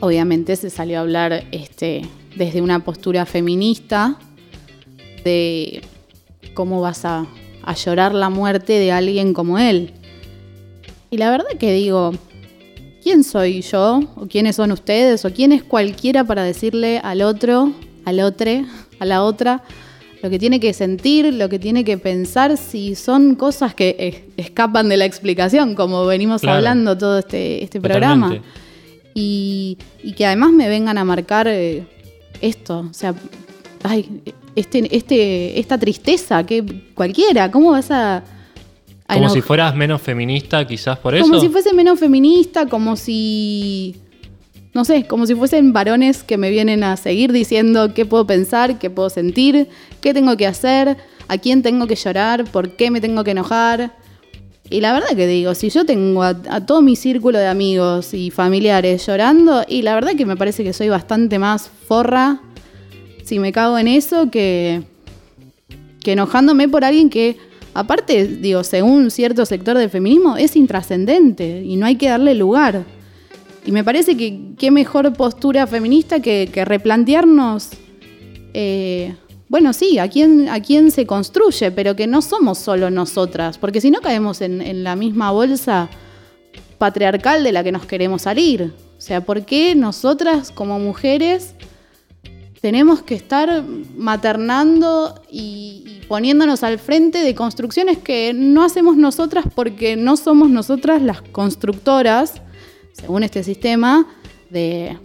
obviamente 0.00 0.56
se 0.56 0.70
salió 0.70 0.98
a 0.98 1.00
hablar 1.02 1.44
este, 1.52 2.02
desde 2.36 2.60
una 2.60 2.84
postura 2.84 3.26
feminista 3.26 4.18
de 5.24 5.82
cómo 6.54 6.80
vas 6.80 7.04
a, 7.04 7.26
a 7.62 7.74
llorar 7.74 8.14
la 8.14 8.30
muerte 8.30 8.74
de 8.74 8.92
alguien 8.92 9.34
como 9.34 9.58
él. 9.58 9.92
Y 11.10 11.16
la 11.16 11.30
verdad 11.30 11.48
que 11.58 11.72
digo, 11.72 12.12
¿quién 13.02 13.24
soy 13.24 13.62
yo? 13.62 14.00
¿O 14.16 14.26
quiénes 14.26 14.56
son 14.56 14.72
ustedes? 14.72 15.24
¿O 15.24 15.32
quién 15.32 15.52
es 15.52 15.62
cualquiera 15.62 16.24
para 16.24 16.42
decirle 16.42 17.00
al 17.02 17.22
otro, 17.22 17.72
al 18.04 18.20
otro, 18.20 18.50
a 18.98 19.04
la 19.04 19.22
otra, 19.22 19.62
lo 20.22 20.30
que 20.30 20.38
tiene 20.38 20.58
que 20.60 20.72
sentir, 20.72 21.32
lo 21.32 21.48
que 21.48 21.58
tiene 21.58 21.84
que 21.84 21.96
pensar, 21.98 22.56
si 22.56 22.94
son 22.94 23.34
cosas 23.36 23.74
que 23.74 24.24
escapan 24.36 24.88
de 24.88 24.96
la 24.96 25.04
explicación, 25.04 25.74
como 25.74 26.04
venimos 26.06 26.40
Claro. 26.40 26.56
hablando 26.58 26.96
todo 26.98 27.18
este, 27.18 27.62
este 27.62 27.80
programa? 27.80 28.40
Y, 29.14 29.78
y 30.02 30.12
que 30.12 30.26
además 30.26 30.52
me 30.52 30.68
vengan 30.68 30.98
a 30.98 31.04
marcar 31.04 31.46
eh, 31.48 31.84
esto, 32.40 32.86
o 32.90 32.94
sea, 32.94 33.14
ay, 33.82 34.22
este, 34.54 34.94
este, 34.96 35.58
esta 35.58 35.78
tristeza, 35.78 36.44
que 36.44 36.64
cualquiera, 36.94 37.50
¿cómo 37.50 37.70
vas 37.72 37.90
a... 37.90 38.22
a 39.06 39.14
Como 39.14 39.28
si 39.28 39.40
fueras 39.40 39.74
menos 39.74 40.02
feminista, 40.02 40.66
quizás 40.66 40.98
por 40.98 41.14
eso. 41.14 41.24
como 41.28 41.40
si 41.40 41.48
fuese 41.48 41.72
menos 41.72 41.98
feminista, 41.98 42.66
como 42.66 42.96
si. 42.96 43.96
No 44.74 44.84
sé, 44.84 45.06
como 45.06 45.26
si 45.26 45.34
fuesen 45.34 45.72
varones 45.72 46.22
que 46.22 46.36
me 46.36 46.50
vienen 46.50 46.84
a 46.84 46.96
seguir 46.96 47.32
diciendo 47.32 47.94
qué 47.94 48.04
puedo 48.04 48.26
pensar, 48.26 48.78
qué 48.78 48.90
puedo 48.90 49.10
sentir, 49.10 49.68
qué 50.00 50.12
tengo 50.12 50.36
que 50.36 50.46
hacer, 50.46 50.96
a 51.26 51.38
quién 51.38 51.62
tengo 51.62 51.86
que 51.86 51.96
llorar, 51.96 52.44
por 52.44 52.70
qué 52.70 52.90
me 52.90 53.00
tengo 53.00 53.24
que 53.24 53.32
enojar. 53.32 53.92
Y 54.70 54.80
la 54.80 54.92
verdad 54.92 55.16
que 55.16 55.26
digo, 55.26 55.54
si 55.54 55.70
yo 55.70 55.86
tengo 55.86 56.22
a, 56.22 56.66
todo 56.66 56.82
mi 56.82 56.94
círculo 56.96 57.38
de 57.38 57.46
amigos 57.46 58.12
y 58.12 58.30
familiares 58.30 59.06
llorando, 59.06 59.64
y 59.66 59.82
la 59.82 59.94
verdad 59.94 60.12
que 60.16 60.26
me 60.26 60.36
parece 60.36 60.62
que 60.62 60.72
soy 60.72 60.90
bastante 60.90 61.38
más 61.38 61.70
forra 61.86 62.40
si 63.24 63.38
me 63.38 63.52
cago 63.52 63.78
en 63.78 63.88
eso 63.88 64.30
que, 64.30 64.82
que 66.02 66.12
enojándome 66.12 66.68
por 66.68 66.84
alguien 66.84 67.10
que, 67.10 67.36
aparte, 67.74 68.26
digo, 68.26 68.64
según 68.64 69.10
cierto 69.10 69.44
sector 69.44 69.76
del 69.76 69.90
feminismo, 69.90 70.38
es 70.38 70.56
intrascendente 70.56 71.62
y 71.62 71.76
no 71.76 71.84
hay 71.84 71.96
que 71.96 72.08
darle 72.08 72.34
lugar. 72.34 72.84
Y 73.68 73.70
me 73.70 73.84
parece 73.84 74.16
que 74.16 74.54
qué 74.56 74.70
mejor 74.70 75.12
postura 75.12 75.66
feminista 75.66 76.20
que, 76.20 76.50
replantearnos, 76.64 77.68
eh, 78.54 79.14
bueno, 79.50 79.74
sí, 79.74 79.98
a 79.98 80.08
quién, 80.08 80.48
a 80.48 80.62
quién 80.62 80.90
se 80.90 81.04
construye, 81.04 81.70
pero 81.70 81.94
que 81.94 82.06
no 82.06 82.22
somos 82.22 82.56
solo 82.56 82.88
nosotras, 82.88 83.58
porque 83.58 83.82
si 83.82 83.90
no 83.90 84.00
caemos 84.00 84.40
en, 84.40 84.62
en 84.62 84.84
la 84.84 84.96
misma 84.96 85.32
bolsa 85.32 85.90
patriarcal 86.78 87.44
de 87.44 87.52
la 87.52 87.62
que 87.62 87.70
nos 87.70 87.84
queremos 87.84 88.22
salir. 88.22 88.72
O 88.96 89.00
sea, 89.02 89.20
¿por 89.20 89.44
qué 89.44 89.74
nosotras 89.74 90.50
como 90.50 90.78
mujeres 90.78 91.54
tenemos 92.62 93.02
que 93.02 93.16
estar 93.16 93.64
maternando 93.98 95.20
y, 95.30 95.84
y 95.84 96.06
poniéndonos 96.08 96.62
al 96.62 96.78
frente 96.78 97.18
de 97.18 97.34
construcciones 97.34 97.98
que 97.98 98.32
no 98.32 98.64
hacemos 98.64 98.96
nosotras 98.96 99.44
porque 99.54 99.94
no 99.94 100.16
somos 100.16 100.48
nosotras 100.48 101.02
las 101.02 101.20
constructoras, 101.20 102.40
según 102.98 103.22
este 103.22 103.42
sistema, 103.44 104.06
de, 104.50 104.96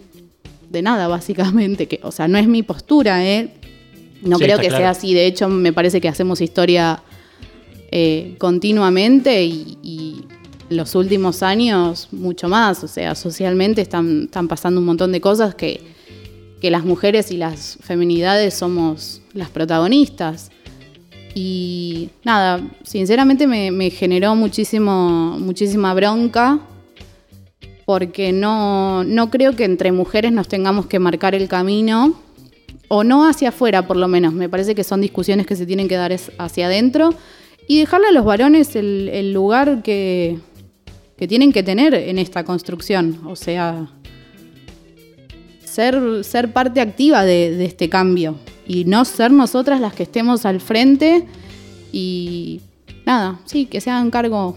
de 0.70 0.82
nada, 0.82 1.08
básicamente. 1.08 1.86
Que, 1.86 2.00
o 2.02 2.12
sea, 2.12 2.28
no 2.28 2.38
es 2.38 2.46
mi 2.46 2.62
postura, 2.62 3.24
¿eh? 3.24 3.54
No 4.22 4.38
Sí, 4.38 4.44
creo 4.44 4.58
que 4.58 4.68
claro. 4.68 4.82
sea 4.82 4.90
así. 4.90 5.14
De 5.14 5.26
hecho, 5.26 5.48
me 5.48 5.72
parece 5.72 6.00
que 6.00 6.08
hacemos 6.08 6.40
historia 6.40 7.02
eh, 7.90 8.34
continuamente 8.38 9.44
y, 9.44 9.78
y 9.82 10.24
los 10.70 10.94
últimos 10.94 11.42
años 11.42 12.08
mucho 12.10 12.48
más. 12.48 12.82
O 12.84 12.88
sea, 12.88 13.14
socialmente 13.14 13.82
están, 13.82 14.24
están 14.24 14.48
pasando 14.48 14.80
un 14.80 14.86
montón 14.86 15.12
de 15.12 15.20
cosas 15.20 15.54
que, 15.54 15.80
que 16.60 16.70
las 16.70 16.84
mujeres 16.84 17.30
y 17.30 17.36
las 17.36 17.78
feminidades 17.82 18.54
somos 18.54 19.20
las 19.34 19.50
protagonistas. 19.50 20.50
Y 21.34 22.10
nada, 22.24 22.60
sinceramente 22.84 23.46
me, 23.46 23.70
me 23.70 23.90
generó 23.90 24.34
muchísimo, 24.36 25.36
muchísima 25.38 25.92
bronca 25.92 26.60
porque 27.84 28.32
no, 28.32 29.04
no 29.04 29.30
creo 29.30 29.54
que 29.56 29.64
entre 29.64 29.92
mujeres 29.92 30.32
nos 30.32 30.48
tengamos 30.48 30.86
que 30.86 30.98
marcar 30.98 31.34
el 31.34 31.48
camino, 31.48 32.14
o 32.88 33.04
no 33.04 33.26
hacia 33.26 33.48
afuera 33.50 33.86
por 33.86 33.96
lo 33.96 34.08
menos, 34.08 34.32
me 34.32 34.48
parece 34.48 34.74
que 34.74 34.84
son 34.84 35.00
discusiones 35.00 35.46
que 35.46 35.56
se 35.56 35.66
tienen 35.66 35.88
que 35.88 35.96
dar 35.96 36.12
hacia 36.38 36.66
adentro 36.66 37.14
y 37.66 37.78
dejarle 37.78 38.08
a 38.08 38.12
los 38.12 38.24
varones 38.24 38.76
el, 38.76 39.08
el 39.12 39.32
lugar 39.32 39.82
que, 39.82 40.38
que 41.16 41.26
tienen 41.28 41.52
que 41.52 41.62
tener 41.62 41.94
en 41.94 42.18
esta 42.18 42.44
construcción, 42.44 43.20
o 43.26 43.36
sea, 43.36 43.88
ser, 45.64 46.24
ser 46.24 46.52
parte 46.52 46.80
activa 46.80 47.24
de, 47.24 47.56
de 47.56 47.64
este 47.64 47.88
cambio 47.88 48.36
y 48.66 48.84
no 48.84 49.04
ser 49.04 49.30
nosotras 49.30 49.80
las 49.80 49.94
que 49.94 50.04
estemos 50.04 50.46
al 50.46 50.60
frente 50.60 51.24
y 51.92 52.60
nada, 53.06 53.40
sí, 53.44 53.66
que 53.66 53.80
se 53.80 53.90
hagan 53.90 54.10
cargo 54.10 54.56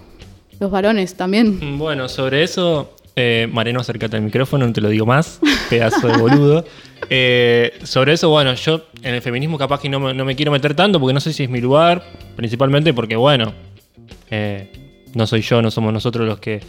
los 0.59 0.71
varones 0.71 1.15
también. 1.15 1.77
Bueno, 1.77 2.09
sobre 2.09 2.43
eso, 2.43 2.93
eh, 3.17 3.49
Mareno, 3.51 3.81
acércate 3.81 4.15
al 4.15 4.21
micrófono, 4.21 4.65
no 4.65 4.71
te 4.71 4.79
lo 4.79 4.87
digo 4.89 5.05
más, 5.05 5.41
pedazo 5.69 6.07
de 6.07 6.17
boludo. 6.17 6.65
Eh, 7.09 7.73
sobre 7.83 8.13
eso, 8.13 8.27
bueno, 8.29 8.53
yo 8.55 8.81
en 9.03 9.13
el 9.13 9.21
feminismo 9.21 9.57
capaz 9.57 9.79
que 9.79 9.87
no 9.87 9.99
me, 9.99 10.13
no 10.15 10.25
me 10.25 10.35
quiero 10.35 10.51
meter 10.51 10.73
tanto 10.73 10.99
porque 10.99 11.13
no 11.13 11.19
sé 11.19 11.31
si 11.31 11.43
es 11.43 11.49
mi 11.49 11.61
lugar, 11.61 12.03
principalmente 12.35 12.91
porque, 12.93 13.15
bueno, 13.15 13.53
eh, 14.31 14.71
no 15.13 15.27
soy 15.27 15.41
yo, 15.41 15.61
no 15.61 15.69
somos 15.71 15.93
nosotros 15.93 16.27
los 16.27 16.39
que, 16.39 16.59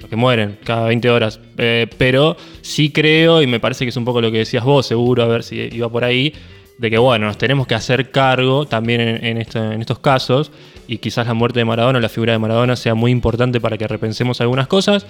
los 0.00 0.08
que 0.10 0.14
mueren 0.14 0.58
cada 0.62 0.86
20 0.86 1.08
horas. 1.10 1.40
Eh, 1.56 1.88
pero 1.98 2.36
sí 2.60 2.92
creo, 2.92 3.40
y 3.42 3.46
me 3.46 3.60
parece 3.60 3.84
que 3.86 3.88
es 3.88 3.96
un 3.96 4.04
poco 4.04 4.20
lo 4.20 4.30
que 4.30 4.38
decías 4.38 4.62
vos, 4.62 4.86
seguro, 4.86 5.22
a 5.22 5.26
ver 5.26 5.42
si 5.42 5.56
iba 5.72 5.88
por 5.88 6.04
ahí, 6.04 6.34
de 6.78 6.90
que, 6.90 6.98
bueno, 6.98 7.26
nos 7.26 7.38
tenemos 7.38 7.66
que 7.66 7.74
hacer 7.74 8.10
cargo 8.10 8.66
también 8.66 9.00
en, 9.00 9.24
en 9.24 9.38
esto- 9.38 9.72
en 9.72 9.80
estos 9.80 9.98
casos, 10.00 10.52
y 10.86 10.98
quizás 10.98 11.26
la 11.26 11.34
muerte 11.34 11.60
de 11.60 11.64
Maradona, 11.64 11.98
la 11.98 12.08
figura 12.10 12.34
de 12.34 12.38
Maradona 12.38 12.76
sea 12.76 12.94
muy 12.94 13.10
importante 13.10 13.58
para 13.60 13.78
que 13.78 13.88
repensemos 13.88 14.40
algunas 14.42 14.66
cosas. 14.68 15.06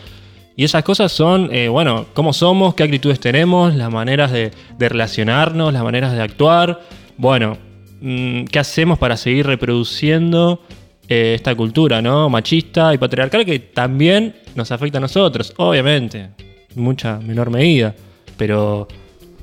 Y 0.57 0.65
esas 0.65 0.85
cosas 0.85 1.11
son, 1.13 1.49
eh, 1.53 1.69
bueno, 1.69 2.07
cómo 2.13 2.33
somos, 2.33 2.75
qué 2.75 2.83
actitudes 2.83 3.19
tenemos, 3.21 3.75
las 3.75 3.91
maneras 3.91 4.31
de, 4.33 4.51
de 4.79 4.89
relacionarnos, 4.89 5.73
las 5.73 5.83
maneras 5.83 6.13
de 6.13 6.23
actuar. 6.23 6.81
Bueno, 7.17 7.57
mm, 8.01 8.45
qué 8.45 8.59
hacemos 8.59 8.99
para 8.99 9.17
seguir 9.17 9.47
reproduciendo 9.47 10.61
eh, 11.09 11.35
esta 11.35 11.55
cultura, 11.55 12.01
¿no? 12.01 12.29
Machista 12.29 12.95
y 12.95 12.99
patriarcal 12.99 13.45
que 13.45 13.59
también 13.59 14.35
nos 14.55 14.71
afecta 14.71 14.99
a 14.99 15.01
nosotros, 15.01 15.53
obviamente, 15.57 16.31
en 16.77 16.83
mucha 16.83 17.19
menor 17.19 17.51
medida. 17.51 17.95
Pero, 18.37 18.89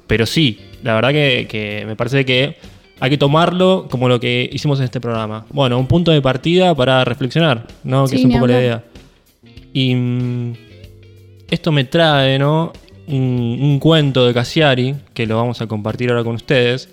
pero 0.07 0.25
sí, 0.25 0.59
la 0.83 0.95
verdad 0.95 1.11
que, 1.11 1.47
que 1.49 1.83
me 1.85 1.95
parece 1.95 2.23
que 2.23 2.57
hay 2.99 3.09
que 3.09 3.17
tomarlo 3.17 3.87
como 3.89 4.09
lo 4.09 4.19
que 4.19 4.49
hicimos 4.51 4.79
en 4.79 4.85
este 4.85 5.01
programa. 5.01 5.45
Bueno, 5.51 5.77
un 5.77 5.87
punto 5.87 6.11
de 6.11 6.21
partida 6.21 6.73
para 6.75 7.03
reflexionar, 7.05 7.67
¿no? 7.83 8.05
Que 8.05 8.09
Sí, 8.09 8.15
es 8.17 8.25
un 8.25 8.31
poco 8.31 8.47
la 8.47 8.59
idea. 8.59 8.83
Y 9.73 9.95
mm, 9.95 10.53
esto 11.51 11.71
me 11.71 11.83
trae, 11.85 12.37
¿no? 12.39 12.71
Un, 13.07 13.57
un 13.61 13.79
cuento 13.79 14.25
de 14.27 14.33
Cassiari, 14.33 14.95
que 15.13 15.25
lo 15.25 15.37
vamos 15.37 15.61
a 15.61 15.67
compartir 15.67 16.09
ahora 16.09 16.23
con 16.23 16.35
ustedes. 16.35 16.89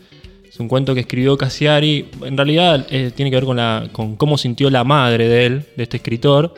Es 0.49 0.59
un 0.61 0.69
cuento 0.69 0.95
que 0.95 1.01
escribió 1.01 1.37
Cassiari. 1.37 2.09
En 2.25 2.37
realidad 2.37 2.87
eh, 2.91 3.11
tiene 3.15 3.31
que 3.31 3.37
ver 3.37 3.45
con, 3.45 3.59
la, 3.59 3.89
con 3.93 4.17
cómo 4.17 4.39
sintió 4.39 4.71
la 4.71 4.85
madre 4.85 5.29
de 5.29 5.47
él, 5.47 5.65
de 5.77 5.83
este 5.83 5.99
escritor, 5.99 6.55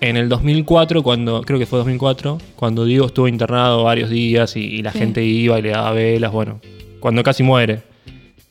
en 0.00 0.18
el 0.18 0.28
2004, 0.28 1.02
cuando, 1.02 1.40
creo 1.42 1.58
que 1.58 1.64
fue 1.64 1.78
2004, 1.78 2.36
cuando 2.56 2.84
Diego 2.84 3.06
estuvo 3.06 3.26
internado 3.26 3.84
varios 3.84 4.10
días 4.10 4.54
y, 4.56 4.60
y 4.60 4.82
la 4.82 4.92
Sí. 4.92 4.98
gente 4.98 5.24
iba 5.24 5.58
y 5.58 5.62
le 5.62 5.70
daba 5.70 5.92
velas, 5.92 6.30
bueno, 6.30 6.60
cuando 7.00 7.22
casi 7.22 7.42
muere. 7.42 7.80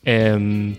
Em, 0.04 0.74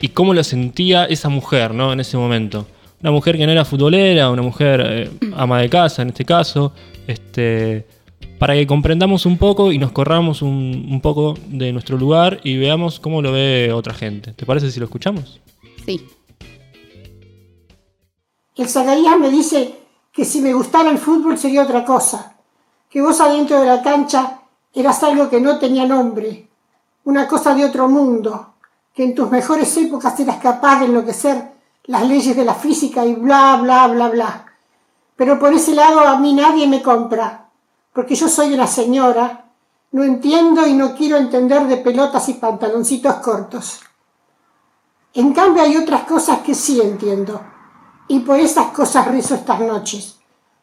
y 0.00 0.08
cómo 0.08 0.32
lo 0.32 0.42
sentía 0.44 1.04
esa 1.04 1.28
mujer, 1.28 1.74
¿no? 1.74 1.92
En 1.92 2.00
ese 2.00 2.16
momento. 2.16 2.66
Una 3.02 3.10
mujer 3.10 3.36
que 3.36 3.44
no 3.46 3.52
era 3.52 3.64
futbolera, 3.64 4.30
una 4.30 4.42
mujer 4.42 4.82
eh, 4.84 5.10
ama 5.36 5.60
de 5.60 5.68
casa 5.68 6.02
en 6.02 6.08
este 6.08 6.24
caso, 6.24 6.72
este, 7.08 7.86
para 8.38 8.54
que 8.54 8.66
comprendamos 8.68 9.26
un 9.26 9.36
poco 9.36 9.72
y 9.72 9.78
nos 9.78 9.90
corramos 9.90 10.42
un, 10.42 10.86
un 10.88 11.00
poco 11.00 11.34
de 11.48 11.72
nuestro 11.72 11.98
lugar 11.98 12.40
y 12.44 12.56
veamos 12.56 13.00
cómo 13.00 13.20
lo 13.20 13.32
ve 13.32 13.72
otra 13.72 13.94
gente. 13.94 14.32
¿Te 14.32 14.46
parece 14.46 14.70
si 14.70 14.78
lo 14.78 14.86
escuchamos? 14.86 15.40
Sí. 15.84 16.06
El 18.54 18.68
Zacarías 18.68 19.18
me 19.18 19.30
dice 19.30 19.74
que 20.12 20.24
si 20.24 20.40
me 20.40 20.52
gustara 20.52 20.90
el 20.90 20.98
fútbol 20.98 21.38
sería 21.38 21.62
otra 21.62 21.84
cosa, 21.84 22.36
que 22.90 23.00
vos 23.00 23.20
adentro 23.20 23.60
de 23.60 23.66
la 23.66 23.82
cancha 23.82 24.40
eras 24.74 25.02
algo 25.02 25.28
que 25.28 25.40
no 25.40 25.58
tenía 25.58 25.86
nombre, 25.86 26.48
una 27.04 27.26
cosa 27.26 27.54
de 27.54 27.64
otro 27.64 27.88
mundo, 27.88 28.54
que 28.94 29.04
en 29.04 29.14
tus 29.14 29.30
mejores 29.30 29.76
épocas 29.76 30.18
eras 30.20 30.38
capaz 30.38 30.80
de 30.80 30.86
enloquecer 30.86 31.52
las 31.84 32.06
leyes 32.06 32.36
de 32.36 32.44
la 32.44 32.54
física 32.54 33.06
y 33.06 33.14
bla, 33.14 33.58
bla, 33.62 33.86
bla, 33.86 34.08
bla. 34.08 34.47
Pero 35.18 35.36
por 35.40 35.52
ese 35.52 35.74
lado 35.74 35.98
a 35.98 36.16
mí 36.20 36.32
nadie 36.32 36.68
me 36.68 36.80
compra, 36.80 37.50
porque 37.92 38.14
yo 38.14 38.28
soy 38.28 38.54
una 38.54 38.68
señora, 38.68 39.50
no 39.90 40.04
entiendo 40.04 40.64
y 40.64 40.74
no 40.74 40.94
quiero 40.94 41.16
entender 41.16 41.66
de 41.66 41.78
pelotas 41.78 42.28
y 42.28 42.34
pantaloncitos 42.34 43.16
cortos. 43.16 43.80
En 45.14 45.32
cambio 45.32 45.64
hay 45.64 45.76
otras 45.76 46.04
cosas 46.04 46.38
que 46.42 46.54
sí 46.54 46.80
entiendo 46.80 47.40
y 48.06 48.20
por 48.20 48.38
esas 48.38 48.68
cosas 48.68 49.08
rezo 49.08 49.34
estas 49.34 49.58
noches. 49.58 50.20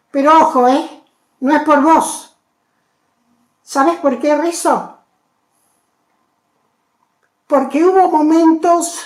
Pero 0.09 0.31
ojo, 0.39 0.69
¿eh? 0.69 1.03
No 1.41 1.53
es 1.53 1.63
por 1.63 1.81
vos. 1.81 2.37
¿Sabes 3.61 3.97
por 3.97 4.19
qué 4.19 4.37
rezo? 4.37 4.99
Porque 7.45 7.83
hubo 7.83 8.09
momentos 8.09 9.01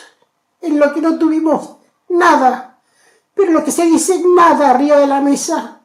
en 0.61 0.77
los 0.77 0.93
que 0.93 1.01
no 1.01 1.17
tuvimos 1.17 1.77
nada, 2.07 2.68
pero 3.39 3.53
lo 3.53 3.63
que 3.63 3.71
se 3.71 3.85
dice 3.85 4.21
nada 4.35 4.71
arriba 4.71 4.97
de 4.97 5.07
la 5.07 5.21
mesa, 5.21 5.79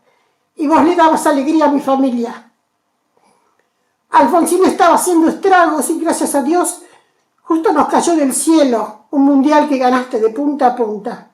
y 0.57 0.67
vos 0.67 0.83
le 0.83 0.97
dabas 0.97 1.25
alegría 1.25 1.67
a 1.67 1.71
mi 1.71 1.81
familia. 1.81 2.51
Alfonsín 4.11 4.65
estaba 4.65 4.97
haciendo 4.97 5.29
estragos 5.29 5.89
y 5.89 6.01
gracias 6.01 6.35
a 6.35 6.43
Dios 6.43 6.83
justo 7.43 7.73
nos 7.73 7.87
cayó 7.87 8.17
del 8.17 8.35
cielo 8.35 9.05
un 9.13 9.25
mundial 9.25 9.69
que 9.69 9.79
ganaste 9.79 10.19
de 10.19 10.31
punta 10.31 10.67
a 10.67 10.75
punta. 10.75 11.31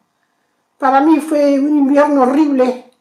Para 0.76 1.00
mí 1.00 1.20
fue 1.20 1.58
un 1.58 1.78
invierno 1.78 2.20
horrible, 2.20 2.92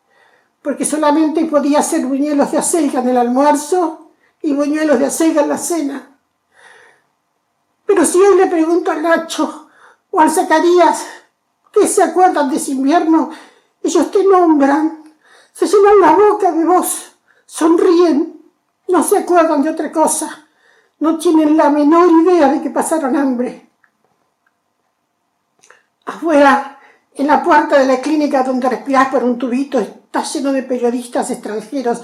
porque 0.61 0.86
solamente 0.86 1.43
podía 1.43 1.80
hacer 1.80 2.05
buñuelos 2.05 2.53
de 2.53 2.59
acelga 2.59 3.01
en 3.01 3.09
el 3.09 3.17
almuerzo 3.17 4.11
y 4.41 4.53
buñuelos 4.53 4.97
de 4.97 5.07
acelga 5.07 5.41
en 5.41 5.49
la 5.49 5.57
cena. 5.57 6.17
Pero 7.86 8.05
si 8.05 8.17
hoy 8.17 8.38
le 8.38 8.47
pregunto 8.47 8.91
al 8.91 9.01
Nacho 9.01 9.67
o 10.09 10.22
al 10.22 10.32
Zacarías 10.32 11.18
qué 11.72 11.88
se 11.88 12.03
acuerdan 12.03 12.49
de 12.49 12.57
ese 12.57 12.72
invierno, 12.72 13.30
ellos 13.82 14.11
te 14.11 14.24
nombran, 14.24 15.03
se 15.53 15.65
llenan 15.67 16.01
la 16.01 16.11
boca 16.11 16.51
de 16.51 16.65
vos, 16.65 17.11
sonríen, 17.45 18.41
no 18.88 19.03
se 19.03 19.20
acuerdan 19.20 19.61
de 19.61 19.70
otra 19.70 19.91
cosa, 19.91 20.47
no 20.99 21.17
tienen 21.17 21.55
la 21.55 21.70
menor 21.70 22.09
idea 22.24 22.49
de 22.49 22.61
que 22.61 22.70
pasaron 22.70 23.15
hambre. 23.15 23.70
Afuera, 26.05 26.80
en 27.13 27.28
la 27.28 27.43
puerta 27.43 27.78
de 27.78 27.86
la 27.86 28.01
clínica 28.01 28.43
donde 28.43 28.70
respirás 28.70 29.09
por 29.09 29.24
un 29.24 29.38
tubito, 29.38 29.80
está 29.80 30.24
lleno 30.24 30.51
de 30.51 30.63
periodistas 30.63 31.30
extranjeros 31.32 32.01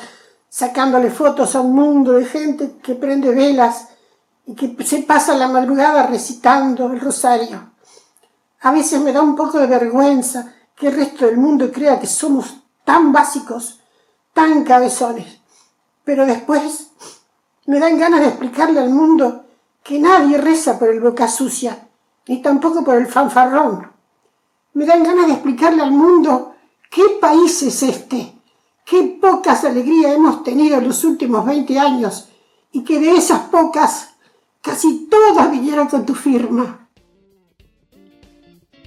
sacándole 0.47 1.09
fotos 1.09 1.55
a 1.55 1.61
un 1.61 1.73
mundo 1.73 2.13
de 2.13 2.25
gente 2.25 2.77
que 2.81 2.95
prende 2.95 3.33
velas 3.33 3.89
y 4.45 4.55
que 4.55 4.83
se 4.85 5.03
pasa 5.03 5.35
la 5.35 5.47
madrugada 5.47 6.07
recitando 6.07 6.91
el 6.91 6.99
rosario. 6.99 7.74
A 8.65 8.71
veces 8.71 8.99
me 8.99 9.13
da 9.13 9.21
un 9.21 9.35
poco 9.35 9.59
de 9.59 9.67
vergüenza 9.67 10.55
que 10.75 10.87
el 10.87 10.95
resto 10.95 11.27
del 11.27 11.37
mundo 11.37 11.71
crea 11.71 11.99
que 11.99 12.07
somos 12.07 12.63
tan 12.83 13.11
básicos, 13.11 13.79
tan 14.33 14.63
cabezones. 14.63 15.39
Pero 16.03 16.25
después 16.25 16.89
me 17.67 17.79
dan 17.79 17.99
ganas 17.99 18.21
de 18.21 18.29
explicarle 18.29 18.79
al 18.79 18.89
mundo 18.89 19.45
que 19.83 19.99
nadie 19.99 20.39
reza 20.39 20.79
por 20.79 20.89
el 20.89 20.99
boca 20.99 21.27
sucia, 21.27 21.87
ni 22.27 22.41
tampoco 22.41 22.83
por 22.83 22.95
el 22.95 23.05
fanfarrón. 23.05 23.87
Me 24.73 24.87
dan 24.87 25.03
ganas 25.03 25.27
de 25.27 25.33
explicarle 25.33 25.83
al 25.83 25.91
mundo 25.91 26.55
qué 26.89 27.03
país 27.21 27.61
es 27.61 27.83
este, 27.83 28.33
qué 28.83 29.19
pocas 29.21 29.63
alegrías 29.63 30.15
hemos 30.15 30.43
tenido 30.43 30.79
en 30.79 30.87
los 30.87 31.03
últimos 31.03 31.45
20 31.45 31.77
años 31.77 32.29
y 32.71 32.83
que 32.83 32.99
de 32.99 33.11
esas 33.11 33.41
pocas 33.41 34.15
casi 34.63 35.05
todas 35.05 35.51
vinieron 35.51 35.87
con 35.87 36.03
tu 36.03 36.15
firma. 36.15 36.84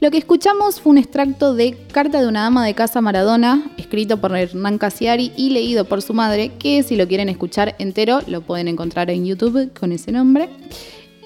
Lo 0.00 0.12
que 0.12 0.18
escuchamos 0.18 0.80
fue 0.80 0.90
un 0.90 0.98
extracto 0.98 1.54
de 1.54 1.76
Carta 1.90 2.20
de 2.20 2.28
una 2.28 2.42
dama 2.42 2.64
de 2.64 2.74
casa 2.74 3.00
Maradona, 3.00 3.72
escrito 3.78 4.18
por 4.18 4.36
Hernán 4.36 4.78
Casiari 4.78 5.32
y 5.36 5.50
leído 5.50 5.86
por 5.86 6.02
su 6.02 6.14
madre, 6.14 6.52
que 6.56 6.84
si 6.84 6.94
lo 6.94 7.08
quieren 7.08 7.28
escuchar 7.28 7.74
entero 7.80 8.20
lo 8.28 8.42
pueden 8.42 8.68
encontrar 8.68 9.10
en 9.10 9.26
YouTube 9.26 9.72
con 9.78 9.90
ese 9.90 10.12
nombre. 10.12 10.50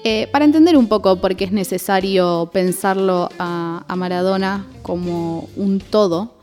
eh, 0.03 0.27
para 0.31 0.43
entender 0.43 0.75
un 0.75 0.87
poco 0.87 1.21
por 1.21 1.35
qué 1.35 1.45
es 1.45 1.51
necesario 1.51 2.49
pensarlo 2.51 3.29
a, 3.37 3.85
Maradona 3.95 4.65
como 4.81 5.47
un 5.55 5.79
todo 5.79 6.33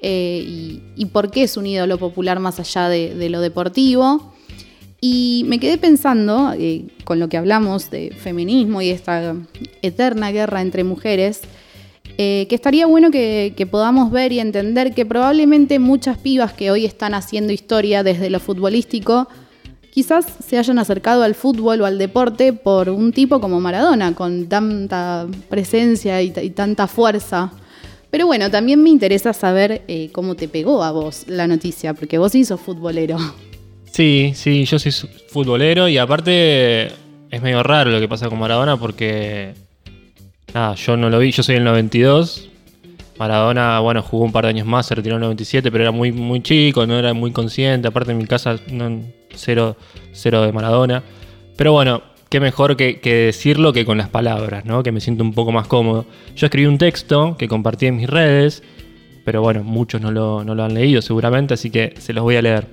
eh, 0.00 0.80
y, 0.96 1.06
por 1.06 1.32
qué 1.32 1.42
es 1.42 1.56
un 1.56 1.66
ídolo 1.66 1.98
popular 1.98 2.38
más 2.38 2.60
allá 2.60 2.88
de, 2.88 3.16
de 3.16 3.28
lo 3.30 3.40
deportivo. 3.40 4.32
Y 5.06 5.44
me 5.48 5.58
quedé 5.58 5.76
pensando, 5.76 6.54
eh, 6.56 6.86
con 7.04 7.20
lo 7.20 7.28
que 7.28 7.36
hablamos 7.36 7.90
de 7.90 8.10
feminismo 8.16 8.80
y 8.80 8.88
esta 8.88 9.36
eterna 9.82 10.30
guerra 10.30 10.62
entre 10.62 10.82
mujeres, 10.82 11.42
eh, 12.16 12.46
que 12.48 12.54
estaría 12.54 12.86
bueno 12.86 13.10
que, 13.10 13.68
podamos 13.70 14.10
ver 14.10 14.32
y 14.32 14.40
entender 14.40 14.94
que 14.94 15.04
probablemente 15.04 15.78
muchas 15.78 16.18
pibas 16.18 16.52
que 16.52 16.70
hoy 16.70 16.84
están 16.84 17.14
haciendo 17.14 17.52
historia 17.52 18.02
desde 18.02 18.30
lo 18.30 18.40
futbolístico, 18.40 19.28
quizás 19.90 20.26
se 20.46 20.58
hayan 20.58 20.78
acercado 20.78 21.22
al 21.22 21.34
fútbol 21.34 21.80
o 21.80 21.86
al 21.86 21.98
deporte 21.98 22.52
por 22.52 22.88
un 22.88 23.12
tipo 23.12 23.40
como 23.40 23.60
Maradona, 23.60 24.14
con 24.14 24.48
tanta 24.48 25.26
presencia 25.48 26.22
y, 26.22 26.30
tanta 26.30 26.86
fuerza. 26.86 27.52
Pero 28.10 28.26
bueno, 28.26 28.48
también 28.50 28.80
me 28.82 28.90
interesa 28.90 29.32
saber 29.32 29.82
eh, 29.88 30.10
cómo 30.12 30.36
te 30.36 30.46
pegó 30.46 30.84
a 30.84 30.92
vos 30.92 31.24
la 31.26 31.48
noticia, 31.48 31.94
porque 31.94 32.18
vos 32.18 32.30
sí 32.30 32.44
sos 32.44 32.60
futbolero. 32.60 33.16
Sí, 33.90 34.32
sí, 34.34 34.64
yo 34.64 34.78
soy 34.78 34.92
futbolero 35.28 35.88
y 35.88 35.98
aparte 35.98 36.86
es 37.30 37.42
medio 37.42 37.62
raro 37.62 37.90
lo 37.90 38.00
que 38.00 38.08
pasa 38.08 38.28
con 38.28 38.38
Maradona 38.38 38.76
porque. 38.76 39.54
Nada, 40.54 40.76
yo 40.76 40.96
no 40.96 41.10
lo 41.10 41.18
vi, 41.18 41.32
yo 41.32 41.42
soy 41.42 41.56
el 41.56 41.64
92. 41.64 42.48
Maradona, 43.18 43.80
bueno, 43.80 44.02
jugó 44.02 44.24
un 44.24 44.32
par 44.32 44.44
de 44.44 44.50
años 44.50 44.66
más, 44.66 44.86
se 44.86 44.94
retiró 44.94 45.16
en 45.16 45.22
el 45.22 45.26
97, 45.26 45.70
pero 45.72 45.82
era 45.82 45.90
muy, 45.90 46.12
muy 46.12 46.42
chico, 46.42 46.86
no 46.86 46.96
era 46.96 47.12
muy 47.12 47.32
consciente. 47.32 47.88
Aparte 47.88 48.12
en 48.12 48.18
mi 48.18 48.26
casa, 48.26 48.56
no, 48.70 49.02
cero, 49.34 49.76
cero 50.12 50.42
de 50.42 50.52
Maradona. 50.52 51.02
Pero 51.56 51.72
bueno, 51.72 52.02
qué 52.28 52.38
mejor 52.38 52.76
que, 52.76 53.00
que 53.00 53.14
decirlo 53.14 53.72
que 53.72 53.84
con 53.84 53.98
las 53.98 54.08
palabras, 54.08 54.64
¿no? 54.64 54.84
Que 54.84 54.92
me 54.92 55.00
siento 55.00 55.24
un 55.24 55.34
poco 55.34 55.50
más 55.50 55.66
cómodo. 55.66 56.06
Yo 56.36 56.46
escribí 56.46 56.66
un 56.66 56.78
texto 56.78 57.36
que 57.36 57.48
compartí 57.48 57.86
en 57.86 57.96
mis 57.96 58.08
redes, 58.08 58.62
pero 59.24 59.42
bueno, 59.42 59.64
muchos 59.64 60.00
no 60.00 60.12
lo, 60.12 60.44
no 60.44 60.54
lo 60.54 60.62
han 60.62 60.74
leído 60.74 61.02
seguramente, 61.02 61.54
así 61.54 61.70
que 61.70 61.94
se 61.98 62.12
los 62.12 62.22
voy 62.22 62.36
a 62.36 62.42
leer. 62.42 62.68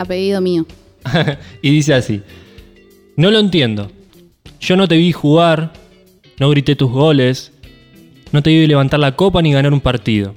A 0.00 0.04
pedido 0.04 0.40
mío. 0.40 0.66
y 1.62 1.70
dice 1.70 1.94
así: 1.94 2.22
No 3.16 3.30
lo 3.30 3.38
entiendo. 3.38 3.92
Yo 4.60 4.76
no 4.76 4.88
te 4.88 4.96
vi 4.96 5.12
jugar, 5.12 5.72
no 6.38 6.50
grité 6.50 6.76
tus 6.76 6.90
goles, 6.90 7.52
no 8.32 8.42
te 8.42 8.50
vi 8.50 8.66
levantar 8.66 9.00
la 9.00 9.16
copa 9.16 9.42
ni 9.42 9.52
ganar 9.52 9.72
un 9.72 9.80
partido. 9.80 10.34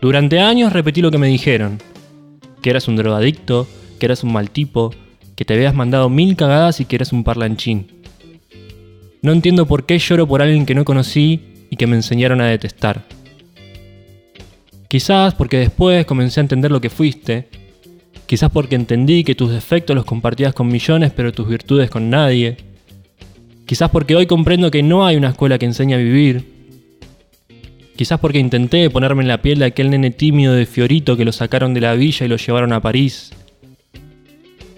Durante 0.00 0.40
años 0.40 0.72
repetí 0.72 1.02
lo 1.02 1.10
que 1.10 1.18
me 1.18 1.28
dijeron: 1.28 1.78
que 2.62 2.70
eras 2.70 2.88
un 2.88 2.96
drogadicto, 2.96 3.66
que 3.98 4.06
eras 4.06 4.22
un 4.24 4.32
mal 4.32 4.50
tipo, 4.50 4.94
que 5.34 5.44
te 5.44 5.54
habías 5.54 5.74
mandado 5.74 6.08
mil 6.08 6.36
cagadas 6.36 6.80
y 6.80 6.84
que 6.84 6.96
eras 6.96 7.12
un 7.12 7.24
parlanchín. 7.24 7.88
No 9.22 9.32
entiendo 9.32 9.66
por 9.66 9.86
qué 9.86 9.98
lloro 9.98 10.26
por 10.28 10.42
alguien 10.42 10.66
que 10.66 10.74
no 10.74 10.84
conocí 10.84 11.40
y 11.70 11.76
que 11.76 11.86
me 11.86 11.96
enseñaron 11.96 12.40
a 12.40 12.46
detestar. 12.46 13.04
Quizás 14.88 15.34
porque 15.34 15.58
después 15.58 16.06
comencé 16.06 16.40
a 16.40 16.42
entender 16.42 16.70
lo 16.70 16.80
que 16.80 16.88
fuiste, 16.88 17.48
Quizás 18.28 18.50
porque 18.50 18.74
entendí 18.74 19.24
que 19.24 19.34
tus 19.34 19.50
defectos 19.50 19.96
los 19.96 20.04
compartías 20.04 20.52
con 20.52 20.68
millones, 20.68 21.12
pero 21.16 21.32
tus 21.32 21.48
virtudes 21.48 21.88
con 21.88 22.10
nadie. 22.10 22.58
Quizás 23.68 23.90
porque 23.90 24.16
hoy 24.16 24.24
comprendo 24.24 24.70
que 24.70 24.82
no 24.82 25.04
hay 25.04 25.16
una 25.16 25.28
escuela 25.28 25.58
que 25.58 25.66
enseñe 25.66 25.92
a 25.92 25.98
vivir. 25.98 26.42
Quizás 27.96 28.18
porque 28.18 28.38
intenté 28.38 28.88
ponerme 28.88 29.20
en 29.20 29.28
la 29.28 29.42
piel 29.42 29.58
de 29.58 29.66
aquel 29.66 29.90
nene 29.90 30.10
tímido 30.10 30.54
de 30.54 30.64
Fiorito 30.64 31.18
que 31.18 31.26
lo 31.26 31.32
sacaron 31.32 31.74
de 31.74 31.82
la 31.82 31.92
villa 31.92 32.24
y 32.24 32.30
lo 32.30 32.38
llevaron 32.38 32.72
a 32.72 32.80
París. 32.80 33.30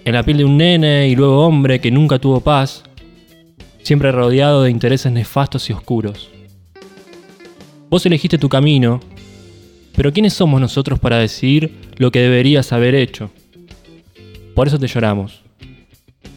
En 0.03 0.13
la 0.13 0.23
piel 0.23 0.39
de 0.39 0.43
un 0.43 0.57
nene 0.57 1.07
y 1.07 1.15
luego 1.15 1.45
hombre 1.47 1.79
que 1.79 1.89
nunca 1.89 2.19
tuvo 2.19 2.41
paz, 2.41 2.83
siempre 3.81 4.11
rodeado 4.11 4.63
de 4.63 4.71
intereses 4.71 5.09
nefastos 5.09 5.69
y 5.69 5.73
oscuros. 5.73 6.29
Vos 7.89 8.05
elegiste 8.05 8.37
tu 8.37 8.49
camino, 8.49 8.99
pero 9.95 10.11
¿quiénes 10.11 10.33
somos 10.33 10.59
nosotros 10.59 10.99
para 10.99 11.17
decidir 11.17 11.77
lo 11.95 12.11
que 12.11 12.19
deberías 12.19 12.73
haber 12.73 12.95
hecho? 12.95 13.31
Por 14.53 14.67
eso 14.67 14.77
te 14.77 14.87
lloramos. 14.87 15.40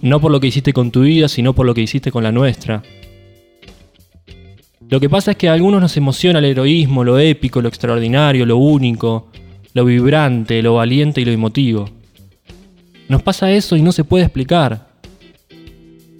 No 0.05 0.21
por 0.21 0.31
lo 0.31 0.39
que 0.39 0.49
hiciste 0.49 0.75
con 0.75 0.91
tu 0.91 1.01
vida, 1.01 1.29
sino 1.29 1.55
por 1.55 1.65
lo 1.65 1.73
que 1.73 1.81
hiciste 1.81 2.13
con 2.13 2.23
la 2.23 2.31
nuestra. 2.31 2.83
Lo 4.91 5.01
que 5.01 5.09
pasa 5.09 5.31
es 5.31 5.39
que 5.39 5.49
a 5.49 5.55
algunos 5.55 5.81
nos 5.81 5.97
emociona 5.97 6.41
el 6.41 6.45
heroísmo, 6.45 7.05
lo 7.05 7.19
épico, 7.19 7.63
lo 7.63 7.69
extraordinario, 7.69 8.45
lo 8.45 8.59
único, 8.59 9.31
lo 9.73 9.87
vibrante, 9.87 10.61
lo 10.61 10.75
valiente 10.75 11.23
y 11.23 11.25
lo 11.25 11.33
emotivo. 11.33 11.89
Nos 13.09 13.23
pasa 13.23 13.51
eso 13.51 13.77
y 13.77 13.83
no 13.83 13.93
se 13.93 14.05
puede 14.05 14.25
explicar. 14.25 14.89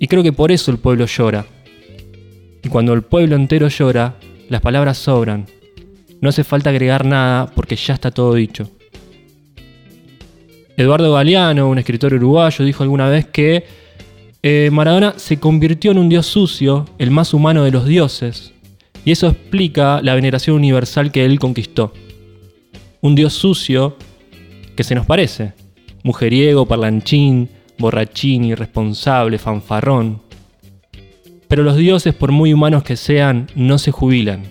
Y 0.01 0.07
creo 0.09 0.23
que 0.23 0.33
por 0.33 0.51
eso 0.51 0.71
el 0.71 0.79
pueblo 0.79 1.05
llora. 1.05 1.45
Y 2.63 2.71
cuando 2.71 2.95
el 2.95 3.03
pueblo 3.03 3.37
entero 3.37 3.69
llora, 3.69 4.17
las 4.49 4.63
palabras 4.63 4.97
sobran. 4.97 5.45
No 6.23 6.31
hace 6.31 6.43
falta 6.43 6.71
agregar 6.71 7.05
nada 7.05 7.53
porque 7.55 7.77
ya 7.77 7.93
está 7.93 8.11
todo 8.11 8.33
dicho. 8.33 8.71
Eduardo 10.77 11.13
Galeano, 11.13 11.69
un 11.69 11.79
escritor 11.79 12.15
uruguayo, 12.15 12.65
dijo 12.65 12.83
alguna 12.83 13.09
vez 13.09 13.27
que 13.27 13.65
eh, 14.43 14.71
Maradona 14.73 15.15
se 15.17 15.39
convirtió 15.39 15.93
en 15.93 15.99
un 15.99 16.09
dios 16.09 16.27
sucio, 16.27 16.85
el 16.99 17.11
más 17.11 17.33
humano 17.33 17.63
de 17.63 17.71
los 17.71 17.87
dioses, 17.87 18.53
y 19.05 19.13
eso 19.13 19.29
explica 19.29 20.01
la 20.03 20.15
veneración 20.15 20.57
universal 20.57 21.13
que 21.13 21.25
él 21.25 21.39
conquistó. 21.39 21.93
Un 23.01 23.15
dios 23.15 23.35
sucio 23.35 23.97
que 24.75 24.83
se 24.83 24.97
nos 24.97 25.07
parece, 25.07 25.53
mujeriego, 26.03 26.67
parlanchín, 26.67 27.49
borrachín, 27.79 28.45
irresponsable, 28.45 29.39
fanfarrón. 29.39 30.23
Pero 31.47 31.63
los 31.63 31.77
dioses, 31.77 32.15
por 32.15 32.33
muy 32.33 32.53
humanos 32.53 32.83
que 32.83 32.97
sean, 32.97 33.47
no 33.55 33.79
se 33.79 33.93
jubilan. 33.93 34.43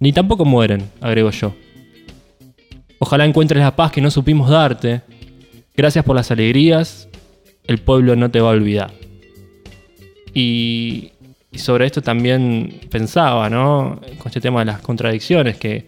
Ni 0.00 0.12
tampoco 0.12 0.44
mueren, 0.44 0.82
agrego 1.00 1.30
yo. 1.30 1.54
Ojalá 3.04 3.24
encuentres 3.24 3.60
la 3.60 3.74
paz 3.74 3.90
que 3.90 4.00
no 4.00 4.12
supimos 4.12 4.48
darte. 4.48 5.00
Gracias 5.76 6.04
por 6.04 6.14
las 6.14 6.30
alegrías. 6.30 7.08
El 7.66 7.78
pueblo 7.78 8.14
no 8.14 8.30
te 8.30 8.40
va 8.40 8.50
a 8.50 8.52
olvidar. 8.52 8.92
Y, 10.32 11.10
y 11.50 11.58
sobre 11.58 11.86
esto 11.86 12.00
también 12.00 12.78
pensaba, 12.92 13.50
¿no? 13.50 14.00
Con 14.18 14.28
este 14.28 14.40
tema 14.40 14.60
de 14.60 14.66
las 14.66 14.82
contradicciones 14.82 15.56
que, 15.56 15.84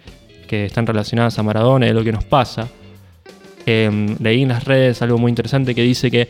están 0.50 0.86
relacionadas 0.86 1.36
a 1.38 1.42
Maradona 1.44 1.86
y 1.86 1.88
de 1.90 1.94
lo 1.94 2.02
que 2.02 2.12
nos 2.12 2.24
pasa. 2.24 2.68
Eh, 3.66 4.16
leí 4.20 4.42
en 4.42 4.48
las 4.48 4.64
redes 4.64 5.00
algo 5.02 5.18
muy 5.18 5.30
interesante 5.30 5.74
que 5.74 5.82
dice 5.82 6.12
que 6.12 6.28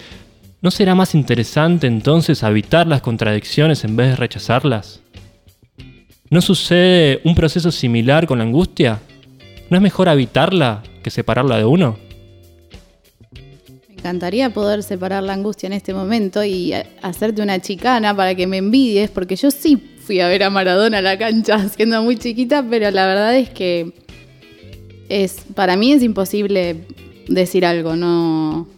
¿no 0.62 0.70
será 0.70 0.94
más 0.94 1.14
interesante 1.14 1.86
entonces 1.86 2.42
habitar 2.42 2.86
las 2.86 3.02
contradicciones 3.02 3.84
en 3.84 3.96
vez 3.96 4.10
de 4.10 4.16
rechazarlas? 4.16 5.00
¿No 6.30 6.40
sucede 6.42 7.20
un 7.24 7.34
proceso 7.34 7.70
similar 7.70 8.26
con 8.26 8.38
la 8.38 8.44
angustia? 8.44 9.00
¿No 9.70 9.76
es 9.76 9.82
mejor 9.82 10.08
habitarla 10.08 10.82
que 11.02 11.10
separarla 11.10 11.58
de 11.58 11.64
uno? 11.64 11.96
Me 13.88 13.94
encantaría 13.94 14.50
poder 14.50 14.82
separar 14.82 15.22
la 15.22 15.32
angustia 15.32 15.66
en 15.66 15.72
este 15.72 15.94
momento 15.94 16.44
y 16.44 16.72
a- 16.74 16.86
hacerte 17.02 17.40
una 17.42 17.58
chicana 17.60 18.14
para 18.14 18.34
que 18.34 18.46
me 18.46 18.58
envidies, 18.58 19.10
porque 19.10 19.36
yo 19.36 19.50
sí 19.50 19.76
fui 20.04 20.20
a 20.20 20.28
ver 20.28 20.42
a 20.42 20.50
Maradona 20.50 20.98
a 20.98 21.02
la 21.02 21.16
cancha 21.18 21.68
siendo 21.74 22.02
muy 22.02 22.16
chiquita, 22.18 22.64
pero 22.68 22.90
la 22.90 23.06
verdad 23.06 23.34
es 23.36 23.48
que 23.50 23.92
es 25.08 25.44
para 25.54 25.76
mí 25.76 25.92
es 25.92 26.02
imposible 26.02 26.84
decir 27.28 27.64
algo, 27.64 27.96
no 27.96 28.68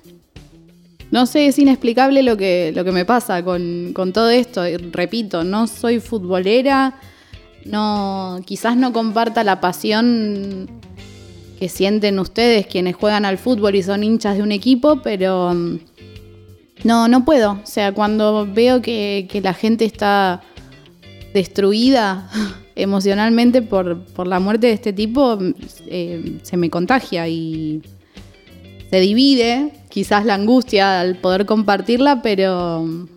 no 1.11 1.25
sé, 1.27 1.47
es 1.47 1.59
inexplicable 1.59 2.23
lo 2.25 2.37
que, 2.37 2.73
lo 2.75 2.85
que 2.85 2.91
me 2.93 3.05
pasa 3.05 3.43
con, 3.45 3.93
con 3.95 4.13
todo 4.13 4.29
esto. 4.29 4.63
Repito, 4.91 5.45
no 5.45 5.69
soy 5.69 6.01
futbolera, 6.01 6.99
no, 7.69 8.41
quizás 8.45 8.77
no 8.77 8.93
comparta 8.93 9.45
la 9.45 9.61
pasión 9.61 10.69
que 11.59 11.69
sienten 11.69 12.19
ustedes 12.19 12.67
quienes 12.67 12.97
juegan 12.97 13.25
al 13.25 13.39
fútbol 13.39 13.75
y 13.75 13.83
son 13.83 14.05
hinchas 14.05 14.37
de 14.37 14.43
un 14.43 14.53
equipo, 14.53 15.01
pero 15.03 15.53
mm, 15.55 15.79
no, 16.85 17.09
no 17.09 17.25
puedo. 17.25 17.53
O 17.53 17.67
sea, 17.67 17.93
cuando 17.93 18.47
veo 18.47 18.83
que, 18.83 19.29
la 19.43 19.55
gente 19.55 19.85
está 19.85 20.43
destruida 21.33 22.31
emocionalmente 22.77 23.63
por, 23.63 24.05
por 24.05 24.27
la 24.27 24.41
muerte 24.41 24.69
de 24.69 24.73
este 24.75 24.93
tipo, 24.93 25.37
mm, 25.37 25.55
eh, 25.87 26.39
se 26.43 26.57
me 26.57 26.71
contagia 26.71 27.27
y 27.29 27.83
se 28.91 29.01
divide 29.01 29.73
quizás 29.89 30.25
la 30.25 30.35
angustia 30.35 31.01
al 31.01 31.17
poder 31.17 31.47
compartirla, 31.47 32.23
pero 32.23 32.83
mm, 32.85 33.16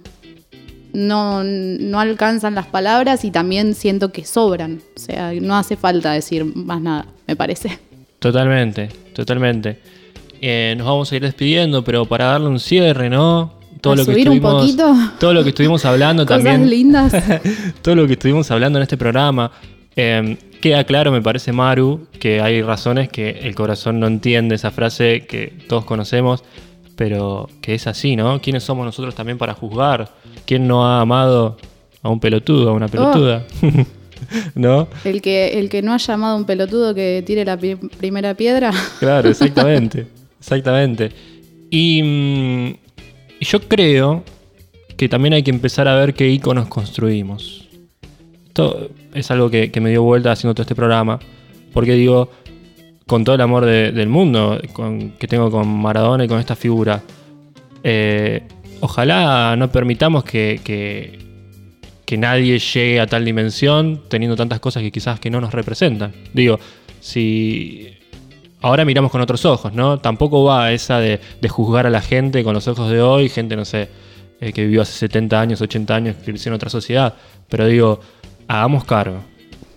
no, 1.07 1.43
no 1.43 1.99
alcanzan 1.99 2.55
las 2.55 2.67
palabras 2.67 3.23
y 3.25 3.31
también 3.31 3.73
siento 3.75 4.11
que 4.11 4.25
sobran. 4.25 4.81
O 4.95 4.99
sea, 4.99 5.31
no 5.33 5.55
hace 5.55 5.75
falta 5.75 6.11
decir 6.11 6.43
más 6.55 6.81
nada, 6.81 7.05
me 7.27 7.35
parece. 7.35 7.79
Totalmente, 8.19 8.89
totalmente. 9.13 9.79
Eh, 10.41 10.75
nos 10.77 10.87
vamos 10.87 11.11
a 11.11 11.15
ir 11.15 11.21
despidiendo, 11.21 11.83
pero 11.83 12.05
para 12.05 12.25
darle 12.25 12.47
un 12.47 12.59
cierre, 12.59 13.09
¿no? 13.09 13.53
Todo 13.81 13.93
¿A 13.93 13.95
lo 13.97 14.05
que 14.05 14.11
subir 14.11 14.29
un 14.29 14.35
estuvimos, 14.37 14.61
poquito? 14.61 14.95
todo 15.19 15.33
lo 15.33 15.43
que 15.43 15.49
estuvimos 15.49 15.85
hablando 15.85 16.25
Cosas 16.27 16.43
también, 16.43 16.69
lindas. 16.69 17.13
todo 17.81 17.95
lo 17.95 18.07
que 18.07 18.13
estuvimos 18.13 18.51
hablando 18.51 18.77
en 18.79 18.83
este 18.83 18.97
programa. 18.97 19.51
eh, 19.95 20.37
queda 20.61 20.83
claro, 20.83 21.11
me 21.13 21.21
parece, 21.21 21.53
Maru, 21.53 22.07
que 22.19 22.41
hay 22.41 22.61
razones 22.61 23.07
que 23.09 23.29
el 23.43 23.55
corazón 23.55 23.99
no 24.01 24.07
entiende 24.07 24.55
esa 24.55 24.71
frase 24.71 25.25
que 25.25 25.53
todos 25.69 25.85
conocemos, 25.85 26.43
pero 26.97 27.49
que 27.61 27.75
es 27.75 27.87
así, 27.87 28.17
¿no? 28.17 28.41
¿Quiénes 28.41 28.63
somos 28.63 28.85
nosotros 28.85 29.15
también 29.15 29.37
para 29.37 29.53
juzgar? 29.53 30.11
¿Quién 30.49 30.67
no 30.67 30.83
ha 30.83 31.01
amado 31.01 31.57
a 32.01 32.09
un 32.09 32.19
pelotudo, 32.19 32.71
a 32.71 32.73
una 32.73 32.87
pelotuda? 32.87 33.45
¿No? 34.55 34.87
El 35.03 35.21
que, 35.21 35.59
el 35.59 35.69
que 35.69 35.83
no 35.83 35.93
haya 35.93 36.13
amado 36.15 36.33
a 36.33 36.37
un 36.37 36.45
pelotudo 36.45 36.95
que 36.95 37.23
tire 37.23 37.45
la 37.45 37.55
pi- 37.55 37.75
primera 37.75 38.33
piedra. 38.33 38.71
Claro, 38.99 39.29
exactamente. 39.29 40.07
exactamente. 40.39 41.11
Y, 41.69 42.01
mm, 42.01 42.73
yo 43.41 43.59
creo 43.61 44.23
que 44.97 45.07
también 45.07 45.33
hay 45.35 45.43
que 45.43 45.51
empezar 45.51 45.87
a 45.87 45.93
ver 45.93 46.15
qué 46.15 46.27
iconos 46.27 46.67
construimos. 46.67 47.67
Esto 48.47 48.89
es 49.13 49.29
algo 49.29 49.51
que, 49.51 49.69
que 49.69 49.79
me 49.81 49.91
dio 49.91 50.01
vuelta 50.01 50.31
haciendo 50.31 50.55
todo 50.55 50.63
este 50.63 50.73
programa. 50.73 51.19
Porque 51.73 51.93
digo, 51.93 52.31
con 53.05 53.23
todo 53.23 53.35
el 53.35 53.41
amor 53.41 53.65
de- 53.65 53.91
del 53.91 54.09
mundo 54.09 54.59
con- 54.73 55.11
que 55.11 55.27
tengo 55.27 55.51
con 55.51 55.67
Maradona 55.67 56.25
y 56.25 56.27
con 56.27 56.39
esta 56.39 56.55
figura, 56.55 57.03
eh, 57.83 58.47
ojalá 58.81 59.55
no 59.57 59.71
permitamos 59.71 60.23
que, 60.23 60.59
que- 60.63 61.27
nadie 62.17 62.57
llegue 62.57 62.99
a 62.99 63.05
tal 63.05 63.23
dimensión 63.23 64.01
teniendo 64.09 64.35
tantas 64.35 64.59
cosas 64.59 64.81
que 64.81 64.91
quizás 64.91 65.19
que 65.19 65.29
no 65.29 65.39
nos 65.39 65.53
representan. 65.53 66.11
Digo, 66.33 66.59
si 66.99 67.87
ahora 68.61 68.83
miramos 68.83 69.11
con 69.11 69.21
otros 69.21 69.45
ojos, 69.45 69.73
¿no? 69.73 69.99
Tampoco 69.99 70.43
va 70.43 70.71
esa 70.71 70.99
de, 70.99 71.19
de 71.39 71.49
juzgar 71.49 71.85
a 71.85 71.91
la 71.91 72.01
gente 72.01 72.43
con 72.43 72.55
los 72.55 72.67
ojos 72.67 72.89
de 72.89 72.99
hoy, 73.01 73.29
gente, 73.29 73.55
no 73.55 73.63
sé, 73.63 73.89
eh, 74.41 74.51
que 74.53 74.63
vivió 74.63 74.81
hace 74.81 74.93
70 74.93 75.39
años, 75.39 75.61
80 75.61 75.95
años, 75.95 76.15
que 76.15 76.23
creció 76.31 76.49
en 76.49 76.55
otra 76.55 76.71
sociedad. 76.71 77.13
Pero 77.47 77.67
digo, 77.67 77.99
hagamos 78.47 78.85
cargo. 78.85 79.21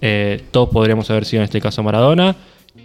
Eh, 0.00 0.42
todos 0.53 0.70
podríamos 0.70 1.11
haber 1.11 1.26
sido 1.26 1.42
en 1.42 1.44
este 1.44 1.61
caso 1.61 1.82
Maradona 1.82 2.34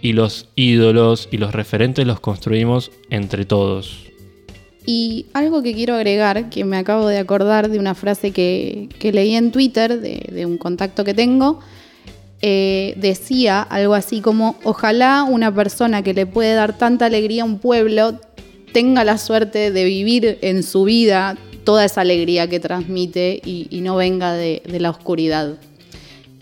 y 0.02 0.12
los 0.12 0.50
ídolos 0.56 1.28
y 1.32 1.38
los 1.38 1.54
referentes 1.54 2.06
los 2.06 2.20
construimos 2.20 2.90
entre 3.08 3.46
todos. 3.46 4.07
Y 4.90 5.26
algo 5.34 5.62
que 5.62 5.74
quiero 5.74 5.96
agregar, 5.96 6.48
que 6.48 6.64
me 6.64 6.78
acabo 6.78 7.08
de 7.08 7.18
acordar 7.18 7.68
de 7.68 7.78
una 7.78 7.94
frase 7.94 8.30
que, 8.30 8.88
leí 9.12 9.34
en 9.34 9.52
Twitter 9.52 10.00
de, 10.00 10.46
un 10.46 10.56
contacto 10.56 11.04
que 11.04 11.12
tengo, 11.12 11.60
eh, 12.40 12.94
decía 12.96 13.60
algo 13.60 13.92
así 13.92 14.22
como, 14.22 14.56
ojalá 14.64 15.24
una 15.24 15.54
persona 15.54 16.02
que 16.02 16.14
le 16.14 16.24
puede 16.24 16.54
dar 16.54 16.78
tanta 16.78 17.04
alegría 17.04 17.42
a 17.42 17.44
un 17.44 17.58
pueblo 17.58 18.18
tenga 18.72 19.04
la 19.04 19.18
suerte 19.18 19.72
de 19.72 19.84
vivir 19.84 20.38
en 20.40 20.62
su 20.62 20.84
vida 20.84 21.36
toda 21.64 21.84
esa 21.84 22.00
alegría 22.00 22.48
que 22.48 22.58
transmite 22.58 23.42
y, 23.44 23.80
no 23.82 23.96
venga 23.96 24.32
de 24.32 24.62
la 24.80 24.88
oscuridad. 24.88 25.58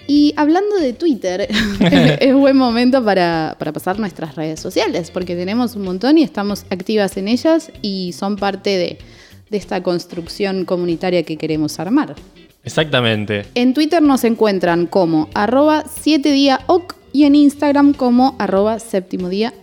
Y 0.07 0.35
hablando 0.37 0.77
de 0.77 0.93
Twitter, 0.93 1.49
es 2.21 2.35
buen 2.35 2.57
momento 2.57 3.05
para, 3.05 3.57
para 3.59 3.73
pasar 3.73 3.99
nuestras 3.99 4.35
redes 4.37 4.61
sociales, 4.61 5.11
porque 5.11 5.35
tenemos 5.35 5.77
un 5.77 5.83
montón 5.83 6.19
y 6.19 6.23
estamos 6.23 6.65
activas 6.71 7.17
en 7.17 7.29
ellas 7.29 7.71
y 7.83 8.13
son 8.13 8.37
parte 8.37 8.71
de, 8.71 8.99
de 9.51 9.57
esta 9.57 9.83
construcción 9.83 10.65
comunitaria 10.65 11.23
que 11.23 11.37
queremos 11.37 11.79
armar. 11.79 12.15
Exactamente. 12.65 13.47
En 13.55 13.75
Twitter 13.75 14.03
nos 14.03 14.25
encuentran 14.25 14.87
como 14.87 15.29
arroba 15.35 15.85
7 15.89 16.33
día 16.33 16.61
ok 16.67 16.95
y 17.13 17.25
en 17.25 17.35
Instagram 17.35 17.95
como 17.95 18.37
arroba 18.39 18.79
séptimo 18.79 19.29
día. 19.29 19.55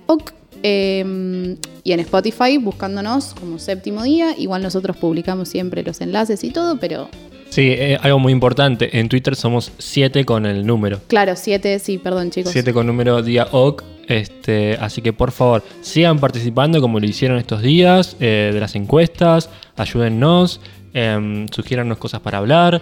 Eh, 0.64 1.56
y 1.84 1.92
en 1.92 2.00
Spotify 2.00 2.58
buscándonos 2.58 3.34
como 3.34 3.60
séptimo 3.60 4.04
día. 4.04 4.34
Igual 4.38 4.64
nosotros 4.64 4.96
publicamos 4.98 5.50
siempre 5.50 5.84
los 5.84 6.02
enlaces 6.02 6.44
y 6.44 6.52
todo, 6.52 6.80
pero 6.80 7.10
Sí, 7.54 7.68
eh, 7.70 8.00
algo 8.02 8.18
muy 8.18 8.34
importante. 8.34 8.98
En 9.00 9.10
Twitter 9.10 9.36
somos 9.36 9.72
7 9.78 10.26
con 10.26 10.48
el 10.48 10.66
número. 10.66 11.02
claro, 11.08 11.34
7, 11.36 11.78
sí, 11.78 12.00
perdón 12.00 12.32
chicos. 12.32 12.52
7 12.52 12.74
con 12.74 12.88
número 12.88 13.22
día 13.22 13.48
OC. 13.52 13.84
Este, 14.08 14.76
así 14.82 15.02
que 15.04 15.14
por 15.14 15.32
favor, 15.32 15.64
sigan 15.82 16.20
participando 16.20 16.82
como 16.82 17.00
lo 17.00 17.06
hicieron 17.06 17.38
estos 17.38 17.62
días 17.62 18.18
eh, 18.20 18.50
de 18.52 18.60
las 18.60 18.74
encuestas. 18.76 19.52
Ayúdennos, 19.78 20.62
eh, 20.96 21.46
sugiérannos 21.52 22.00
cosas 22.00 22.22
para 22.22 22.40
hablar. 22.40 22.82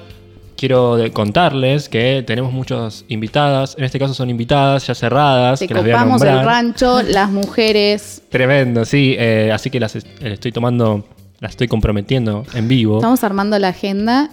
Quiero 0.56 0.98
contarles 1.12 1.90
que 1.90 2.24
tenemos 2.26 2.54
muchas 2.54 3.04
invitadas. 3.10 3.76
En 3.78 3.84
este 3.84 4.00
caso 4.00 4.14
son 4.14 4.30
invitadas 4.30 4.88
ya 4.88 4.96
cerradas. 4.96 5.60
Te 5.60 5.68
que 5.68 5.74
las 5.74 5.84
voy 5.84 5.92
a 5.92 6.40
el 6.40 6.46
rancho, 6.46 7.02
las 7.02 7.30
mujeres. 7.30 8.22
Tremendo, 8.30 8.86
sí. 8.86 9.16
eh, 9.20 9.52
así 9.54 9.70
que 9.70 9.80
las 9.80 9.96
est- 9.98 10.08
estoy 10.24 10.52
tomando, 10.52 11.04
las 11.42 11.52
estoy 11.52 11.68
comprometiendo 11.68 12.46
en 12.54 12.68
vivo. 12.68 12.98
Estamos 12.98 13.24
armando 13.24 13.58
la 13.58 13.70
agenda. 13.70 14.30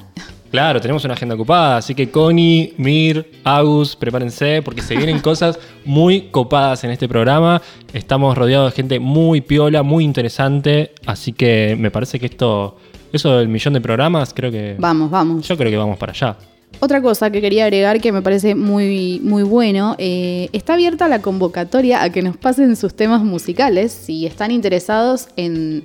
Claro, 0.51 0.81
tenemos 0.81 1.05
una 1.05 1.15
agenda 1.15 1.35
ocupada, 1.35 1.79
así 1.79 1.95
que 1.95 2.11
Connie, 2.11 2.75
Mir, 2.77 3.33
Agus, 3.45 3.97
prepárense 3.97 4.63
porque 4.63 4.83
se 4.83 4.95
vienen 4.95 5.19
cosas 5.23 5.59
muy 5.87 6.29
copadas 6.31 6.85
en 6.85 6.91
este 6.91 7.09
programa. 7.09 7.63
Estamos 7.95 8.37
rodeados 8.37 8.73
de 8.73 8.77
gente 8.77 9.01
muy 9.01 9.41
piola, 9.41 9.83
muy 9.83 10.05
interesante, 10.05 10.93
así 11.07 11.33
que 11.33 11.77
me 11.79 11.91
parece 11.91 12.21
que 12.21 12.27
esto, 12.27 12.77
eso 13.11 13.39
del 13.39 13.49
millón 13.49 13.73
de 13.75 13.81
programas, 13.81 14.35
creo 14.35 14.51
que... 14.51 14.77
Vamos, 14.79 15.11
vamos. 15.11 15.49
Yo 15.49 15.57
creo 15.57 15.71
que 15.71 15.79
vamos 15.79 15.97
para 15.97 16.13
allá. 16.13 16.37
Otra 16.81 17.01
cosa 17.01 17.31
que 17.31 17.41
quería 17.41 17.65
agregar 17.65 18.03
que 18.03 18.13
me 18.13 18.21
parece 18.21 18.55
muy, 18.55 19.19
muy 19.25 19.43
bueno, 19.43 19.97
eh, 19.99 20.51
está 20.53 20.75
abierta 20.75 21.09
la 21.09 21.23
convocatoria 21.23 22.03
a 22.03 22.11
que 22.11 22.21
nos 22.21 22.37
pasen 22.37 22.77
sus 22.77 22.95
temas 22.95 23.23
musicales 23.23 23.93
si 23.93 24.27
están 24.27 24.51
interesados 24.51 25.29
en 25.37 25.85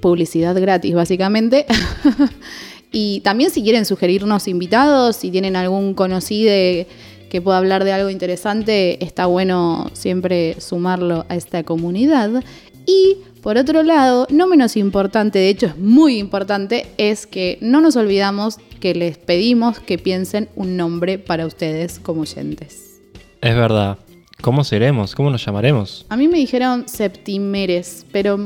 publicidad 0.00 0.58
gratis, 0.60 0.94
básicamente. 0.94 1.66
y 2.92 3.20
también 3.20 3.50
si 3.50 3.62
quieren 3.62 3.84
sugerirnos 3.84 4.48
invitados, 4.48 5.16
si 5.16 5.30
tienen 5.30 5.56
algún 5.56 5.94
conocido 5.94 6.52
que 7.30 7.42
pueda 7.42 7.58
hablar 7.58 7.84
de 7.84 7.92
algo 7.92 8.10
interesante, 8.10 9.02
está 9.04 9.26
bueno 9.26 9.90
siempre 9.92 10.56
sumarlo 10.60 11.26
a 11.28 11.36
esta 11.36 11.64
comunidad. 11.64 12.42
Y 12.86 13.18
por 13.42 13.58
otro 13.58 13.82
lado, 13.82 14.26
no 14.30 14.46
menos 14.46 14.76
importante, 14.76 15.38
de 15.38 15.48
hecho 15.48 15.66
es 15.66 15.76
muy 15.76 16.18
importante, 16.18 16.86
es 16.98 17.26
que 17.26 17.58
no 17.60 17.80
nos 17.80 17.96
olvidamos 17.96 18.58
que 18.80 18.94
les 18.94 19.18
pedimos 19.18 19.78
que 19.80 19.98
piensen 19.98 20.48
un 20.56 20.76
nombre 20.76 21.18
para 21.18 21.46
ustedes 21.46 21.98
como 21.98 22.22
oyentes. 22.22 23.00
Es 23.40 23.54
verdad. 23.54 23.98
¿Cómo 24.40 24.64
seremos? 24.64 25.14
¿Cómo 25.14 25.30
nos 25.30 25.44
llamaremos? 25.44 26.06
A 26.08 26.16
mí 26.16 26.28
me 26.28 26.38
dijeron 26.38 26.88
septimeres, 26.88 28.04
pero 28.12 28.38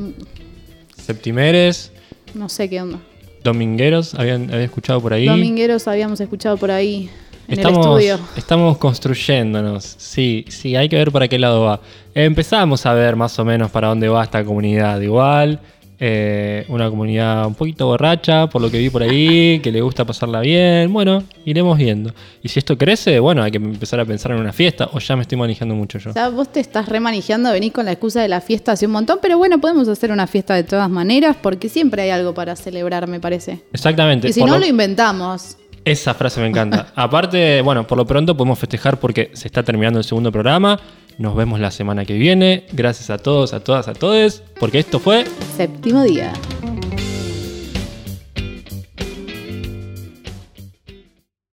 Septimeres, 1.00 1.92
no 2.34 2.48
sé 2.48 2.68
qué 2.68 2.80
onda. 2.80 2.98
domingueros, 3.42 4.14
habían, 4.14 4.52
había 4.52 4.64
escuchado 4.64 5.00
por 5.00 5.12
ahí. 5.12 5.26
Domingueros 5.26 5.88
habíamos 5.88 6.20
escuchado 6.20 6.56
por 6.56 6.70
ahí 6.70 7.10
en 7.48 7.58
estamos, 7.58 7.86
el 7.86 7.92
estudio. 8.02 8.26
estamos 8.36 8.78
construyéndonos. 8.78 9.96
Sí, 9.98 10.44
sí, 10.48 10.76
hay 10.76 10.88
que 10.88 10.96
ver 10.96 11.10
para 11.10 11.26
qué 11.28 11.38
lado 11.38 11.62
va. 11.62 11.80
Empezamos 12.14 12.86
a 12.86 12.94
ver 12.94 13.16
más 13.16 13.38
o 13.38 13.44
menos 13.44 13.70
para 13.70 13.88
dónde 13.88 14.08
va 14.08 14.22
esta 14.22 14.44
comunidad. 14.44 15.00
Igual, 15.00 15.60
eh, 16.02 16.64
una 16.68 16.88
comunidad 16.88 17.46
un 17.46 17.54
poquito 17.54 17.86
borracha, 17.86 18.48
por 18.48 18.62
lo 18.62 18.70
que 18.70 18.78
vi 18.78 18.88
por 18.88 19.02
ahí, 19.02 19.60
que 19.60 19.70
le 19.70 19.82
gusta 19.82 20.04
pasarla 20.06 20.40
bien. 20.40 20.90
Bueno, 20.92 21.22
iremos 21.44 21.76
viendo. 21.76 22.12
Y 22.42 22.48
si 22.48 22.58
esto 22.58 22.78
crece, 22.78 23.20
bueno, 23.20 23.42
hay 23.42 23.50
que 23.50 23.58
empezar 23.58 24.00
a 24.00 24.04
pensar 24.06 24.32
en 24.32 24.38
una 24.40 24.52
fiesta. 24.52 24.88
O 24.92 24.98
ya 24.98 25.14
me 25.14 25.22
estoy 25.22 25.36
manejando 25.36 25.74
mucho 25.74 25.98
yo. 25.98 26.10
O 26.10 26.12
sea, 26.14 26.30
vos 26.30 26.50
te 26.50 26.60
estás 26.60 26.88
remanejando, 26.88 27.52
venís 27.52 27.72
con 27.72 27.84
la 27.84 27.92
excusa 27.92 28.22
de 28.22 28.28
la 28.28 28.40
fiesta 28.40 28.72
hace 28.72 28.86
un 28.86 28.92
montón, 28.92 29.18
pero 29.20 29.36
bueno, 29.36 29.60
podemos 29.60 29.88
hacer 29.88 30.10
una 30.10 30.26
fiesta 30.26 30.54
de 30.54 30.64
todas 30.64 30.88
maneras 30.88 31.36
porque 31.42 31.68
siempre 31.68 32.02
hay 32.02 32.10
algo 32.10 32.32
para 32.32 32.56
celebrar, 32.56 33.06
me 33.06 33.20
parece. 33.20 33.60
Exactamente. 33.72 34.28
Y 34.28 34.32
si 34.32 34.40
por 34.40 34.48
no, 34.48 34.54
lo- 34.54 34.60
lo 34.60 34.66
inventamos. 34.66 35.56
Esa 35.84 36.12
frase 36.14 36.40
me 36.40 36.46
encanta. 36.46 36.92
Aparte, 36.94 37.62
bueno, 37.62 37.86
por 37.86 37.96
lo 37.96 38.06
pronto 38.06 38.36
podemos 38.36 38.58
festejar 38.58 39.00
porque 39.00 39.30
se 39.32 39.48
está 39.48 39.62
terminando 39.62 39.98
el 39.98 40.04
segundo 40.04 40.30
programa. 40.30 40.78
Nos 41.18 41.34
vemos 41.36 41.60
la 41.60 41.70
semana 41.70 42.04
que 42.04 42.14
viene. 42.14 42.64
Gracias 42.72 43.10
a 43.10 43.18
todos, 43.18 43.52
a 43.52 43.60
todas, 43.60 43.88
a 43.88 43.94
todos. 43.94 44.42
Porque 44.58 44.78
esto 44.78 44.98
fue 44.98 45.24
Séptimo 45.56 46.02
día. 46.02 46.32